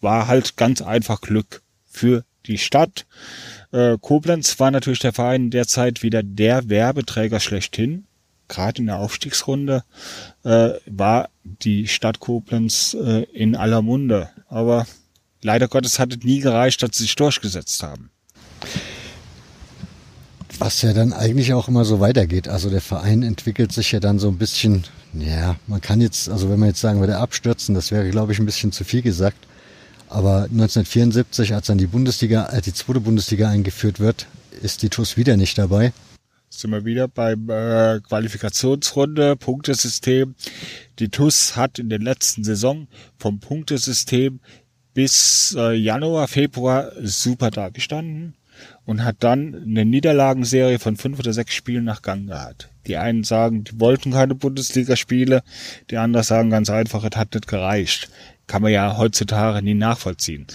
[0.00, 3.06] War halt ganz einfach Glück für die Stadt,
[3.72, 8.04] äh, Koblenz war natürlich der Verein derzeit wieder der Werbeträger schlechthin.
[8.48, 9.84] Gerade in der Aufstiegsrunde
[10.44, 14.30] äh, war die Stadt Koblenz äh, in aller Munde.
[14.48, 14.86] Aber
[15.42, 18.10] leider Gottes hat es nie gereicht, dass sie sich durchgesetzt haben.
[20.58, 22.48] Was ja dann eigentlich auch immer so weitergeht.
[22.48, 26.48] Also der Verein entwickelt sich ja dann so ein bisschen, ja, man kann jetzt, also
[26.48, 29.47] wenn man jetzt sagen würde, abstürzen, das wäre, glaube ich, ein bisschen zu viel gesagt.
[30.08, 34.26] Aber 1974, als dann die Bundesliga, als die zweite Bundesliga eingeführt wird,
[34.62, 35.92] ist die TUS wieder nicht dabei.
[36.48, 40.34] Sind wir wieder beim äh, Qualifikationsrunde, Punktesystem.
[40.98, 44.40] Die TUS hat in der letzten Saison vom Punktesystem
[44.94, 48.34] bis äh, Januar, Februar super dagestanden
[48.86, 52.70] und hat dann eine Niederlagenserie von fünf oder sechs Spielen nach Gang gehabt.
[52.86, 55.42] Die einen sagen, die wollten keine Bundesligaspiele,
[55.90, 58.08] die anderen sagen ganz einfach, es hat nicht gereicht
[58.48, 60.46] kann man ja heutzutage nie nachvollziehen.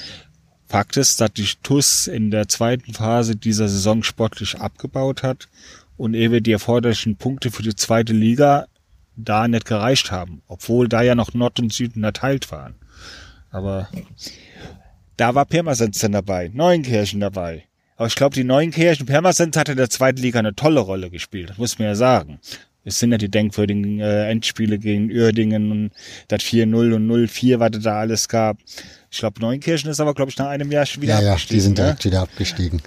[0.68, 5.48] Fakt ist, dass die TUS in der zweiten Phase dieser Saison sportlich abgebaut hat
[5.98, 8.66] und ehe die erforderlichen Punkte für die zweite Liga
[9.16, 12.76] da nicht gereicht haben, obwohl da ja noch Nord und Süden erteilt waren.
[13.52, 13.88] Aber
[15.16, 17.66] da war Pirmasens dann dabei, Neuenkirchen dabei.
[17.96, 21.58] Aber ich glaube, die Neuenkirchen, Pirmasens hat in der zweiten Liga eine tolle Rolle gespielt,
[21.60, 22.40] muss man ja sagen.
[22.86, 25.92] Es sind ja die denkwürdigen äh, Endspiele gegen Uerdingen und
[26.28, 28.58] das 4-0 und 0-4, was es da alles gab.
[29.10, 31.56] Ich glaube, Neunkirchen ist aber, glaube ich, nach einem Jahr schon wieder Ja, ja, abgestiegen.
[31.58, 31.84] die sind ne?
[31.86, 32.82] direkt wieder abgestiegen.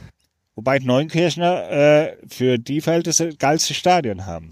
[0.54, 4.50] Wobei Neunkirchner äh, für die Verhältnisse geilste Stadion haben.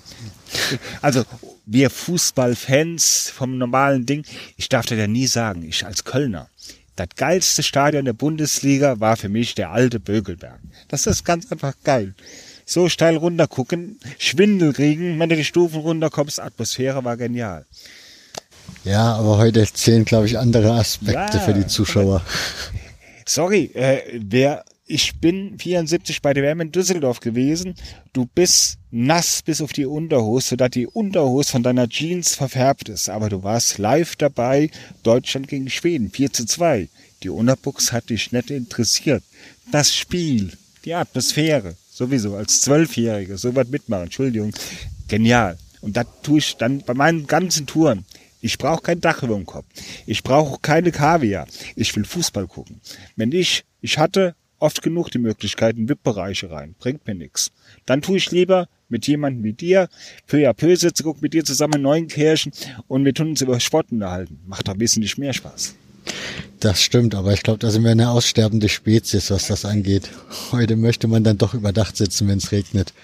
[1.01, 1.25] Also
[1.67, 4.25] wir Fußballfans vom normalen Ding,
[4.57, 6.49] ich darf dir ja nie sagen, ich als Kölner,
[6.97, 10.61] das geilste Stadion der Bundesliga war für mich der alte Bögelberg.
[10.89, 12.15] Das ist ganz einfach geil.
[12.67, 17.67] So steil runter gucken, Schwindel kriegen, wenn du die Stufen runterkommst, Atmosphäre war genial.
[18.85, 22.23] Ja, aber heute zählen, glaube ich, andere Aspekte Ja, für die Zuschauer.
[23.27, 27.75] Sorry, äh, wer, ich bin 74 bei der WM in Düsseldorf gewesen.
[28.13, 33.09] Du bist nass bis auf die Unterhose, sodass die Unterhose von deiner Jeans verfärbt ist.
[33.09, 34.71] Aber du warst live dabei,
[35.03, 36.89] Deutschland gegen Schweden, 4 zu 2.
[37.23, 39.23] Die Unterbuchs hat dich nicht interessiert.
[39.73, 40.53] Das Spiel,
[40.85, 44.53] die Atmosphäre, sowieso als Zwölfjährige, so was mitmachen, Entschuldigung,
[45.07, 45.57] genial.
[45.81, 48.05] Und das tue ich dann bei meinen ganzen Touren.
[48.41, 49.67] Ich brauche kein Dach über dem Kopf.
[50.07, 51.47] Ich brauche keine Kaviar.
[51.77, 52.81] Ich will Fußball gucken.
[53.17, 56.75] Wenn ich, ich hatte oft genug die Möglichkeiten, VIP-Bereiche rein.
[56.79, 57.53] Bringt mir nix.
[57.87, 59.89] Dann tue ich lieber mit jemandem wie dir,
[60.27, 62.53] peu à peu sitze, guck mit dir zusammen in Neuenkirchen
[62.87, 64.41] und wir tun uns über Sport unterhalten.
[64.47, 65.75] Macht doch wesentlich mehr Spaß.
[66.61, 70.09] Das stimmt, aber ich glaube, da sind wir eine aussterbende Spezies, was das angeht.
[70.51, 72.95] Heute möchte man dann doch überdacht sitzen, wenn es regnet.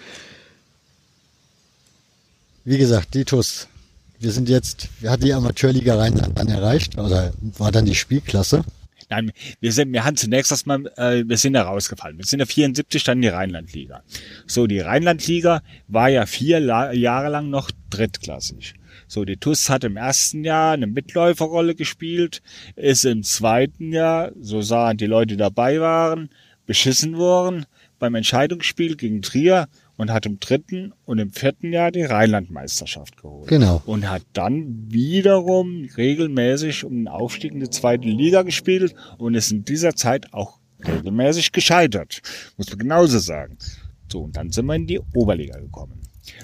[2.65, 3.69] Wie gesagt, Ditus,
[4.19, 8.65] wir sind jetzt, wir hatten die Amateurliga Rheinland dann erreicht, oder war dann die Spielklasse.
[9.09, 12.17] Nein, wir sind, wir haben zunächst erstmal, äh, wir sind da rausgefallen.
[12.17, 14.03] Wir sind ja 74 dann die Rheinlandliga.
[14.47, 18.75] So, die Rheinlandliga war ja vier La Jahre lang noch drittklassig.
[19.11, 22.43] So, die TUS hat im ersten Jahr eine Mitläuferrolle gespielt,
[22.77, 26.31] ist im zweiten Jahr, so sahen die Leute, dabei waren,
[26.65, 27.67] beschissen worden
[27.99, 29.67] beim Entscheidungsspiel gegen Trier
[29.97, 33.49] und hat im dritten und im vierten Jahr die Rheinlandmeisterschaft geholt.
[33.49, 33.83] Genau.
[33.85, 39.51] Und hat dann wiederum regelmäßig um den Aufstieg in die zweite Liga gespielt und ist
[39.51, 42.23] in dieser Zeit auch regelmäßig gescheitert.
[42.57, 43.59] Muss man genauso sagen.
[44.07, 46.01] So, und dann sind wir in die Oberliga gekommen.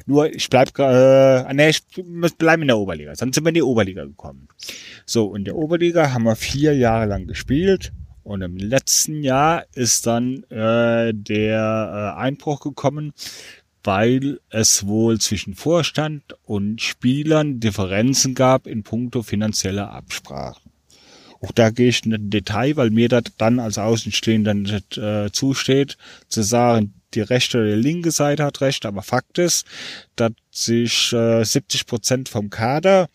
[0.06, 1.82] Nur, ich bleib, äh, nee, ich
[2.38, 3.12] bleibe in der Oberliga.
[3.14, 4.48] Dann sind wir in die Oberliga gekommen.
[5.04, 7.92] So, in der Oberliga haben wir vier Jahre lang gespielt.
[8.22, 13.12] Und im letzten Jahr ist dann äh, der äh, Einbruch gekommen,
[13.84, 20.72] weil es wohl zwischen Vorstand und Spielern Differenzen gab in puncto finanzieller Absprachen.
[21.40, 25.96] Auch da gehe ich in Detail, weil mir das dann als Außenstehender nicht äh, zusteht,
[26.28, 29.66] zu sagen, die rechte oder die linke Seite hat recht, aber Fakt ist,
[30.16, 33.08] dass sich äh, 70 Prozent vom Kader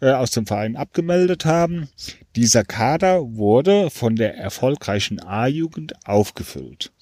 [0.00, 1.88] äh, aus dem Verein abgemeldet haben.
[2.36, 6.92] Dieser Kader wurde von der erfolgreichen A-Jugend aufgefüllt.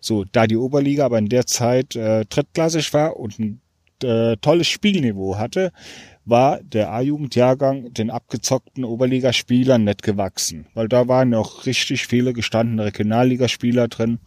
[0.00, 3.60] So, da die Oberliga aber in der Zeit äh, drittklassig war und ein
[4.02, 5.72] äh, tolles Spielniveau hatte,
[6.28, 12.84] war der A-Jugendjahrgang den abgezockten Oberligaspielern nicht gewachsen, weil da waren noch richtig viele gestandene
[12.84, 14.18] Regionalligaspieler drin.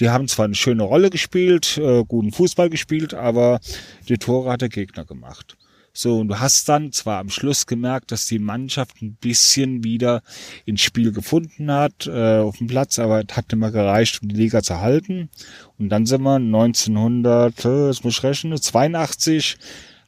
[0.00, 3.60] Die haben zwar eine schöne Rolle gespielt, äh, guten Fußball gespielt, aber
[4.08, 5.56] die Tore hat der Gegner gemacht.
[5.96, 10.20] So, und du hast dann zwar am Schluss gemerkt, dass die Mannschaft ein bisschen wieder
[10.66, 14.28] ins Spiel gefunden hat äh, auf dem Platz, aber es hat nicht mehr gereicht, um
[14.28, 15.30] die Liga zu halten.
[15.78, 19.56] Und dann sind wir 1900, äh, das muss ich rechnen, 82,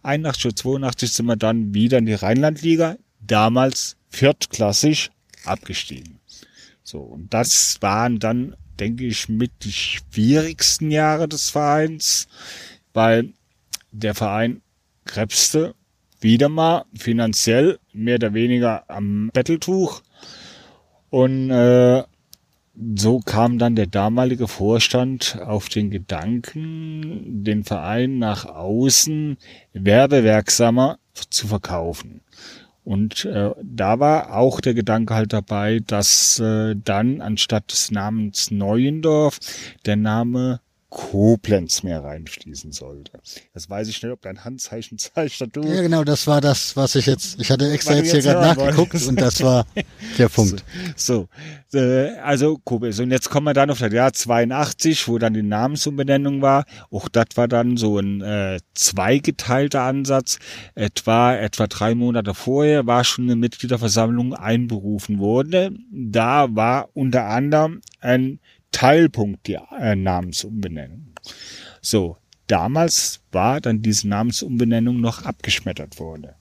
[0.02, 5.10] 81 oder 82 sind wir dann wieder in die Rheinlandliga, damals viertklassig
[5.44, 6.18] abgestiegen.
[6.82, 12.28] So, und das waren dann, denke ich, mit die schwierigsten Jahre des Vereins,
[12.94, 13.32] weil
[13.92, 14.62] der Verein
[15.04, 15.74] krebste
[16.20, 20.02] wieder mal finanziell mehr oder weniger am Betteltuch.
[21.10, 22.02] Und äh,
[22.96, 29.36] so kam dann der damalige Vorstand auf den Gedanken, den Verein nach außen
[29.72, 30.98] werbewirksamer
[31.30, 32.20] zu verkaufen.
[32.84, 38.50] Und äh, da war auch der Gedanke halt dabei, dass äh, dann anstatt des Namens
[38.50, 39.40] Neuendorf
[39.84, 43.20] der Name Koblenz mehr reinfließen sollte.
[43.52, 46.94] Das weiß ich nicht, ob dein Handzeichen zeigt, du Ja, genau, das war das, was
[46.94, 49.08] ich jetzt, ich hatte extra du jetzt hier jetzt gerade nachgeguckt wolltest.
[49.08, 49.66] und das war
[50.18, 50.64] der Punkt.
[50.96, 51.28] So,
[51.74, 52.98] äh, also Koblenz.
[53.00, 56.64] Und jetzt kommen wir dann auf das Jahr 82, wo dann die Namensumbenennung war.
[56.90, 60.38] Auch das war dann so ein äh, zweigeteilter Ansatz.
[60.74, 65.86] Etwa, etwa drei Monate vorher war schon eine Mitgliederversammlung einberufen worden.
[65.92, 68.40] Da war unter anderem ein
[68.72, 71.14] Teilpunkt die äh, Namensumbenennung.
[71.80, 72.16] So,
[72.46, 76.32] damals war dann diese Namensumbenennung noch abgeschmettert worden.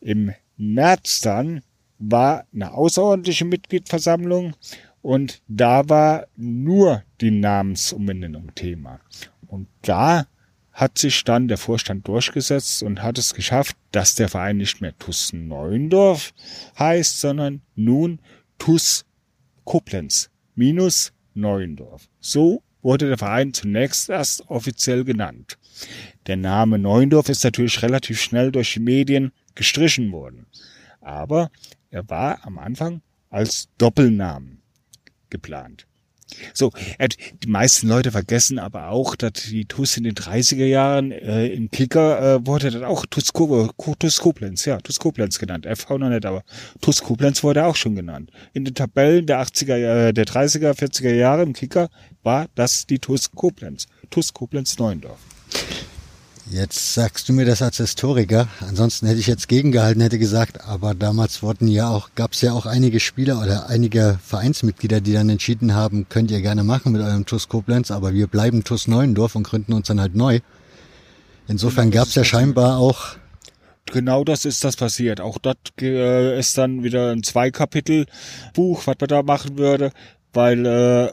[0.00, 1.62] Im März dann
[1.98, 4.54] war eine außerordentliche Mitgliedversammlung
[5.02, 9.00] und da war nur die Namensumbenennung Thema.
[9.46, 10.26] Und da
[10.72, 14.96] hat sich dann der Vorstand durchgesetzt und hat es geschafft, dass der Verein nicht mehr
[14.98, 16.32] TUS Neuendorf
[16.78, 18.20] heißt, sondern nun
[18.58, 19.04] TUS
[19.64, 22.08] Koblenz minus Neuendorf.
[22.20, 25.58] So wurde der Verein zunächst erst offiziell genannt.
[26.26, 30.46] Der Name Neuendorf ist natürlich relativ schnell durch die Medien gestrichen worden.
[31.00, 31.50] Aber
[31.90, 34.62] er war am Anfang als Doppelnamen
[35.28, 35.86] geplant.
[36.54, 36.72] So,
[37.42, 41.70] die meisten Leute vergessen aber auch, dass die TUS in den 30er Jahren äh, im
[41.70, 43.32] Kicker äh, wurde dann auch TUS,
[43.98, 45.66] TUS Koblenz, ja, TUS Koblenz genannt.
[45.66, 46.42] FV noch nicht, aber
[46.80, 48.30] TUS Koblenz wurde auch schon genannt.
[48.52, 51.88] In den Tabellen der 80er, äh, der 30er, 40er Jahre im Kicker
[52.22, 53.86] war das die TUS Koblenz.
[54.10, 55.18] TUS Koblenz Neuendorf.
[56.50, 58.48] Jetzt sagst du mir das als Historiker.
[58.58, 62.52] Ansonsten hätte ich jetzt gegengehalten, hätte gesagt, aber damals wurden ja auch, gab es ja
[62.52, 67.02] auch einige Spieler oder einige Vereinsmitglieder, die dann entschieden haben, könnt ihr gerne machen mit
[67.02, 70.40] eurem TUS Koblenz, aber wir bleiben TUS Neuendorf und gründen uns dann halt neu.
[71.46, 73.16] Insofern gab es ja scheinbar auch
[73.92, 75.20] Genau das ist das passiert.
[75.20, 79.92] Auch das äh, ist dann wieder ein Zweikapitel-Buch, was man da machen würde,
[80.32, 81.12] weil äh,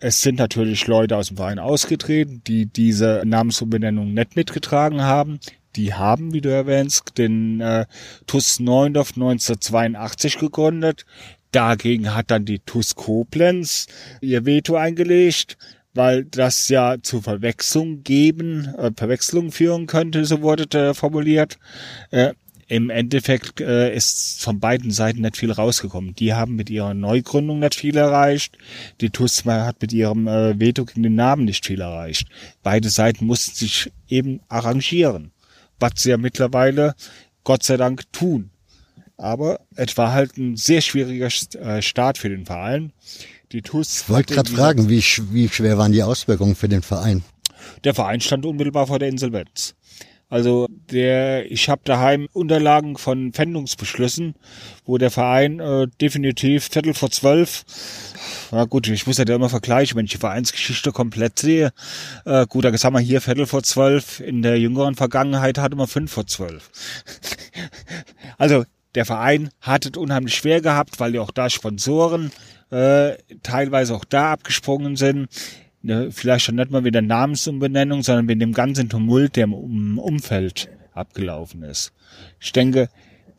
[0.00, 5.38] es sind natürlich Leute aus dem Verein ausgetreten, die diese Namensumbenennung nicht mitgetragen haben.
[5.76, 7.86] Die haben, wie du erwähnst, den äh,
[8.26, 11.04] TUS Neuendorf 1982 gegründet.
[11.52, 13.86] Dagegen hat dann die TUS Koblenz
[14.20, 15.58] ihr Veto eingelegt,
[15.94, 21.58] weil das ja zu Verwechslung geben, äh, Verwechslung führen könnte, so wurde äh, formuliert.
[22.10, 22.34] Äh,
[22.68, 26.14] im Endeffekt äh, ist von beiden Seiten nicht viel rausgekommen.
[26.14, 28.58] Die haben mit ihrer Neugründung nicht viel erreicht.
[29.00, 32.28] Die TUSMA hat mit ihrem äh, Veto gegen den Namen nicht viel erreicht.
[32.62, 35.30] Beide Seiten mussten sich eben arrangieren,
[35.78, 36.94] was sie ja mittlerweile
[37.44, 38.50] Gott sei Dank tun.
[39.16, 41.28] Aber es war halt ein sehr schwieriger
[41.60, 42.92] äh, Start für den Verein.
[43.52, 44.02] Die TUS.
[44.02, 47.22] Ich wollte gerade fragen, wie, wie schwer waren die Auswirkungen für den Verein?
[47.84, 49.74] Der Verein stand unmittelbar vor der Insolvenz.
[50.28, 54.34] Also der, ich habe daheim Unterlagen von Pfändungsbeschlüssen,
[54.84, 57.64] wo der Verein äh, definitiv Viertel vor zwölf,
[58.50, 61.72] na gut, ich muss ja immer vergleichen, wenn ich die Vereinsgeschichte komplett sehe.
[62.24, 65.86] Äh, gut, da sagen wir hier Viertel vor zwölf, in der jüngeren Vergangenheit hatte man
[65.86, 66.70] fünf vor zwölf.
[68.38, 68.64] also
[68.96, 72.32] der Verein hat es unheimlich schwer gehabt, weil ja auch da Sponsoren
[72.70, 73.12] äh,
[73.44, 75.28] teilweise auch da abgesprungen sind
[75.86, 79.98] ne, vielleicht schon nicht mal mit der Namensumbenennung, sondern mit dem ganzen Tumult, der im
[79.98, 81.92] Umfeld abgelaufen ist.
[82.40, 82.88] Ich denke,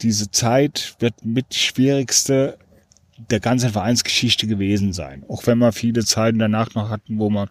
[0.02, 2.58] diese Zeit wird mit schwierigste
[3.32, 5.24] der ganzen Vereinsgeschichte gewesen sein.
[5.28, 7.50] Auch wenn wir viele Zeiten danach noch hatten, wo wir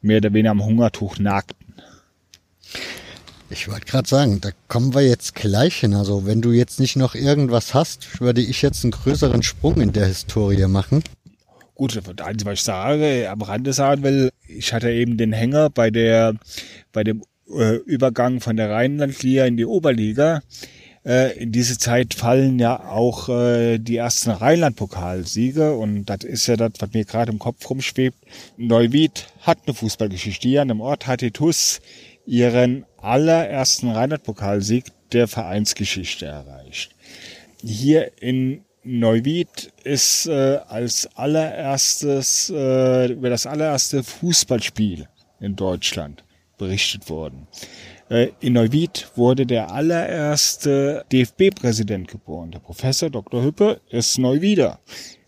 [0.00, 1.74] mehr oder weniger am Hungertuch nagten.
[3.50, 5.94] Ich wollte gerade sagen, da kommen wir jetzt gleich hin.
[5.94, 9.92] Also wenn du jetzt nicht noch irgendwas hast, würde ich jetzt einen größeren Sprung in
[9.92, 11.02] der Historie machen.
[11.82, 16.36] Gut, was ich sage, am Rande sagen will, ich hatte eben den Hänger bei der,
[16.92, 20.42] bei dem äh, Übergang von der Rheinlandliga in die Oberliga.
[21.04, 26.54] Äh, in diese Zeit fallen ja auch äh, die ersten Rheinland-Pokalsiege und das ist ja
[26.54, 28.16] das, was mir gerade im Kopf rumschwebt.
[28.56, 30.46] Neuwied hat eine Fußballgeschichte.
[30.46, 31.80] Hier an dem Ort hat die TUS
[32.24, 36.94] ihren allerersten Rheinland-Pokalsieg der Vereinsgeschichte erreicht.
[37.60, 45.08] Hier in Neuwied ist äh, als allererstes äh, über das allererste Fußballspiel
[45.40, 46.24] in Deutschland
[46.58, 47.46] berichtet worden.
[48.08, 52.50] Äh, in Neuwied wurde der allererste DFB-Präsident geboren.
[52.50, 53.42] Der Professor Dr.
[53.44, 54.80] Hüppe ist Neuwieder.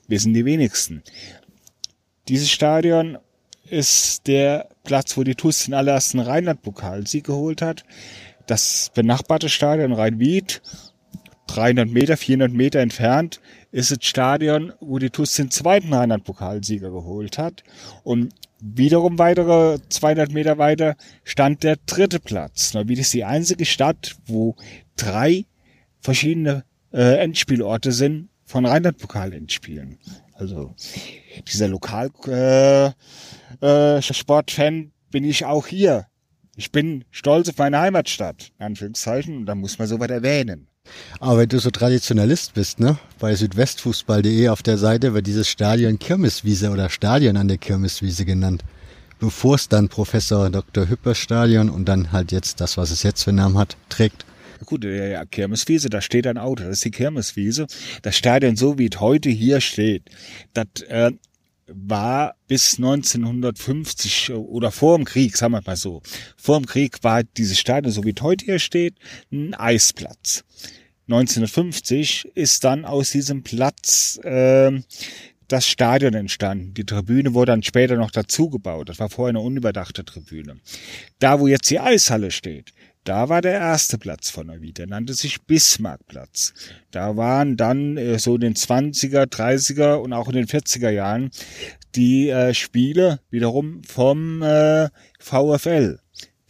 [0.08, 1.02] Wissen die wenigsten.
[2.28, 3.18] Dieses Stadion
[3.70, 7.84] ist der Platz, wo die TuS den allerersten Rheinland-Pokalsieg geholt hat.
[8.46, 10.60] Das benachbarte Stadion Rhein-Wied
[11.54, 13.40] 300 Meter, 400 Meter entfernt
[13.70, 17.62] ist das Stadion, wo die TuS den zweiten Rheinland-Pokalsieger geholt hat.
[18.02, 22.74] Und wiederum weitere 200 Meter weiter stand der dritte Platz.
[22.74, 24.56] Neuwied ist die einzige Stadt, wo
[24.96, 25.44] drei
[26.00, 29.98] verschiedene äh, Endspielorte sind von Rheinland-Pokal-Endspielen.
[30.32, 30.74] Also
[31.46, 32.90] dieser Lokal äh,
[33.64, 36.06] äh, Sportfan bin ich auch hier.
[36.56, 40.68] Ich bin stolz auf meine Heimatstadt, in Anführungszeichen, und da muss man so weit erwähnen.
[41.20, 42.98] Aber wenn du so Traditionalist bist, ne?
[43.18, 48.62] Bei südwestfußball.de auf der Seite wird dieses Stadion Kirmeswiese oder Stadion an der Kirmeswiese genannt.
[49.20, 50.88] Bevor es dann Professor Dr.
[50.88, 54.26] Hüpper Stadion und dann halt jetzt das, was es jetzt für einen Namen hat, trägt.
[54.66, 57.66] Gut, ja, Kirmeswiese, da steht ein Auto, das ist die Kirmeswiese.
[58.02, 60.02] Das Stadion, so wie es heute hier steht,
[60.52, 61.12] das äh,
[61.66, 66.02] war bis 1950 oder vor dem Krieg, sagen wir mal so,
[66.36, 68.94] vor dem Krieg war dieses Stadion, so wie es heute hier steht,
[69.32, 70.44] ein Eisplatz.
[71.08, 74.72] 1950 ist dann aus diesem Platz äh,
[75.48, 76.72] das Stadion entstanden.
[76.74, 78.88] Die Tribüne wurde dann später noch dazugebaut.
[78.88, 80.56] Das war vorher eine unüberdachte Tribüne.
[81.18, 82.72] Da, wo jetzt die Eishalle steht,
[83.04, 84.48] da war der erste Platz von.
[84.48, 86.54] Der nannte sich Bismarckplatz.
[86.90, 91.30] Da waren dann äh, so in den 20er, 30er und auch in den 40er Jahren
[91.94, 95.98] die äh, Spiele wiederum vom äh, VfL.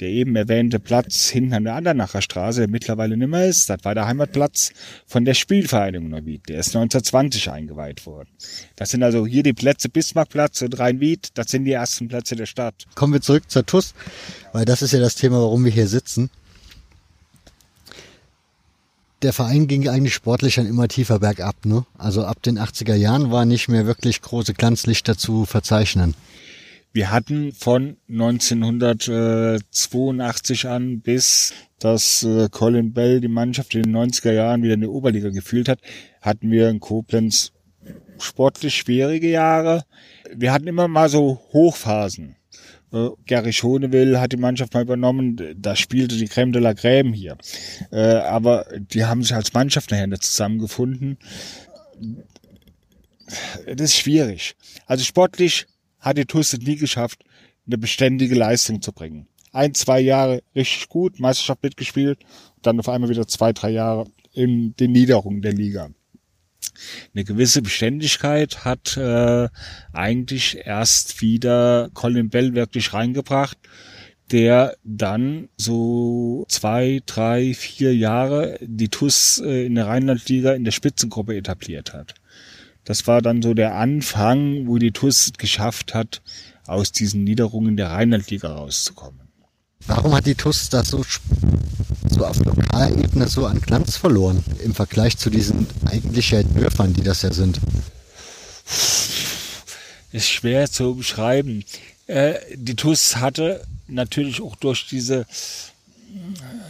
[0.00, 3.84] Der eben erwähnte Platz hinten an der Andernacher Straße, der mittlerweile nicht mehr ist, das
[3.84, 4.72] war der Heimatplatz
[5.06, 6.48] von der Spielvereinigung Neuwied.
[6.48, 8.28] Der ist 1920 eingeweiht worden.
[8.74, 12.46] Das sind also hier die Plätze Bismarckplatz und Rheinwied, das sind die ersten Plätze der
[12.46, 12.86] Stadt.
[12.96, 13.94] Kommen wir zurück zur TUS,
[14.52, 16.28] weil das ist ja das Thema, warum wir hier sitzen.
[19.24, 21.86] Der Verein ging eigentlich sportlich dann immer tiefer bergab, ne?
[21.96, 26.14] Also ab den 80er Jahren war nicht mehr wirklich große Glanzlichter zu verzeichnen.
[26.92, 34.32] Wir hatten von 1982 an bis dass äh, Colin Bell die Mannschaft in den 90er
[34.32, 35.80] Jahren wieder in der Oberliga gefühlt hat,
[36.20, 37.52] hatten wir in Koblenz
[38.18, 39.84] sportlich schwierige Jahre.
[40.34, 42.36] Wir hatten immer mal so Hochphasen.
[42.94, 47.12] Äh, Gary Schonewil hat die Mannschaft mal übernommen, da spielte die Crème de la Crème
[47.12, 47.36] hier.
[47.90, 51.18] Äh, aber die haben sich als Mannschaft nachher nicht zusammengefunden.
[53.66, 54.54] Das ist schwierig.
[54.86, 55.66] Also sportlich
[55.98, 57.24] hat die TuS nie geschafft,
[57.66, 59.26] eine beständige Leistung zu bringen.
[59.52, 62.18] Ein, zwei Jahre richtig gut, Meisterschaft mitgespielt,
[62.62, 65.90] dann auf einmal wieder zwei, drei Jahre in den Niederungen der Liga.
[67.14, 69.48] Eine gewisse Beständigkeit hat äh,
[69.92, 73.58] eigentlich erst wieder Colin Bell wirklich reingebracht,
[74.30, 80.72] der dann so zwei, drei, vier Jahre die TUS äh, in der Rheinlandliga in der
[80.72, 82.14] Spitzengruppe etabliert hat.
[82.84, 86.22] Das war dann so der Anfang, wo die TUS geschafft hat,
[86.66, 89.23] aus diesen Niederungen der Rheinlandliga rauszukommen.
[89.86, 91.04] Warum hat die TUS das so,
[92.10, 97.02] so auf lokaler Ebene so an Glanz verloren im Vergleich zu diesen eigentlichen Dörfern, die
[97.02, 97.60] das ja sind?
[100.12, 101.64] Ist schwer zu beschreiben.
[102.06, 105.26] Äh, die TUS hatte natürlich auch durch diese,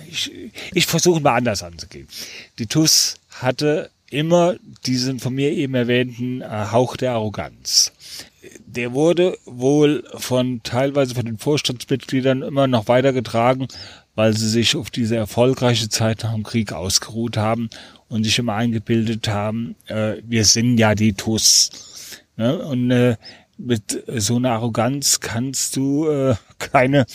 [0.08, 0.32] ich,
[0.72, 2.08] ich versuche mal anders anzugehen.
[2.58, 4.56] Die TUS hatte immer
[4.86, 7.92] diesen von mir eben erwähnten äh, Hauch der Arroganz.
[8.66, 13.68] Der wurde wohl von teilweise von den Vorstandsmitgliedern immer noch weitergetragen,
[14.14, 17.70] weil sie sich auf diese erfolgreiche Zeit nach dem Krieg ausgeruht haben
[18.08, 21.70] und sich immer eingebildet haben, äh, wir sind ja die TUS.
[22.36, 22.58] Ne?
[22.58, 23.16] Und äh,
[23.56, 27.06] mit so einer Arroganz kannst du äh, keine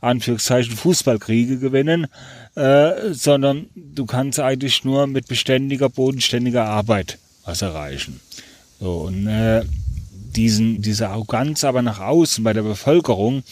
[0.00, 2.06] Anführungszeichen Fußballkriege gewinnen,
[2.54, 8.20] äh, sondern du kannst eigentlich nur mit beständiger, bodenständiger Arbeit was erreichen.
[8.80, 9.64] So, und äh,
[10.38, 13.42] diesen, diese Arroganz aber nach außen bei der Bevölkerung,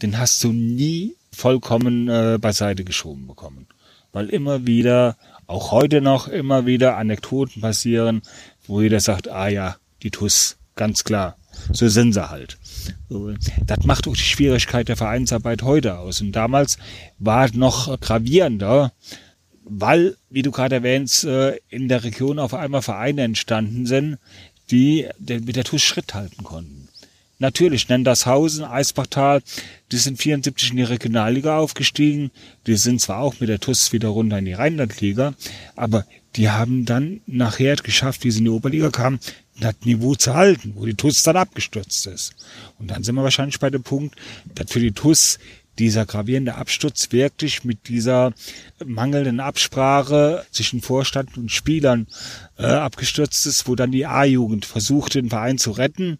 [0.00, 3.66] den hast du nie vollkommen äh, beiseite geschoben bekommen.
[4.12, 8.22] Weil immer wieder, auch heute noch, immer wieder Anekdoten passieren,
[8.66, 11.36] wo jeder sagt, ah ja, die TUS, ganz klar,
[11.72, 12.56] so sind sie halt.
[13.66, 16.22] Das macht auch die Schwierigkeit der Vereinsarbeit heute aus.
[16.22, 16.78] Und damals
[17.18, 18.92] war es noch gravierender,
[19.62, 24.18] weil, wie du gerade erwähnst, äh, in der Region auf einmal Vereine entstanden sind,
[24.70, 26.88] die mit der TUS Schritt halten konnten.
[27.38, 29.40] Natürlich, Nendershausen, Eisbachtal,
[29.90, 32.30] die sind 74 in die Regionalliga aufgestiegen.
[32.66, 35.32] Die sind zwar auch mit der TUS wieder runter in die Rheinlandliga,
[35.74, 36.04] aber
[36.36, 39.20] die haben dann nachher geschafft, wie sie in die Oberliga kamen,
[39.58, 42.34] das Niveau zu halten, wo die TUS dann abgestürzt ist.
[42.78, 44.16] Und dann sind wir wahrscheinlich bei dem Punkt,
[44.54, 45.38] dass für die TUS
[45.80, 48.32] dieser gravierende Absturz wirklich mit dieser
[48.84, 52.06] mangelnden Absprache zwischen Vorstand und Spielern
[52.58, 56.18] äh, abgestürzt ist, wo dann die A-Jugend versuchte, den Verein zu retten,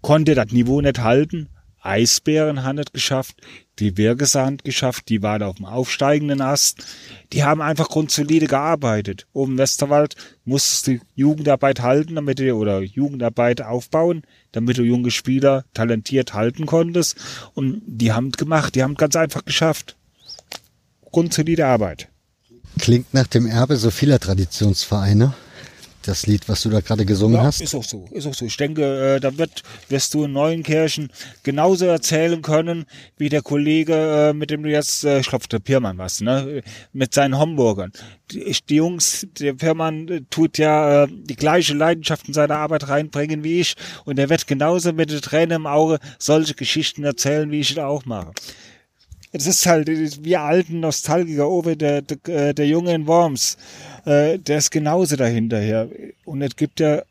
[0.00, 1.48] konnte das Niveau nicht halten.
[1.80, 3.36] Eisbären haben es geschafft,
[3.78, 6.84] die Wirgesand geschafft, die waren auf dem aufsteigenden Ast.
[7.32, 9.26] Die haben einfach grundsolide gearbeitet.
[9.32, 14.22] Oben Westerwald musstest du Jugendarbeit halten, damit du, oder Jugendarbeit aufbauen,
[14.52, 17.16] damit du junge Spieler talentiert halten konntest.
[17.54, 19.96] Und die haben gemacht, die haben ganz einfach geschafft.
[21.10, 22.08] Grundsolide Arbeit.
[22.78, 25.34] Klingt nach dem Erbe so vieler Traditionsvereine
[26.02, 27.60] das Lied, was du da gerade gesungen ja, hast?
[27.60, 28.44] Ist auch so, ist auch so.
[28.44, 31.10] Ich denke, äh, da wird, wirst du in Neuenkirchen
[31.42, 35.58] genauso erzählen können, wie der Kollege, äh, mit dem du jetzt, äh, ich glaube, der
[35.58, 36.62] Pirmann was, ne,
[36.92, 37.92] mit seinen Homburgern.
[38.30, 43.44] Die, die Jungs, der Pirmann tut ja äh, die gleiche Leidenschaft in seine Arbeit reinbringen
[43.44, 43.74] wie ich
[44.04, 47.78] und er wird genauso mit der Träne im Auge solche Geschichten erzählen, wie ich es
[47.78, 48.32] auch mache.
[49.32, 53.56] Es ist halt, wir alten Nostalgiker, Owe, der, der, der Junge in Worms,
[54.04, 55.88] äh, der ist genauso dahinterher.
[56.24, 57.02] Und es gibt ja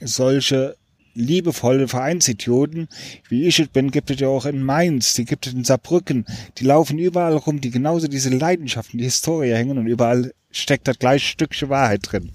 [0.00, 0.76] solche
[1.14, 2.88] liebevolle Vereinsidioten,
[3.28, 6.24] wie ich es bin, gibt es ja auch in Mainz, die gibt es in Saarbrücken,
[6.58, 10.98] die laufen überall rum, die genauso diese Leidenschaften, die Historie hängen und überall steckt das
[10.98, 12.30] gleiche Stückchen Wahrheit drin.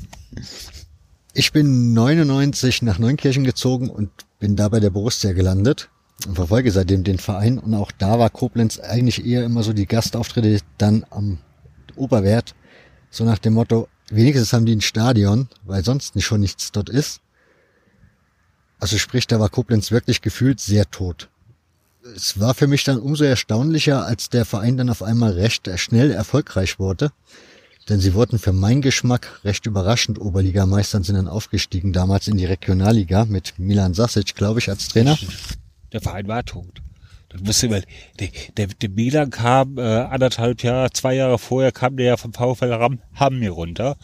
[1.33, 4.09] Ich bin 99 nach Neunkirchen gezogen und
[4.39, 5.89] bin da bei der Borussia gelandet
[6.31, 7.59] verfolge seitdem den Verein.
[7.59, 11.39] Und auch da war Koblenz eigentlich eher immer so die Gastauftritte dann am
[11.95, 12.55] Oberwert.
[13.09, 16.89] So nach dem Motto, wenigstens haben die ein Stadion, weil sonst nicht schon nichts dort
[16.89, 17.21] ist.
[18.79, 21.29] Also sprich, da war Koblenz wirklich gefühlt sehr tot.
[22.15, 26.11] Es war für mich dann umso erstaunlicher, als der Verein dann auf einmal recht schnell
[26.11, 27.11] erfolgreich wurde.
[27.89, 32.37] Denn sie wurden für meinen Geschmack recht überraschend Oberligameister und sind dann aufgestiegen, damals in
[32.37, 35.17] die Regionalliga mit Milan Sasic, glaube ich, als Trainer.
[35.93, 36.81] Der Verein war tot.
[37.33, 37.83] Das musst du mal,
[38.19, 42.31] der, der, der Milan kam äh, anderthalb Jahre, zwei Jahre vorher kam der ja vom
[42.31, 43.97] VfL Ram, Hamm hier runter.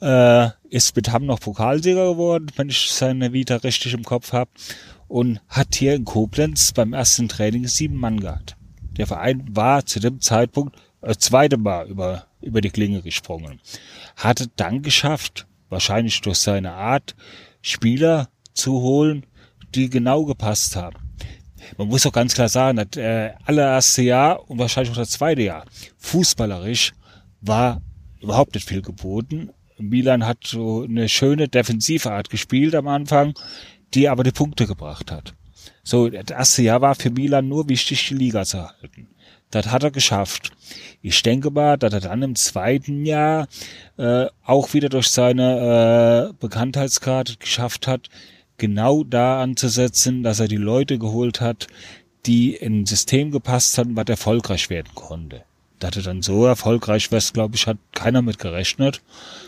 [0.00, 4.50] Äh, ist mit Hamm noch Pokalsieger geworden, wenn ich seine Vita richtig im Kopf habe.
[5.08, 8.56] Und hat hier in Koblenz beim ersten Training sieben Mann gehabt.
[8.96, 13.60] Der Verein war zu dem Zeitpunkt das zweite Mal über, über die Klinge gesprungen.
[14.14, 17.16] Hatte dann geschafft, wahrscheinlich durch seine Art,
[17.62, 19.26] Spieler zu holen,
[19.74, 20.99] die genau gepasst haben.
[21.78, 25.42] Man muss auch ganz klar sagen, das äh, allererste Jahr und wahrscheinlich auch das zweite
[25.42, 25.64] Jahr,
[25.98, 26.92] fußballerisch
[27.40, 27.80] war
[28.20, 29.50] überhaupt nicht viel geboten.
[29.78, 33.34] Milan hat so eine schöne Defensivart gespielt am Anfang,
[33.94, 35.34] die aber die Punkte gebracht hat.
[35.82, 39.08] So, das erste Jahr war für Milan nur wichtig, die Liga zu halten.
[39.50, 40.52] Das hat er geschafft.
[41.02, 43.48] Ich denke mal, dass er dann im zweiten Jahr
[43.96, 48.08] äh, auch wieder durch seine äh, Bekanntheitskarte geschafft hat,
[48.60, 51.66] genau da anzusetzen, dass er die Leute geholt hat,
[52.26, 55.42] die in ein System gepasst hatten, was erfolgreich werden konnte.
[55.80, 59.00] Dass er dann so erfolgreich wäre, glaube ich, hat keiner mit gerechnet.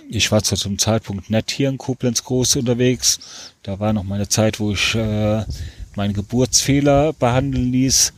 [0.09, 3.52] Ich war zu zum Zeitpunkt nicht hier in Koblenz groß unterwegs.
[3.62, 5.44] Da war noch meine Zeit, wo ich äh,
[5.94, 8.14] meinen Geburtsfehler behandeln ließ.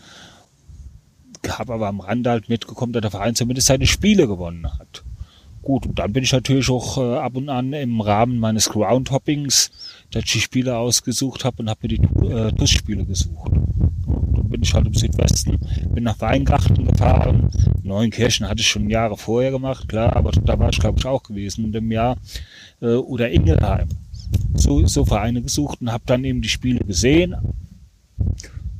[1.48, 5.02] Habe aber am Rande halt mitgekommen, dass der Verein zumindest seine Spiele gewonnen hat.
[5.64, 9.70] Gut, und dann bin ich natürlich auch äh, ab und an im Rahmen meines Groundhoppings,
[10.22, 13.50] die Spiele ausgesucht habe und habe mir die äh, TUS-Spiele gesucht.
[13.52, 15.58] Dann bin ich halt im Südwesten,
[15.92, 17.50] bin nach Weingarten gefahren.
[17.82, 21.22] Neuenkirchen hatte ich schon Jahre vorher gemacht, klar, aber da war ich glaube ich auch
[21.22, 22.16] gewesen in dem Jahr.
[22.80, 23.88] Äh, oder Ingelheim.
[24.54, 27.36] So, so Vereine gesucht und habe dann eben die Spiele gesehen.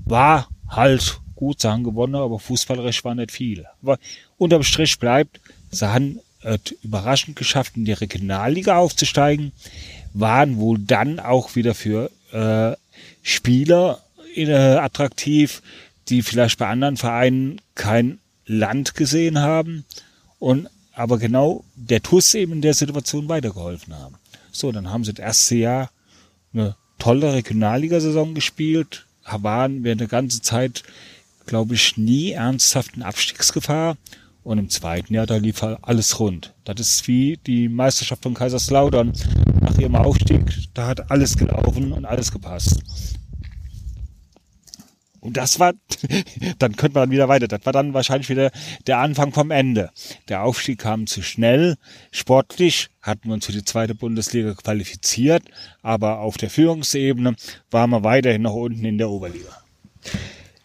[0.05, 3.67] War halt gut, Sachen gewonnen, aber fußballerisch war nicht viel.
[3.83, 3.99] Aber
[4.39, 5.41] unterm Strich bleibt,
[5.71, 9.53] sie haben es überraschend geschafft, in die Regionalliga aufzusteigen,
[10.15, 12.77] waren wohl dann auch wieder für äh,
[13.23, 14.03] Spieler
[14.35, 15.61] äh, attraktiv,
[16.09, 19.85] die vielleicht bei anderen Vereinen kein Land gesehen haben
[20.39, 24.15] und aber genau der TUS eben in der Situation weitergeholfen haben.
[24.53, 25.91] So, dann haben sie das erste Jahr
[26.53, 30.85] eine tolle Regionalligasaison gespielt, waren wir eine ganze Zeit,
[31.47, 33.97] glaube ich, nie ernsthaft in Abstiegsgefahr
[34.45, 36.55] und im zweiten Jahr, da lief halt alles rund.
[36.65, 39.13] Das ist wie die Meisterschaft von Kaiserslautern
[39.61, 40.43] nach ihrem Aufstieg.
[40.75, 42.83] Da hat alles gelaufen und alles gepasst.
[45.21, 45.73] Und das war,
[46.59, 47.49] dann könnte man wieder weiter.
[47.49, 48.51] Das war dann wahrscheinlich wieder
[48.87, 49.91] der Anfang vom Ende.
[50.29, 51.77] Der Aufstieg kam zu schnell.
[52.11, 55.43] Sportlich hatten wir uns für die zweite Bundesliga qualifiziert,
[55.81, 57.37] aber auf der Führungsebene
[57.71, 59.63] waren wir weiterhin noch unten in der Oberliga.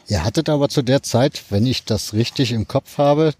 [0.10, 3.34] Ihr hattet aber zu der Zeit, wenn ich das richtig im Kopf habe,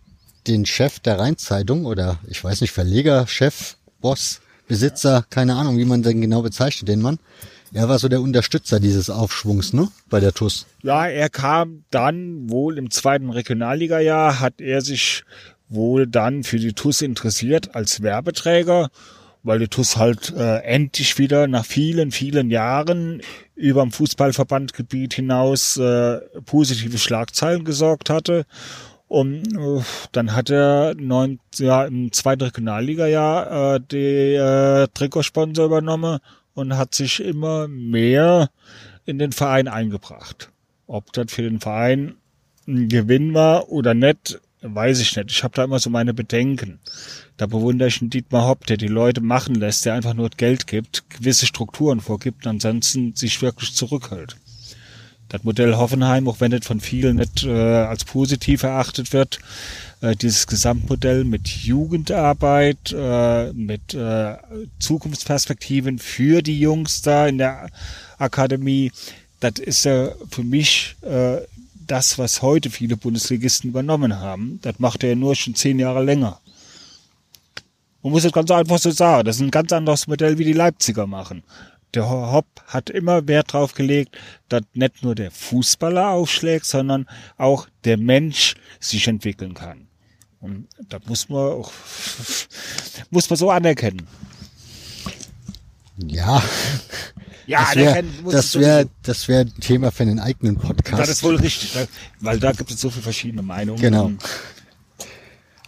[0.48, 5.86] den Chef der Rheinzeitung oder ich weiß nicht, Verleger, Chef, Boss, Besitzer, keine Ahnung, wie
[5.86, 7.20] man den genau bezeichnet, den Mann.
[7.74, 10.66] Er war so der Unterstützer dieses Aufschwungs, ne, bei der TUS.
[10.82, 15.24] Ja, er kam dann wohl im zweiten Regionalliga-Jahr, hat er sich
[15.70, 18.90] wohl dann für die TUS interessiert als Werbeträger,
[19.44, 23.22] weil die TUS halt äh, endlich wieder nach vielen, vielen Jahren
[23.56, 28.46] über dem Fußballverbandgebiet hinaus äh, positive Schlagzeilen gesorgt hatte.
[29.10, 29.58] Und
[30.12, 36.20] dann hat er neun, ja, im zweiten Regionalliga-Jahr äh, die äh, Trikotsponsor übernommen
[36.54, 38.52] und hat sich immer mehr
[39.06, 40.52] in den Verein eingebracht.
[40.86, 42.18] Ob das für den Verein
[42.68, 45.32] ein Gewinn war oder nicht, weiß ich nicht.
[45.32, 46.80] Ich habe da immer so meine Bedenken.
[47.36, 50.68] Da bewundere ich einen Dietmar Hopp, der die Leute machen lässt, der einfach nur Geld
[50.68, 54.38] gibt, gewisse Strukturen vorgibt und ansonsten sich wirklich zurückhält.
[55.30, 59.40] Das Modell Hoffenheim, auch wenn es von vielen nicht äh, als positiv erachtet wird,
[60.02, 64.38] äh, dieses Gesamtmodell mit Jugendarbeit, äh, mit äh,
[64.80, 67.70] Zukunftsperspektiven für die Jungs da in der
[68.18, 68.92] Akademie,
[69.40, 71.38] das ist ja für mich äh,
[71.88, 74.60] das, was heute viele Bundesligisten übernommen haben.
[74.64, 76.40] Das macht er ja nur schon zehn Jahre länger.
[78.02, 79.26] Man muss es ganz einfach so sagen.
[79.26, 81.44] Das ist ein ganz anderes Modell, wie die Leipziger machen.
[81.94, 84.18] Der Hopp hat immer Wert drauf gelegt,
[84.48, 87.08] dass nicht nur der Fußballer aufschlägt, sondern
[87.38, 89.88] auch der Mensch sich entwickeln kann.
[90.40, 91.72] Und da muss man auch,
[93.10, 94.08] muss man so anerkennen.
[96.06, 96.42] Ja,
[97.46, 98.90] Ja, das wäre das es wär, sowieso.
[99.04, 101.00] das wär ein Thema für einen eigenen Podcast.
[101.02, 101.76] Das ist wohl richtig,
[102.20, 103.82] weil da gibt es so viele verschiedene Meinungen.
[103.82, 104.12] Genau.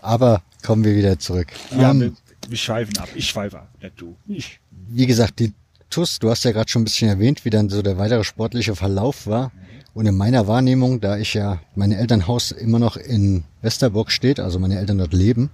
[0.01, 1.47] Aber kommen wir wieder zurück.
[1.71, 2.13] Ja, Ähm, wir,
[2.47, 3.09] wir schweifen ab.
[3.15, 4.15] Ich schweife ab, nicht du.
[4.27, 4.59] Ich.
[4.87, 5.53] wie gesagt, die
[5.91, 8.75] TUS, du hast ja gerade schon ein bisschen erwähnt, wie dann so der weitere sportliche
[8.75, 9.51] Verlauf war.
[9.93, 14.57] Und in meiner Wahrnehmung, da ich ja mein Elternhaus immer noch in Westerburg steht, also
[14.57, 15.49] meine Eltern dort leben,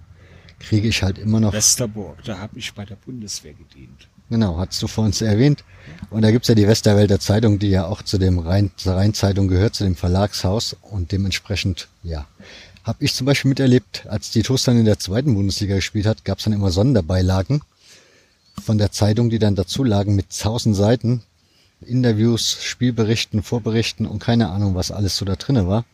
[0.60, 4.08] kriege ich halt immer noch, Westerburg, da habe ich bei der Bundeswehr gedient.
[4.30, 5.64] genau, hast du vor uns erwähnt.
[6.12, 9.48] Und da gibt's ja die Westerwälder Zeitung, die ja auch zu dem Rhein, zur Rheinzeitung
[9.48, 10.76] gehört, zu dem Verlagshaus.
[10.82, 12.28] Und dementsprechend, ja,
[12.84, 16.26] habe ich zum Beispiel miterlebt, als die TUS dann in der zweiten Bundesliga gespielt hat,
[16.26, 17.62] gab's dann immer Sonderbeilagen
[18.64, 21.24] von der Zeitung, die dann dazu lagen mit tausend Seiten,
[21.82, 25.86] Interviews, Spielberichten, Vorberichten und keine Ahnung, was alles so da drinne war.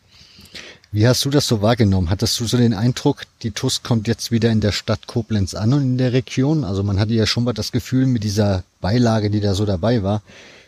[0.92, 2.12] Wie hast du das so wahrgenommen?
[2.12, 5.74] Hattest du so den Eindruck, die TUS kommt jetzt wieder in der Stadt Koblenz an
[5.74, 6.64] und in der Region?
[6.64, 10.04] Also man hatte ja schon mal das Gefühl, mit dieser Beilage, die da so dabei
[10.04, 10.22] war,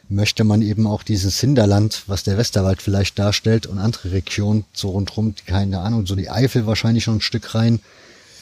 [0.10, 4.90] möchte man eben auch dieses Hinterland, was der Westerwald vielleicht darstellt und andere Regionen so
[4.90, 7.80] rundherum, keine Ahnung, so die Eifel wahrscheinlich schon ein Stück rein,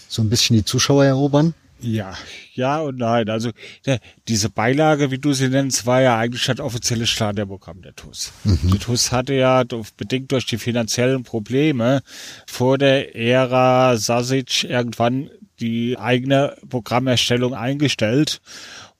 [0.08, 1.54] so ein bisschen die Zuschauer erobern?
[1.84, 2.16] Ja,
[2.54, 3.30] ja und nein.
[3.30, 3.52] Also
[3.86, 8.32] der, diese Beilage, wie du sie nennst, war ja eigentlich das offizielle Starterprogramm der TUS.
[8.44, 9.64] Die TUS hatte ja
[9.98, 12.02] bedingt durch die finanziellen Probleme
[12.48, 15.30] vor der Ära Sasic irgendwann
[15.60, 18.42] die eigene Programmerstellung eingestellt.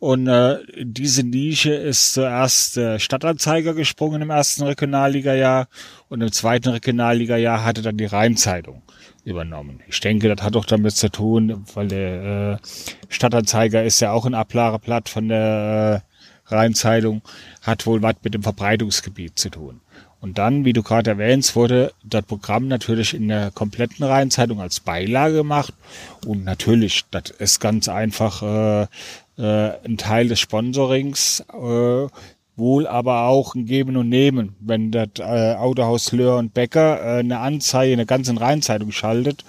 [0.04, 5.70] Und äh, diese Nische ist zuerst der Stadtanzeiger gesprungen im ersten Regionalliga-Jahr
[6.10, 8.82] und im zweiten Regionalliga-Jahr hatte dann die Rheinzeitung
[9.24, 9.80] übernommen.
[9.88, 12.68] Ich denke, das hat auch damit zu tun, weil der äh,
[13.08, 16.04] Stadtanzeiger ist ja auch ein Ablageblatt von der
[16.50, 17.22] äh, Rheinzeitung,
[17.62, 19.80] hat wohl was mit dem Verbreitungsgebiet zu tun.
[20.24, 24.80] Und dann, wie du gerade erwähnst, wurde das Programm natürlich in der kompletten Rheinzeitung als
[24.80, 25.74] Beilage gemacht.
[26.26, 28.88] Und natürlich, das ist ganz einfach äh, äh,
[29.42, 32.08] ein Teil des Sponsorings, äh,
[32.56, 34.56] wohl aber auch ein Geben und Nehmen.
[34.60, 39.44] Wenn das äh, Autohaus Löhr und Becker äh, eine Anzeige in der ganzen Rheinzeitung schaltet,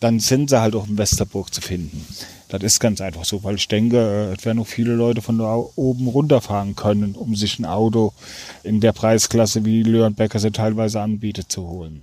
[0.00, 2.04] dann sind sie halt auch in Westerburg zu finden.
[2.48, 5.40] Das ist ganz einfach so, weil ich denke, äh, es werden noch viele Leute von
[5.40, 8.12] oben runterfahren können, um sich ein Auto
[8.64, 12.02] in der Preisklasse, wie Löhr und Becker sie teilweise anbietet, zu holen.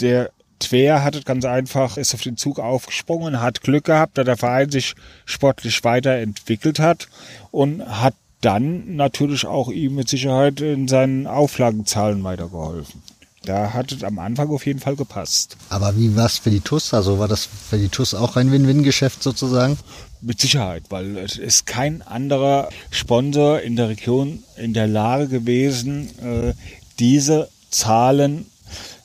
[0.00, 4.24] Der Twer hat es ganz einfach, ist auf den Zug aufgesprungen, hat Glück gehabt, da
[4.24, 4.94] der Verein sich
[5.24, 7.08] sportlich weiterentwickelt hat
[7.50, 13.02] und hat dann natürlich auch ihm mit Sicherheit in seinen Auflagenzahlen weitergeholfen.
[13.44, 15.56] Da hat es am Anfang auf jeden Fall gepasst.
[15.70, 16.92] Aber wie war's für die TUS?
[16.92, 19.78] Also war das für die TUS auch ein Win-Win-Geschäft sozusagen?
[20.20, 26.10] Mit Sicherheit, weil es ist kein anderer Sponsor in der Region in der Lage gewesen,
[26.18, 26.54] äh,
[26.98, 28.46] diese Zahlen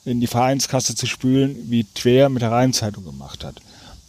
[0.05, 3.55] in die Vereinskasse zu spülen, wie Twer mit der Rheinzeitung gemacht hat.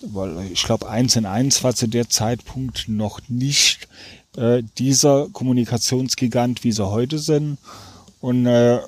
[0.01, 3.89] Weil ich glaube, eins in eins war zu der Zeitpunkt noch nicht
[4.37, 7.59] äh, dieser Kommunikationsgigant, wie sie heute sind.
[8.21, 8.81] Und äh,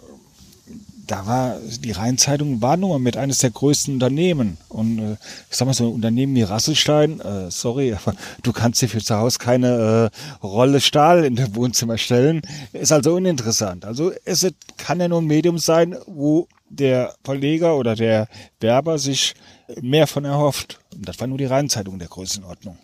[1.07, 4.59] da war die Rheinzeitung war nun mal mit eines der größten Unternehmen.
[4.69, 5.17] Und äh,
[5.51, 9.03] ich sag mal so, ein Unternehmen wie Rasselstein, äh, sorry, aber du kannst dir für
[9.03, 12.43] zu Hause keine äh, Rolle Stahl in dem Wohnzimmer stellen.
[12.73, 13.85] Ist also uninteressant.
[13.85, 14.47] Also es
[14.77, 18.29] kann ja nur ein Medium sein, wo der Verleger oder der
[18.61, 19.35] Werber sich
[19.81, 20.79] mehr von erhofft.
[20.95, 22.79] Und das war nur die Rheinzeitung in der Größenordnung.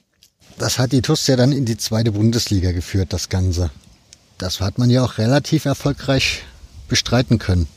[0.59, 3.71] Das hat die TUS ja dann in die zweite Bundesliga geführt, das Ganze.
[4.39, 6.43] Das hat man ja auch relativ erfolgreich
[6.89, 7.69] bestreiten können.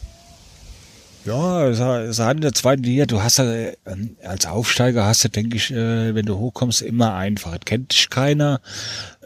[1.25, 1.79] Ja, es
[2.19, 3.45] hat in der zweiten Liga, du hast ja,
[3.87, 7.53] ähm, als Aufsteiger hast du, denke ich, äh, wenn du hochkommst, immer einfach.
[7.53, 8.61] Es kennt dich keiner.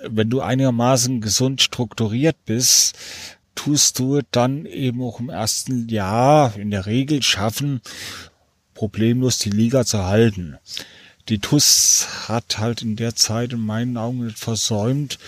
[0.08, 2.96] Wenn du einigermaßen gesund strukturiert bist,
[3.60, 7.82] tust du dann eben auch im ersten Jahr in der Regel schaffen,
[8.74, 10.58] problemlos die Liga zu halten.
[11.28, 15.20] Die TUS hat halt in der Zeit in meinen Augen nicht versäumt,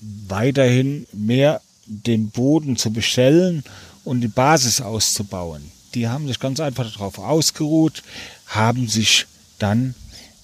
[0.00, 3.64] weiterhin mehr den Boden zu bestellen
[4.02, 5.70] und die Basis auszubauen.
[5.94, 8.02] Die haben sich ganz einfach darauf ausgeruht,
[8.46, 9.26] haben sich
[9.58, 9.94] dann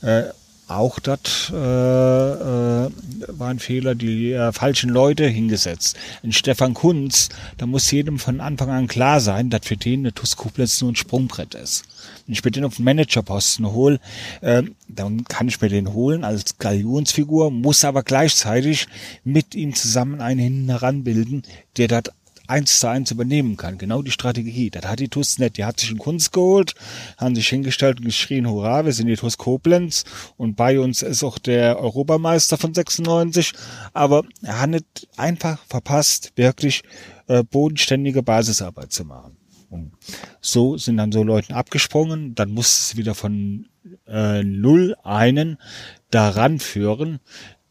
[0.02, 0.24] äh,
[0.70, 2.90] auch das äh, äh,
[3.28, 5.96] war ein Fehler, die äh, falschen Leute hingesetzt.
[6.22, 7.28] Ein Stefan Kunz,
[7.58, 10.36] da muss jedem von Anfang an klar sein, dass für den eine TuS
[10.80, 11.84] nur ein Sprungbrett ist.
[12.26, 14.00] Wenn ich mir den auf den Managerposten hole,
[14.40, 18.86] äh, dann kann ich mir den holen als Galionsfigur, muss aber gleichzeitig
[19.24, 21.42] mit ihm zusammen einen hinten heranbilden,
[21.76, 22.04] der das
[22.50, 23.78] eins zu eins übernehmen kann.
[23.78, 24.70] Genau die Strategie.
[24.70, 25.56] Das hat die TUS nicht.
[25.56, 26.74] Die hat sich in Kunst geholt,
[27.16, 30.04] haben sich hingestellt und geschrien, hurra, wir sind die TUS Koblenz
[30.36, 33.52] und bei uns ist auch der Europameister von 96.
[33.92, 36.82] Aber er hat nicht einfach verpasst, wirklich
[37.28, 39.36] äh, bodenständige Basisarbeit zu machen.
[39.70, 39.92] Und
[40.40, 43.68] so sind dann so Leuten abgesprungen, dann musste es wieder von
[44.06, 45.58] äh, null einen
[46.10, 47.20] daran führen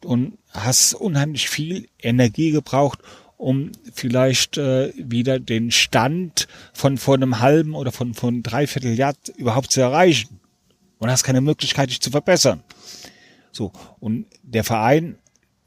[0.03, 2.99] und hast unheimlich viel Energie gebraucht,
[3.40, 9.14] um vielleicht äh, wieder den Stand von vor einem halben oder von von dreiviertel Jahr
[9.38, 10.41] überhaupt zu erreichen.
[10.98, 12.61] Und hast keine Möglichkeit, dich zu verbessern.
[13.53, 13.72] So
[14.02, 15.18] und der Verein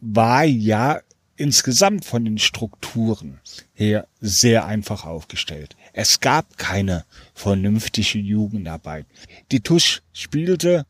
[0.01, 1.01] war ja
[1.37, 3.41] insgesamt von den Strukturen
[3.73, 5.75] her sehr einfach aufgestellt.
[5.95, 9.07] Es gab keine vernünftige Jugendarbeit.
[9.51, 10.85] Die Tusch spielte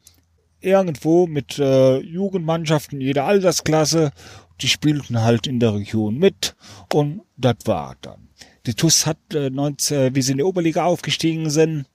[0.63, 4.13] irgendwo mit äh, Jugendmannschaften jeder Altersklasse.
[4.61, 6.55] Die spielten halt in der Region mit
[6.93, 8.29] und das war dann.
[8.67, 11.87] Die TUS hat, äh, 19, wie sie in die Oberliga aufgestiegen sind,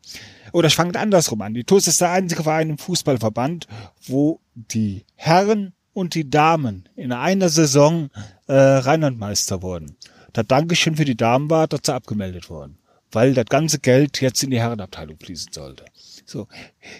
[0.52, 1.54] oder ich fange andersrum an.
[1.54, 3.68] Die TUS ist der einzige Verein im Fußballverband,
[4.06, 8.10] wo die Herren und die Damen in einer Saison
[8.48, 9.98] äh, Rheinlandmeister wurden.
[10.34, 12.78] Das Dankeschön für die Damen war, sie abgemeldet wurden,
[13.12, 15.86] weil das ganze Geld jetzt in die Herrenabteilung fließen sollte.
[16.30, 16.48] So.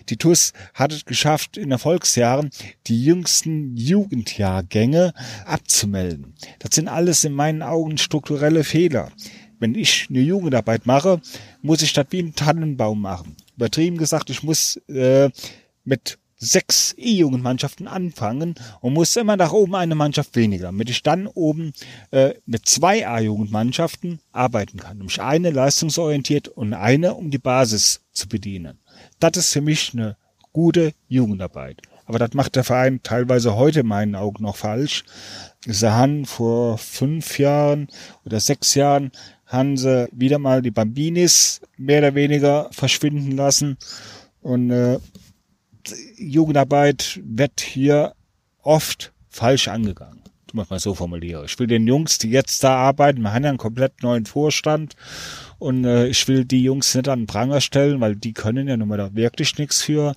[0.08, 2.50] Die TUS hat es geschafft, in Erfolgsjahren
[2.88, 5.14] die jüngsten Jugendjahrgänge
[5.46, 6.34] abzumelden.
[6.60, 9.12] Das sind alles in meinen Augen strukturelle Fehler.
[9.60, 11.20] Wenn ich eine Jugendarbeit mache,
[11.62, 13.36] muss ich das wie ein Tannenbaum machen.
[13.58, 15.30] Übertrieben gesagt, ich muss äh,
[15.84, 21.28] mit sechs E-Jugendmannschaften anfangen und muss immer nach oben eine Mannschaft weniger, damit ich dann
[21.28, 21.74] oben
[22.12, 24.98] äh, mit zwei A-Jugendmannschaften arbeiten kann.
[24.98, 28.80] Nämlich eine leistungsorientiert und eine, um die Basis zu bedienen.
[29.20, 30.16] Das ist für mich eine
[30.54, 31.82] gute Jugendarbeit.
[32.06, 35.04] Aber das macht der Verein teilweise heute in meinen Augen noch falsch.
[35.66, 37.88] Sie haben vor fünf Jahren
[38.24, 39.12] oder sechs Jahren
[39.46, 43.78] haben sie wieder mal die Bambinis mehr oder weniger verschwinden lassen.
[44.42, 45.00] Und äh,
[46.18, 48.14] Jugendarbeit wird hier
[48.62, 50.22] oft falsch angegangen.
[50.48, 51.46] Du machst mal so formuliere.
[51.46, 54.96] Ich will den Jungs, die jetzt da arbeiten, wir haben ja einen komplett neuen Vorstand
[55.60, 58.78] und äh, ich will die Jungs nicht an den Pranger stellen, weil die können ja
[58.78, 60.14] nun mal da wirklich nichts für.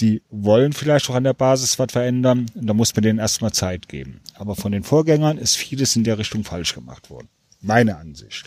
[0.00, 3.52] Die wollen vielleicht auch an der Basis was verändern und da muss man denen erstmal
[3.52, 4.20] Zeit geben.
[4.34, 7.28] Aber von den Vorgängern ist vieles in der Richtung falsch gemacht worden.
[7.60, 8.44] Meine Ansicht.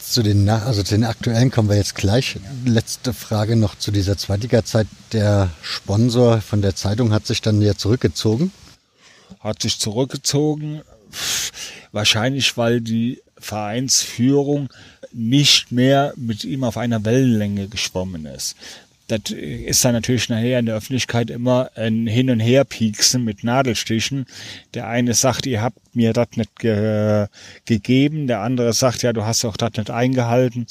[0.00, 2.36] Zu den, also zu den aktuellen kommen wir jetzt gleich.
[2.64, 4.86] Letzte Frage noch zu dieser Zweitliga-Zeit.
[5.12, 8.52] Der Sponsor von der Zeitung hat sich dann ja zurückgezogen.
[9.40, 10.82] hat sich zurückgezogen.
[11.92, 14.68] Wahrscheinlich, weil die Vereinsführung
[15.12, 18.56] nicht mehr mit ihm auf einer Wellenlänge geschwommen ist.
[19.08, 24.26] Das ist dann natürlich nachher in der Öffentlichkeit immer ein Hin- und Herpieksen mit Nadelstichen.
[24.74, 27.26] Der eine sagt, ihr habt mir das nicht ge
[27.66, 28.26] gegeben.
[28.26, 30.66] Der andere sagt, ja, du hast auch das nicht eingehalten.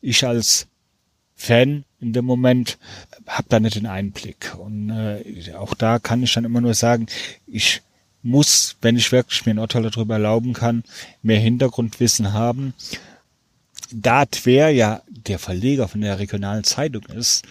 [0.00, 0.66] Ich als
[1.36, 2.78] Fan in dem Moment
[3.26, 4.56] habe da nicht den Einblick.
[4.58, 7.06] Und äh, auch da kann ich dann immer nur sagen,
[7.46, 7.82] ich
[8.22, 10.84] muss, wenn ich wirklich mir ein Urteil darüber erlauben kann,
[11.22, 12.74] mehr Hintergrundwissen haben.
[13.92, 17.44] Da Twer ja der Verleger von der regionalen Zeitung ist,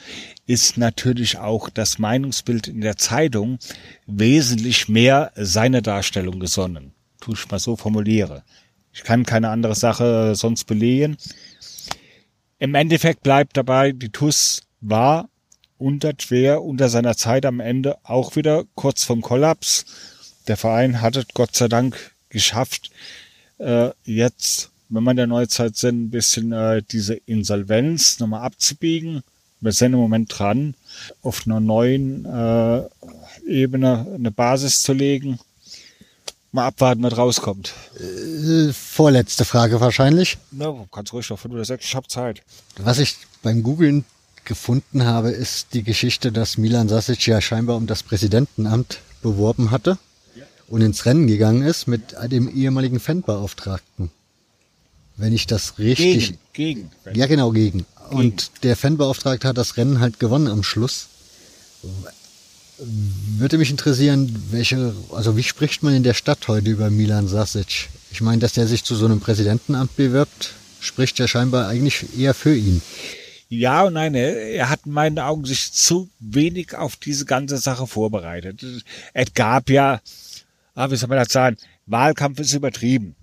[0.45, 3.59] ist natürlich auch das Meinungsbild in der Zeitung
[4.07, 6.93] wesentlich mehr seine Darstellung gesonnen.
[7.19, 8.43] Tu ich mal so formuliere.
[8.93, 11.17] Ich kann keine andere Sache sonst belegen.
[12.57, 15.29] Im Endeffekt bleibt dabei, die TUS war
[15.77, 19.85] unter Twer, unter seiner Zeit am Ende auch wieder kurz vom Kollaps.
[20.49, 22.89] Der Verein hat es Gott sei Dank geschafft,
[23.59, 29.21] äh, jetzt, wenn man der Neuzeit sind, ein bisschen äh, diese Insolvenz nochmal abzubiegen.
[29.61, 30.73] Wir sind im Moment dran,
[31.21, 32.81] auf einer neuen äh,
[33.45, 35.39] Ebene eine Basis zu legen.
[36.51, 37.75] Mal abwarten, was rauskommt.
[37.99, 40.39] Äh, Vorletzte Frage wahrscheinlich.
[40.49, 42.41] Na, kannst ruhig noch fünf oder sechs, ich hab Zeit.
[42.77, 44.03] Was ich beim Googlen
[44.45, 49.99] gefunden habe, ist die Geschichte, dass Milan Sasic ja scheinbar um das Präsidentenamt beworben hatte
[50.69, 54.11] und ins Rennen gegangen ist mit dem ehemaligen Fanbeauftragten.
[55.17, 56.37] Wenn ich das richtig...
[56.53, 57.17] Gegen, gegen.
[57.19, 57.85] Ja, genau, gegen.
[58.09, 61.07] Und der Fanbeauftragte hat das Rennen halt gewonnen am Schluss.
[62.77, 67.89] Würde mich interessieren, welche, also wie spricht man in der Stadt heute über Milan Sasic?
[68.11, 72.33] Ich meine, dass der sich zu so einem Präsidentenamt bewirbt, spricht ja scheinbar eigentlich eher
[72.33, 72.81] für ihn.
[73.49, 77.57] Ja und nein, er er hat in meinen Augen sich zu wenig auf diese ganze
[77.57, 78.63] Sache vorbereitet.
[79.13, 80.01] Es gab ja,
[80.79, 81.57] ah, wie soll man das sagen,
[81.87, 83.15] Wahlkampf ist übertrieben.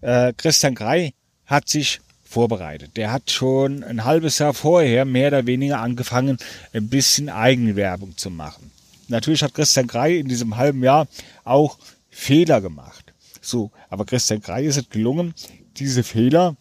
[0.00, 1.14] Äh, Christian Grey
[1.46, 2.96] hat sich vorbereitet.
[2.96, 6.38] Der hat schon ein halbes Jahr vorher mehr oder weniger angefangen,
[6.72, 8.72] ein bisschen Eigenwerbung zu machen.
[9.06, 11.06] Natürlich hat Christian Grey in diesem halben Jahr
[11.44, 11.78] auch
[12.10, 13.12] Fehler gemacht.
[13.40, 15.34] So, aber Christian Grey ist es gelungen,
[15.76, 16.56] diese Fehler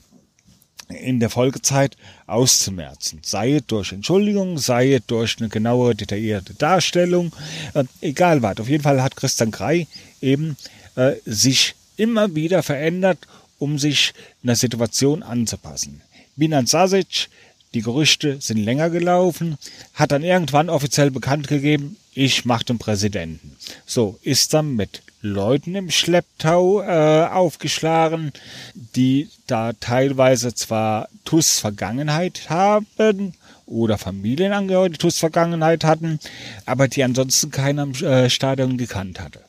[0.89, 1.97] in der Folgezeit
[2.27, 3.21] auszumerzen.
[3.23, 7.31] Sei es durch Entschuldigung, sei es durch eine genaue, detaillierte Darstellung,
[7.73, 8.59] äh, egal was.
[8.59, 9.87] Auf jeden Fall hat Christian Grey
[10.23, 10.57] eben
[10.95, 13.19] äh, sich immer wieder verändert,
[13.59, 14.13] um sich
[14.43, 16.01] einer Situation anzupassen.
[16.35, 17.29] Binan Sasic,
[17.73, 19.57] die Gerüchte sind länger gelaufen,
[19.93, 23.55] hat dann irgendwann offiziell bekannt gegeben, ich mache den Präsidenten.
[23.85, 28.33] So, ist dann mit Leuten im Schlepptau äh, aufgeschlagen,
[28.73, 33.33] die da teilweise zwar TUS Vergangenheit haben
[33.65, 36.19] oder Familienangehörige, TUS Vergangenheit hatten,
[36.65, 39.39] aber die ansonsten keiner im äh, Stadion gekannt hatte.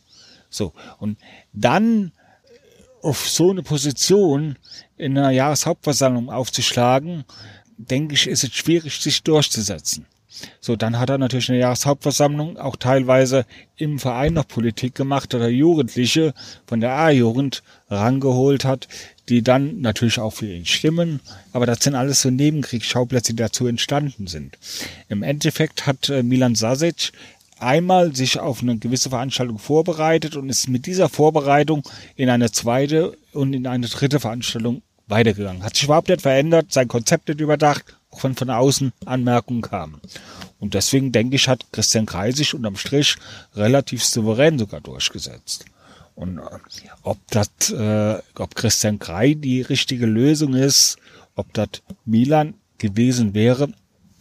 [0.55, 1.19] So, und
[1.53, 2.13] dann
[3.03, 4.57] auf so eine Position
[4.97, 7.25] in einer Jahreshauptversammlung aufzuschlagen,
[7.77, 10.07] denke ich, ist es schwierig, sich durchzusetzen.
[10.61, 15.49] So, dann hat er natürlich eine Jahreshauptversammlung auch teilweise im Verein noch Politik gemacht oder
[15.49, 16.35] Jugendliche
[16.67, 18.89] von der A-Jugend rangeholt hat,
[19.29, 21.21] die dann natürlich auch für ihn stimmen.
[21.53, 24.59] Aber das sind alles so Nebenkriegsschauplätze, die dazu entstanden sind.
[25.09, 27.13] Im Endeffekt hat äh, Milan Sasic
[27.59, 31.83] einmal sich auf eine gewisse Veranstaltung vorbereitet und ist mit dieser Vorbereitung
[32.17, 35.63] in eine zweite und in eine dritte Veranstaltung weitergegangen.
[35.63, 40.01] Hat sich überhaupt nicht verändert, sein Konzept nicht überdacht, auch wenn von außen Anmerkungen kamen.
[40.59, 43.17] Und deswegen denke ich, hat Christian Kreisig unterm Strich
[43.55, 45.67] relativ souverän sogar durchgesetzt.
[46.15, 46.43] Und äh,
[47.03, 50.97] ob das, äh, ob Christian Krei die richtige Lösung ist,
[51.35, 51.69] ob das
[52.05, 53.69] Milan gewesen wäre,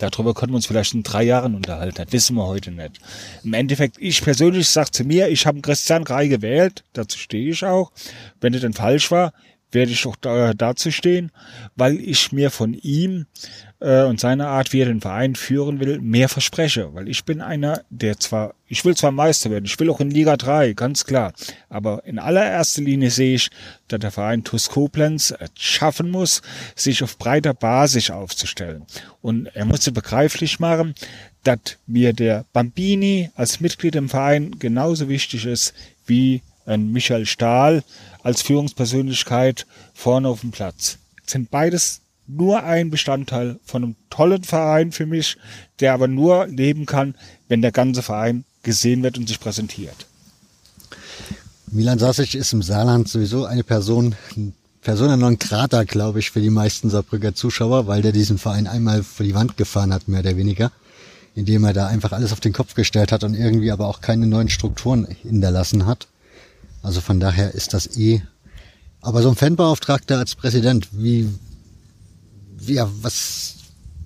[0.10, 2.04] darüber können wir uns vielleicht in drei Jahren unterhalten.
[2.04, 3.00] Das wissen wir heute nicht.
[3.44, 7.64] Im Endeffekt, ich persönlich sage zu mir, ich habe Christian Krei gewählt, dazu stehe ich
[7.64, 7.92] auch.
[8.42, 9.34] Wenn es denn falsch war,
[9.74, 11.32] werde ich auch da, dazu stehen,
[11.76, 13.26] weil ich mir von ihm
[13.80, 16.94] äh, und seiner Art, wie er den Verein führen will, mehr verspreche.
[16.94, 20.10] Weil ich bin einer, der zwar, ich will zwar Meister werden, ich will auch in
[20.10, 21.34] Liga 3, ganz klar.
[21.70, 23.50] Aber in allererster Linie sehe ich,
[23.88, 26.41] dass der Verein TuS Koblenz schaffen muss,
[26.76, 28.86] sich auf breiter Basis aufzustellen.
[29.22, 30.95] Und er muss es begreiflich machen,
[31.44, 35.74] dass mir der Bambini als Mitglied im Verein genauso wichtig ist
[36.06, 37.84] wie ein Michael Stahl
[38.24, 40.98] als Führungspersönlichkeit vorne auf dem Platz.
[41.26, 45.38] sind beides nur ein Bestandteil von einem tollen Verein für mich,
[45.80, 47.16] der aber nur leben kann,
[47.48, 50.08] wenn der ganze Verein gesehen wird und sich präsentiert.
[51.68, 54.16] Milan Sasic ist im Saarland sowieso eine Person,
[54.82, 59.04] Persona non grata, glaube ich, für die meisten Saarbrücker Zuschauer, weil der diesen Verein einmal
[59.04, 60.72] vor die Wand gefahren hat, mehr oder weniger,
[61.36, 64.28] indem er da einfach alles auf den Kopf gestellt hat und irgendwie aber auch keine
[64.28, 66.08] neuen Strukturen hinterlassen hat.
[66.84, 68.22] Also von daher ist das eh.
[69.02, 71.28] Aber so ein Fanbeauftragter als Präsident, wie,
[72.68, 73.56] ja, was,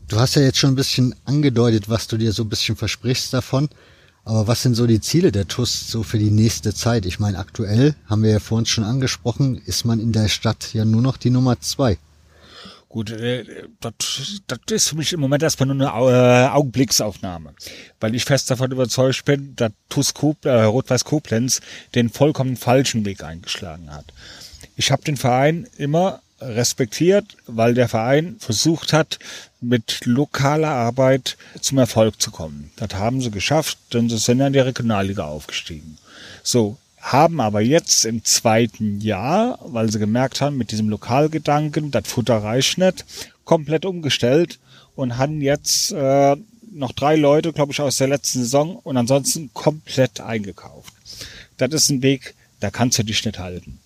[0.07, 3.33] du hast ja jetzt schon ein bisschen angedeutet, was du dir so ein bisschen versprichst
[3.33, 3.67] davon.
[4.23, 7.05] Aber was sind so die Ziele der TUS so für die nächste Zeit?
[7.05, 10.85] Ich meine, aktuell, haben wir ja vorhin schon angesprochen, ist man in der Stadt ja
[10.85, 11.97] nur noch die Nummer zwei.
[12.89, 13.43] Gut, äh,
[13.81, 17.53] das, das ist für mich im Moment erstmal nur eine äh, Augenblicksaufnahme,
[17.99, 21.61] weil ich fest davon überzeugt bin, dass TuS Kop, äh, Rot-Weiß Koblenz
[21.95, 24.05] den vollkommen falschen Weg eingeschlagen hat.
[24.77, 29.19] Ich habe den Verein immer respektiert, weil der Verein versucht hat,
[29.59, 32.71] mit lokaler Arbeit zum Erfolg zu kommen.
[32.75, 35.97] Das haben sie geschafft, denn sie sind ja in die Regionalliga aufgestiegen.
[36.43, 36.77] So,
[37.11, 42.43] haben aber jetzt im zweiten Jahr, weil sie gemerkt haben, mit diesem Lokalgedanken, das Futter
[42.43, 43.05] reicht nicht,
[43.45, 44.59] komplett umgestellt
[44.95, 46.35] und haben jetzt äh,
[46.73, 50.93] noch drei Leute, glaube ich, aus der letzten Saison und ansonsten komplett eingekauft.
[51.57, 53.79] Das ist ein Weg, da kannst du dich nicht halten.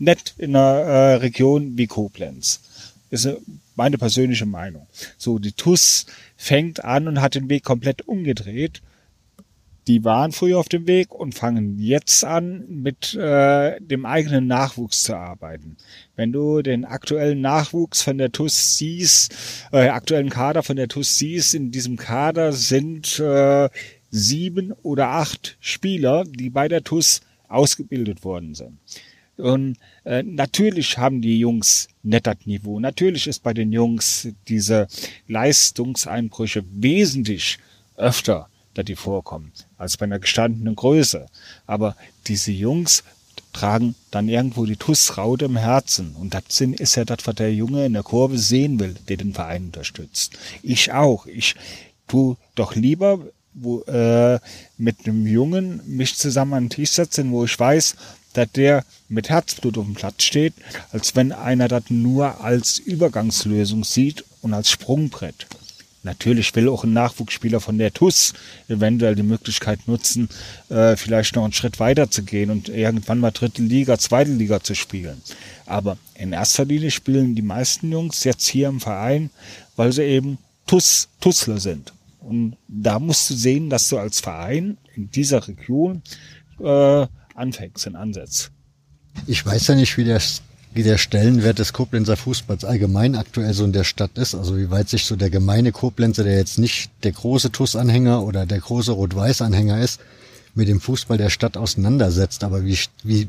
[0.00, 2.60] Nicht in einer äh, Region wie Koblenz.
[3.10, 3.28] Ist
[3.76, 4.86] meine persönliche Meinung.
[5.16, 6.06] So, die TUS
[6.36, 8.82] fängt an und hat den Weg komplett umgedreht
[9.86, 15.04] die waren früher auf dem Weg und fangen jetzt an, mit äh, dem eigenen Nachwuchs
[15.04, 15.76] zu arbeiten.
[16.16, 19.34] Wenn du den aktuellen Nachwuchs von der TUS siehst,
[19.72, 23.68] äh, aktuellen Kader von der TUS siehst, in diesem Kader sind äh,
[24.10, 28.78] sieben oder acht Spieler, die bei der TUS ausgebildet worden sind.
[29.36, 32.78] Und äh, natürlich haben die Jungs nettert Niveau.
[32.78, 34.86] Natürlich ist bei den Jungs diese
[35.26, 37.58] Leistungseinbrüche wesentlich
[37.96, 41.26] öfter dass die vorkommen, als bei einer gestandenen Größe.
[41.66, 41.96] Aber
[42.26, 43.04] diese Jungs
[43.52, 46.14] tragen dann irgendwo die Tussraute im Herzen.
[46.16, 49.32] Und das ist ja das, was der Junge in der Kurve sehen will, der den
[49.32, 50.36] Verein unterstützt.
[50.62, 51.26] Ich auch.
[51.26, 51.54] Ich
[52.08, 53.20] tu doch lieber
[53.54, 54.40] wo, äh,
[54.76, 57.96] mit einem Jungen mich zusammen an den Tisch setzen, wo ich weiß,
[58.32, 60.54] dass der mit Herzblut auf dem Platz steht,
[60.90, 65.46] als wenn einer das nur als Übergangslösung sieht und als Sprungbrett.
[66.04, 68.34] Natürlich will auch ein Nachwuchsspieler von der TUS
[68.68, 70.28] eventuell die Möglichkeit nutzen,
[70.68, 74.62] äh, vielleicht noch einen Schritt weiter zu gehen und irgendwann mal dritte Liga, zweite Liga
[74.62, 75.20] zu spielen.
[75.66, 79.30] Aber in erster Linie spielen die meisten Jungs jetzt hier im Verein,
[79.76, 81.92] weil sie eben TUS, TUSler sind.
[82.20, 86.02] Und da musst du sehen, dass du als Verein in dieser Region
[86.60, 88.50] äh, anfängst und ansetzt.
[89.26, 90.20] Ich weiß ja nicht, wie der,
[90.74, 94.34] wie der Stellenwert des Koblenzer Fußballs allgemein aktuell so in der Stadt ist.
[94.34, 98.44] Also wie weit sich so der gemeine Koblenzer, der jetzt nicht der große TUS-Anhänger oder
[98.44, 100.00] der große Rot-Weiß-Anhänger ist,
[100.56, 102.42] mit dem Fußball der Stadt auseinandersetzt.
[102.42, 103.28] Aber wie, wie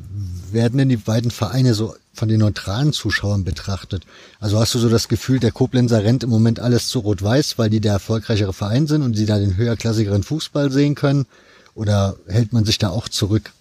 [0.51, 4.05] werden denn die beiden Vereine so von den neutralen Zuschauern betrachtet?
[4.39, 7.69] Also hast du so das Gefühl, der Koblenzer rennt im Moment alles zu Rot-Weiß, weil
[7.69, 11.27] die der erfolgreichere Verein sind und sie da den höherklassigeren Fußball sehen können?
[11.75, 13.51] Oder hält man sich da auch zurück?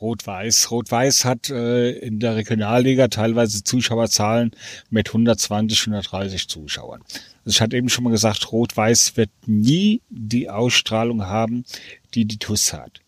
[0.00, 0.70] Rot-Weiß.
[0.70, 4.52] Rot-Weiß hat äh, in der Regionalliga teilweise Zuschauerzahlen
[4.90, 7.02] mit 120, 130 Zuschauern.
[7.44, 11.64] Also ich hatte eben schon mal gesagt, Rot-Weiß wird nie die Ausstrahlung haben,
[12.14, 13.00] die die TUS hat.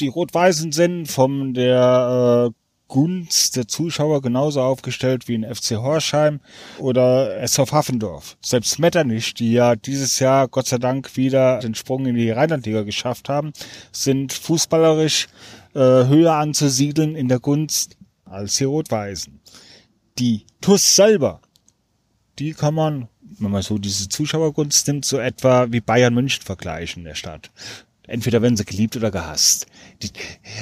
[0.00, 2.62] Die Rot-Weißen sind von der äh,
[2.92, 6.40] Gunst der Zuschauer genauso aufgestellt wie in FC Horsheim
[6.78, 8.36] oder SV Haffendorf.
[8.42, 12.82] Selbst Metternich, die ja dieses Jahr Gott sei Dank wieder den Sprung in die Rheinlandliga
[12.82, 13.54] geschafft haben,
[13.92, 15.28] sind fußballerisch
[15.74, 19.40] äh, höher anzusiedeln in der Gunst als die Rot-Weißen.
[20.18, 21.40] Die TUS selber,
[22.38, 23.08] die kann man,
[23.38, 27.50] wenn man so diese Zuschauergunst nimmt, so etwa wie Bayern München vergleichen in der Stadt.
[28.06, 29.66] Entweder werden sie geliebt oder gehasst.
[30.02, 30.10] Die,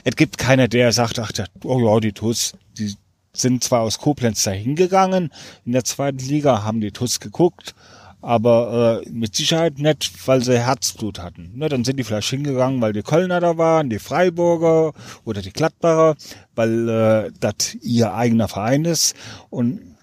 [0.05, 1.33] es gibt keiner, der sagt, ach,
[1.65, 2.95] oh ja, die TUS, die
[3.33, 5.33] sind zwar aus Koblenz da hingegangen,
[5.65, 7.75] in der zweiten Liga haben die TUS geguckt,
[8.23, 11.53] aber äh, mit Sicherheit nicht, weil sie Herzblut hatten.
[11.55, 14.93] Ne, dann sind die vielleicht hingegangen, weil die Kölner da waren, die Freiburger
[15.25, 16.17] oder die Gladbacher,
[16.55, 19.15] weil äh, das ihr eigener Verein ist.
[19.49, 19.97] Und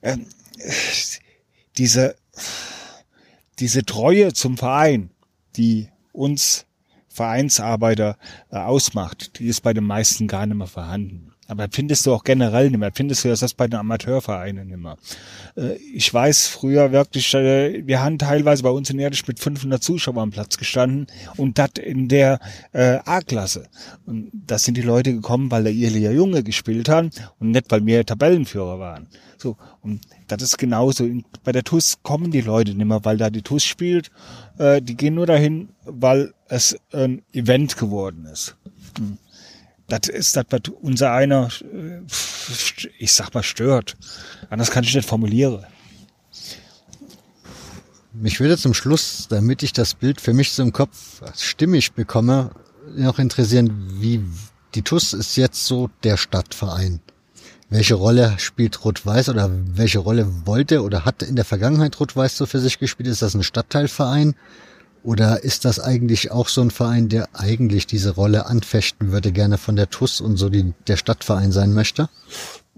[0.00, 0.16] äh,
[1.76, 2.16] diese,
[3.58, 5.10] diese Treue zum Verein,
[5.56, 6.66] die uns
[7.08, 8.16] Vereinsarbeiter
[8.50, 11.31] äh, ausmacht, die ist bei den meisten gar nicht mehr vorhanden.
[11.52, 12.92] Aber findest du auch generell nicht mehr.
[12.94, 14.96] Findest du das bei den Amateurvereinen mehr.
[15.54, 19.82] Äh, ich weiß früher wirklich, äh, wir haben teilweise bei uns in Erdisch mit 500
[19.82, 22.40] Zuschauern am Platz gestanden und das in der
[22.72, 23.68] äh, A-Klasse.
[24.06, 27.84] Und da sind die Leute gekommen, weil der Irlia Junge gespielt hat und nicht, weil
[27.84, 29.08] wir Tabellenführer waren.
[29.36, 31.06] So, und das ist genauso.
[31.44, 34.10] Bei der TUS kommen die Leute nicht mehr, weil da die TUS spielt.
[34.58, 38.56] Die gehen nur dahin, weil es ein Event geworden ist.
[38.96, 39.18] Hm
[39.88, 42.00] das ist das, was unser einer, äh,
[42.98, 43.96] ich sag mal, stört.
[44.50, 45.64] Anders kann ich nicht formulieren.
[48.14, 52.50] Mich würde zum Schluss, damit ich das Bild für mich im Kopf stimmig bekomme,
[52.94, 54.22] noch interessieren, wie
[54.74, 57.00] die TUS ist jetzt so der Stadtverein.
[57.70, 62.44] Welche Rolle spielt Rot-Weiß oder welche Rolle wollte oder hat in der Vergangenheit Rot-Weiß so
[62.44, 63.08] für sich gespielt?
[63.08, 64.34] Ist das ein Stadtteilverein?
[65.04, 69.58] Oder ist das eigentlich auch so ein Verein, der eigentlich diese Rolle anfechten würde, gerne
[69.58, 72.08] von der TUS und so die, der Stadtverein sein möchte?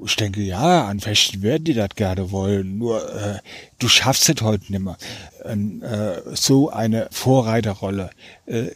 [0.05, 2.79] Ich denke, ja, anfechten werden die das gerne wollen.
[2.79, 3.39] Nur äh,
[3.79, 4.97] du schaffst es heute nicht mehr.
[5.45, 8.11] Äh, so eine Vorreiterrolle.
[8.47, 8.71] Äh,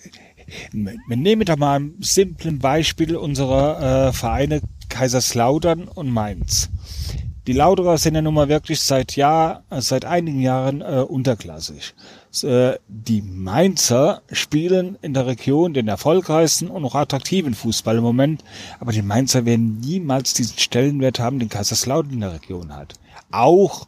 [0.73, 6.71] wir nehmen da mal ein simples Beispiel unserer äh, Vereine Kaiserslautern und Mainz.
[7.47, 11.95] Die Lauterer sind ja nun mal wirklich seit Jahr, seit einigen Jahren äh, unterklassig.
[12.43, 18.45] Äh, die Mainzer spielen in der Region den erfolgreichsten und auch attraktiven Fußball im Moment,
[18.81, 22.95] aber die Mainzer werden niemals diesen Stellenwert haben, den Kaiserslautern in der Region hat.
[23.31, 23.87] Auch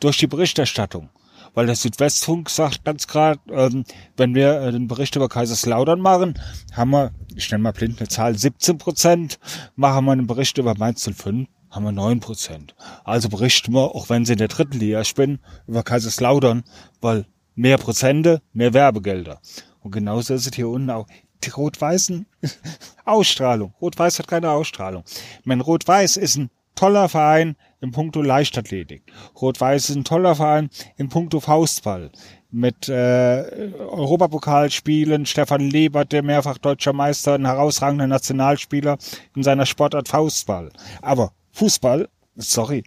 [0.00, 1.08] durch die Berichterstattung.
[1.54, 3.84] Weil der Südwestfunk sagt ganz gerade, ähm,
[4.16, 6.38] wenn wir äh, den Bericht über Kaiserslautern machen,
[6.72, 9.38] haben wir, ich nenne mal blind eine Zahl, 17 Prozent,
[9.74, 12.74] machen wir einen Bericht über Mainz 05, haben wir neun Prozent.
[13.04, 16.64] Also berichten wir, auch wenn sie in der dritten Liga spielen, über Kaiserslautern,
[17.00, 17.26] weil
[17.58, 19.40] mehr Prozente, mehr Werbegelder.
[19.80, 21.06] Und genauso ist es hier unten auch.
[21.44, 22.26] Die Rot-Weißen,
[23.04, 23.74] Ausstrahlung.
[23.80, 25.04] Rot-Weiß hat keine Ausstrahlung.
[25.44, 29.02] Mein Rot-Weiß ist ein toller Verein im Punkto Leichtathletik.
[29.40, 32.10] Rot-Weiß ist ein toller Verein im Punkto Faustball.
[32.50, 38.98] Mit äh, Europapokalspielen, Stefan Lebert, der mehrfach deutscher Meister, ein herausragender Nationalspieler
[39.36, 40.70] in seiner Sportart Faustball.
[41.02, 42.84] Aber Fußball, sorry,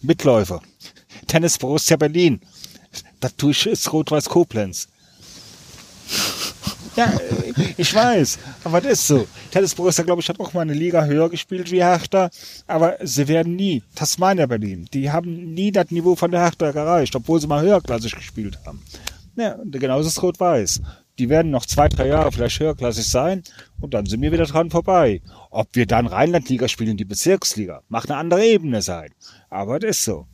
[0.00, 0.62] Mitläufer.
[1.26, 2.40] Tennis Borussia Berlin.
[3.48, 4.88] Ich ist Rot-Weiß Koblenz.
[6.94, 7.10] Ja,
[7.78, 9.26] ich weiß, aber das ist so.
[9.50, 12.28] Tennis Borussia, glaube ich, hat auch mal eine Liga höher gespielt wie Hertha,
[12.66, 17.16] aber sie werden nie, Tasmania Berlin, die haben nie das Niveau von der Hertha erreicht,
[17.16, 18.82] obwohl sie mal höherklassig gespielt haben.
[19.36, 20.82] Ja, genauso ist Rot-Weiß.
[21.18, 23.42] Die werden noch zwei, drei Jahre vielleicht höherklassig sein
[23.80, 25.22] und dann sind wir wieder dran vorbei.
[25.50, 29.10] Ob wir dann Rheinlandliga spielen, die Bezirksliga, macht eine andere Ebene sein.
[29.48, 30.26] Aber das ist so.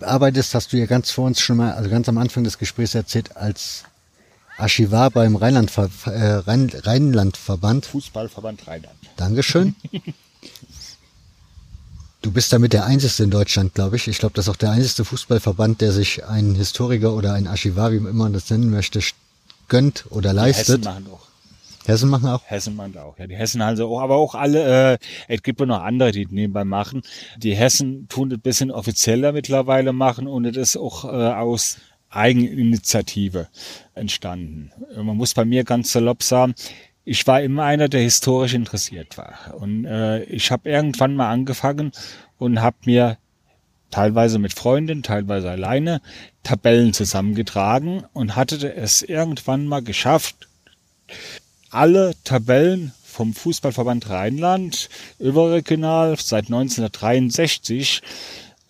[0.00, 2.94] Arbeitest, hast du ja ganz vor uns schon mal, also ganz am Anfang des Gesprächs
[2.94, 3.84] erzählt, als
[4.58, 7.86] Archivar beim Rheinlandver äh, Rhein Rheinlandverband.
[7.86, 8.96] Fußballverband Rheinland.
[9.16, 9.74] Dankeschön.
[12.22, 14.08] Du bist damit der Einzige in Deutschland, glaube ich.
[14.08, 17.92] Ich glaube, das ist auch der einzige Fußballverband, der sich einen Historiker oder ein Archivar,
[17.92, 18.98] wie man das nennen möchte,
[19.68, 20.84] gönnt oder Hessen leistet.
[20.84, 21.25] machen auch.
[21.88, 22.42] Hessen machen auch.
[22.46, 23.18] Hessen meint auch.
[23.18, 24.98] Ja, die Hessen haben auch, aber auch alle, äh,
[25.28, 27.02] es gibt ja noch andere, die nebenbei machen.
[27.38, 31.78] Die Hessen tun das bisschen offizieller mittlerweile machen und es ist auch äh, aus
[32.10, 33.48] Eigeninitiative
[33.94, 34.72] entstanden.
[34.94, 36.54] Man muss bei mir ganz salopp sagen,
[37.04, 39.54] ich war immer einer, der historisch interessiert war.
[39.58, 41.92] Und äh, ich habe irgendwann mal angefangen
[42.38, 43.18] und habe mir
[43.90, 46.00] teilweise mit Freundin, teilweise alleine
[46.42, 50.48] Tabellen zusammengetragen und hatte es irgendwann mal geschafft,
[51.70, 54.88] alle Tabellen vom Fußballverband Rheinland
[55.18, 58.02] überregional seit 1963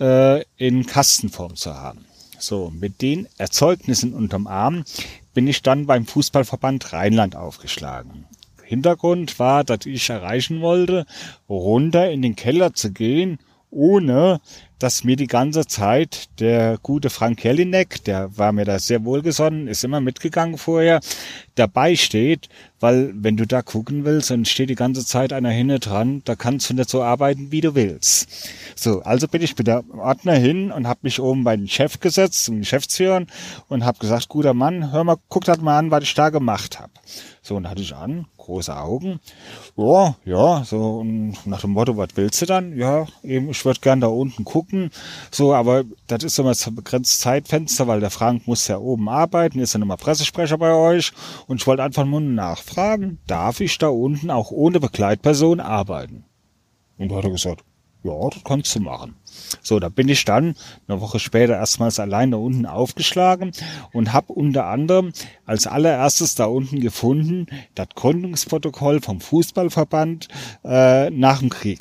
[0.01, 2.05] äh, in Kastenform zu haben.
[2.39, 4.85] So, mit den Erzeugnissen unterm Arm
[5.35, 8.27] bin ich dann beim Fußballverband Rheinland aufgeschlagen.
[8.63, 11.07] Hintergrund war, dass ich erreichen wollte,
[11.49, 13.39] runter in den Keller zu gehen,
[13.71, 14.41] ohne
[14.79, 19.69] dass mir die ganze Zeit der gute Frank Jelinek, der war mir da sehr wohlgesonnen,
[19.69, 21.01] ist immer mitgegangen vorher,
[21.55, 22.49] dabei steht,
[22.79, 26.35] weil wenn du da gucken willst und steht die ganze Zeit einer hinne dran, da
[26.35, 28.29] kannst du nicht so arbeiten, wie du willst.
[28.75, 32.01] So, also bin ich mit der Ordner hin und habe mich oben bei den Chef
[32.01, 33.25] gesetzt, zum Geschäftsführer
[33.69, 36.79] und habe gesagt, guter Mann, hör mal, guck das mal an, was ich da gemacht
[36.79, 36.93] habe.
[37.47, 39.21] So, und da hatte ich an, große Augen.
[39.77, 42.77] Ja, ja, so und nach dem Motto, was willst du dann?
[42.77, 44.91] Ja, eben, ich würde gern da unten gucken.
[45.31, 49.09] So, aber das ist immer so ein begrenztes Zeitfenster, weil der Frank muss ja oben
[49.09, 51.13] arbeiten, ist ja nochmal Pressesprecher bei euch.
[51.47, 56.25] Und ich wollte einfach nur nachfragen, darf ich da unten auch ohne Begleitperson arbeiten?
[56.99, 57.63] Und da hat er gesagt,
[58.03, 59.15] ja, das kannst du machen.
[59.63, 60.55] So, da bin ich dann
[60.89, 63.53] eine Woche später erstmals allein da unten aufgeschlagen
[63.93, 65.13] und habe unter anderem
[65.45, 70.29] als allererstes da unten gefunden das Gründungsprotokoll vom Fußballverband
[70.65, 71.81] äh, nach dem Krieg.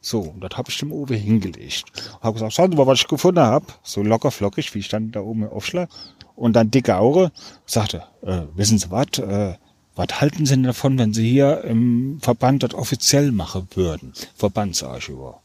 [0.00, 1.84] So, und das habe ich dem Uwe hingelegt.
[2.22, 3.66] Habe gesagt, schauen Sie mal, was ich gefunden habe.
[3.82, 5.90] So locker flockig, wie ich dann da oben aufschlag.
[6.36, 7.32] Und dann dicke Aure
[7.66, 9.56] sagte, äh, wissen Sie was, äh,
[9.96, 14.14] was halten Sie denn davon, wenn Sie hier im Verband das offiziell machen würden?
[14.36, 15.42] Verbandsarchivar.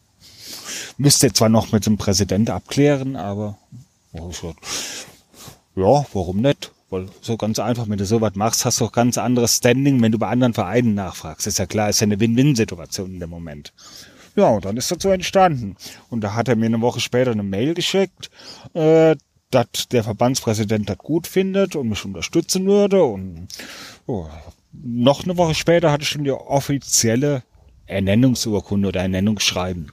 [0.98, 3.58] Müsste zwar noch mit dem Präsident abklären, aber
[5.76, 6.72] ja, warum nicht?
[6.90, 10.12] Weil so ganz einfach, wenn du sowas machst, hast du auch ganz anderes Standing, wenn
[10.12, 11.48] du bei anderen Vereinen nachfragst.
[11.48, 13.74] Ist ja klar, ist ja eine Win-Win-Situation in dem Moment.
[14.36, 15.76] Ja, und dann ist das so entstanden.
[16.10, 18.30] Und da hat er mir eine Woche später eine Mail geschickt,
[18.74, 19.16] äh,
[19.50, 23.04] dass der Verbandspräsident das gut findet und mich unterstützen würde.
[23.04, 23.48] Und
[24.06, 24.28] oh,
[24.72, 27.44] noch eine Woche später hatte ich schon die offizielle
[27.88, 29.92] Ernennungsurkunde oder Ernennungsschreiben,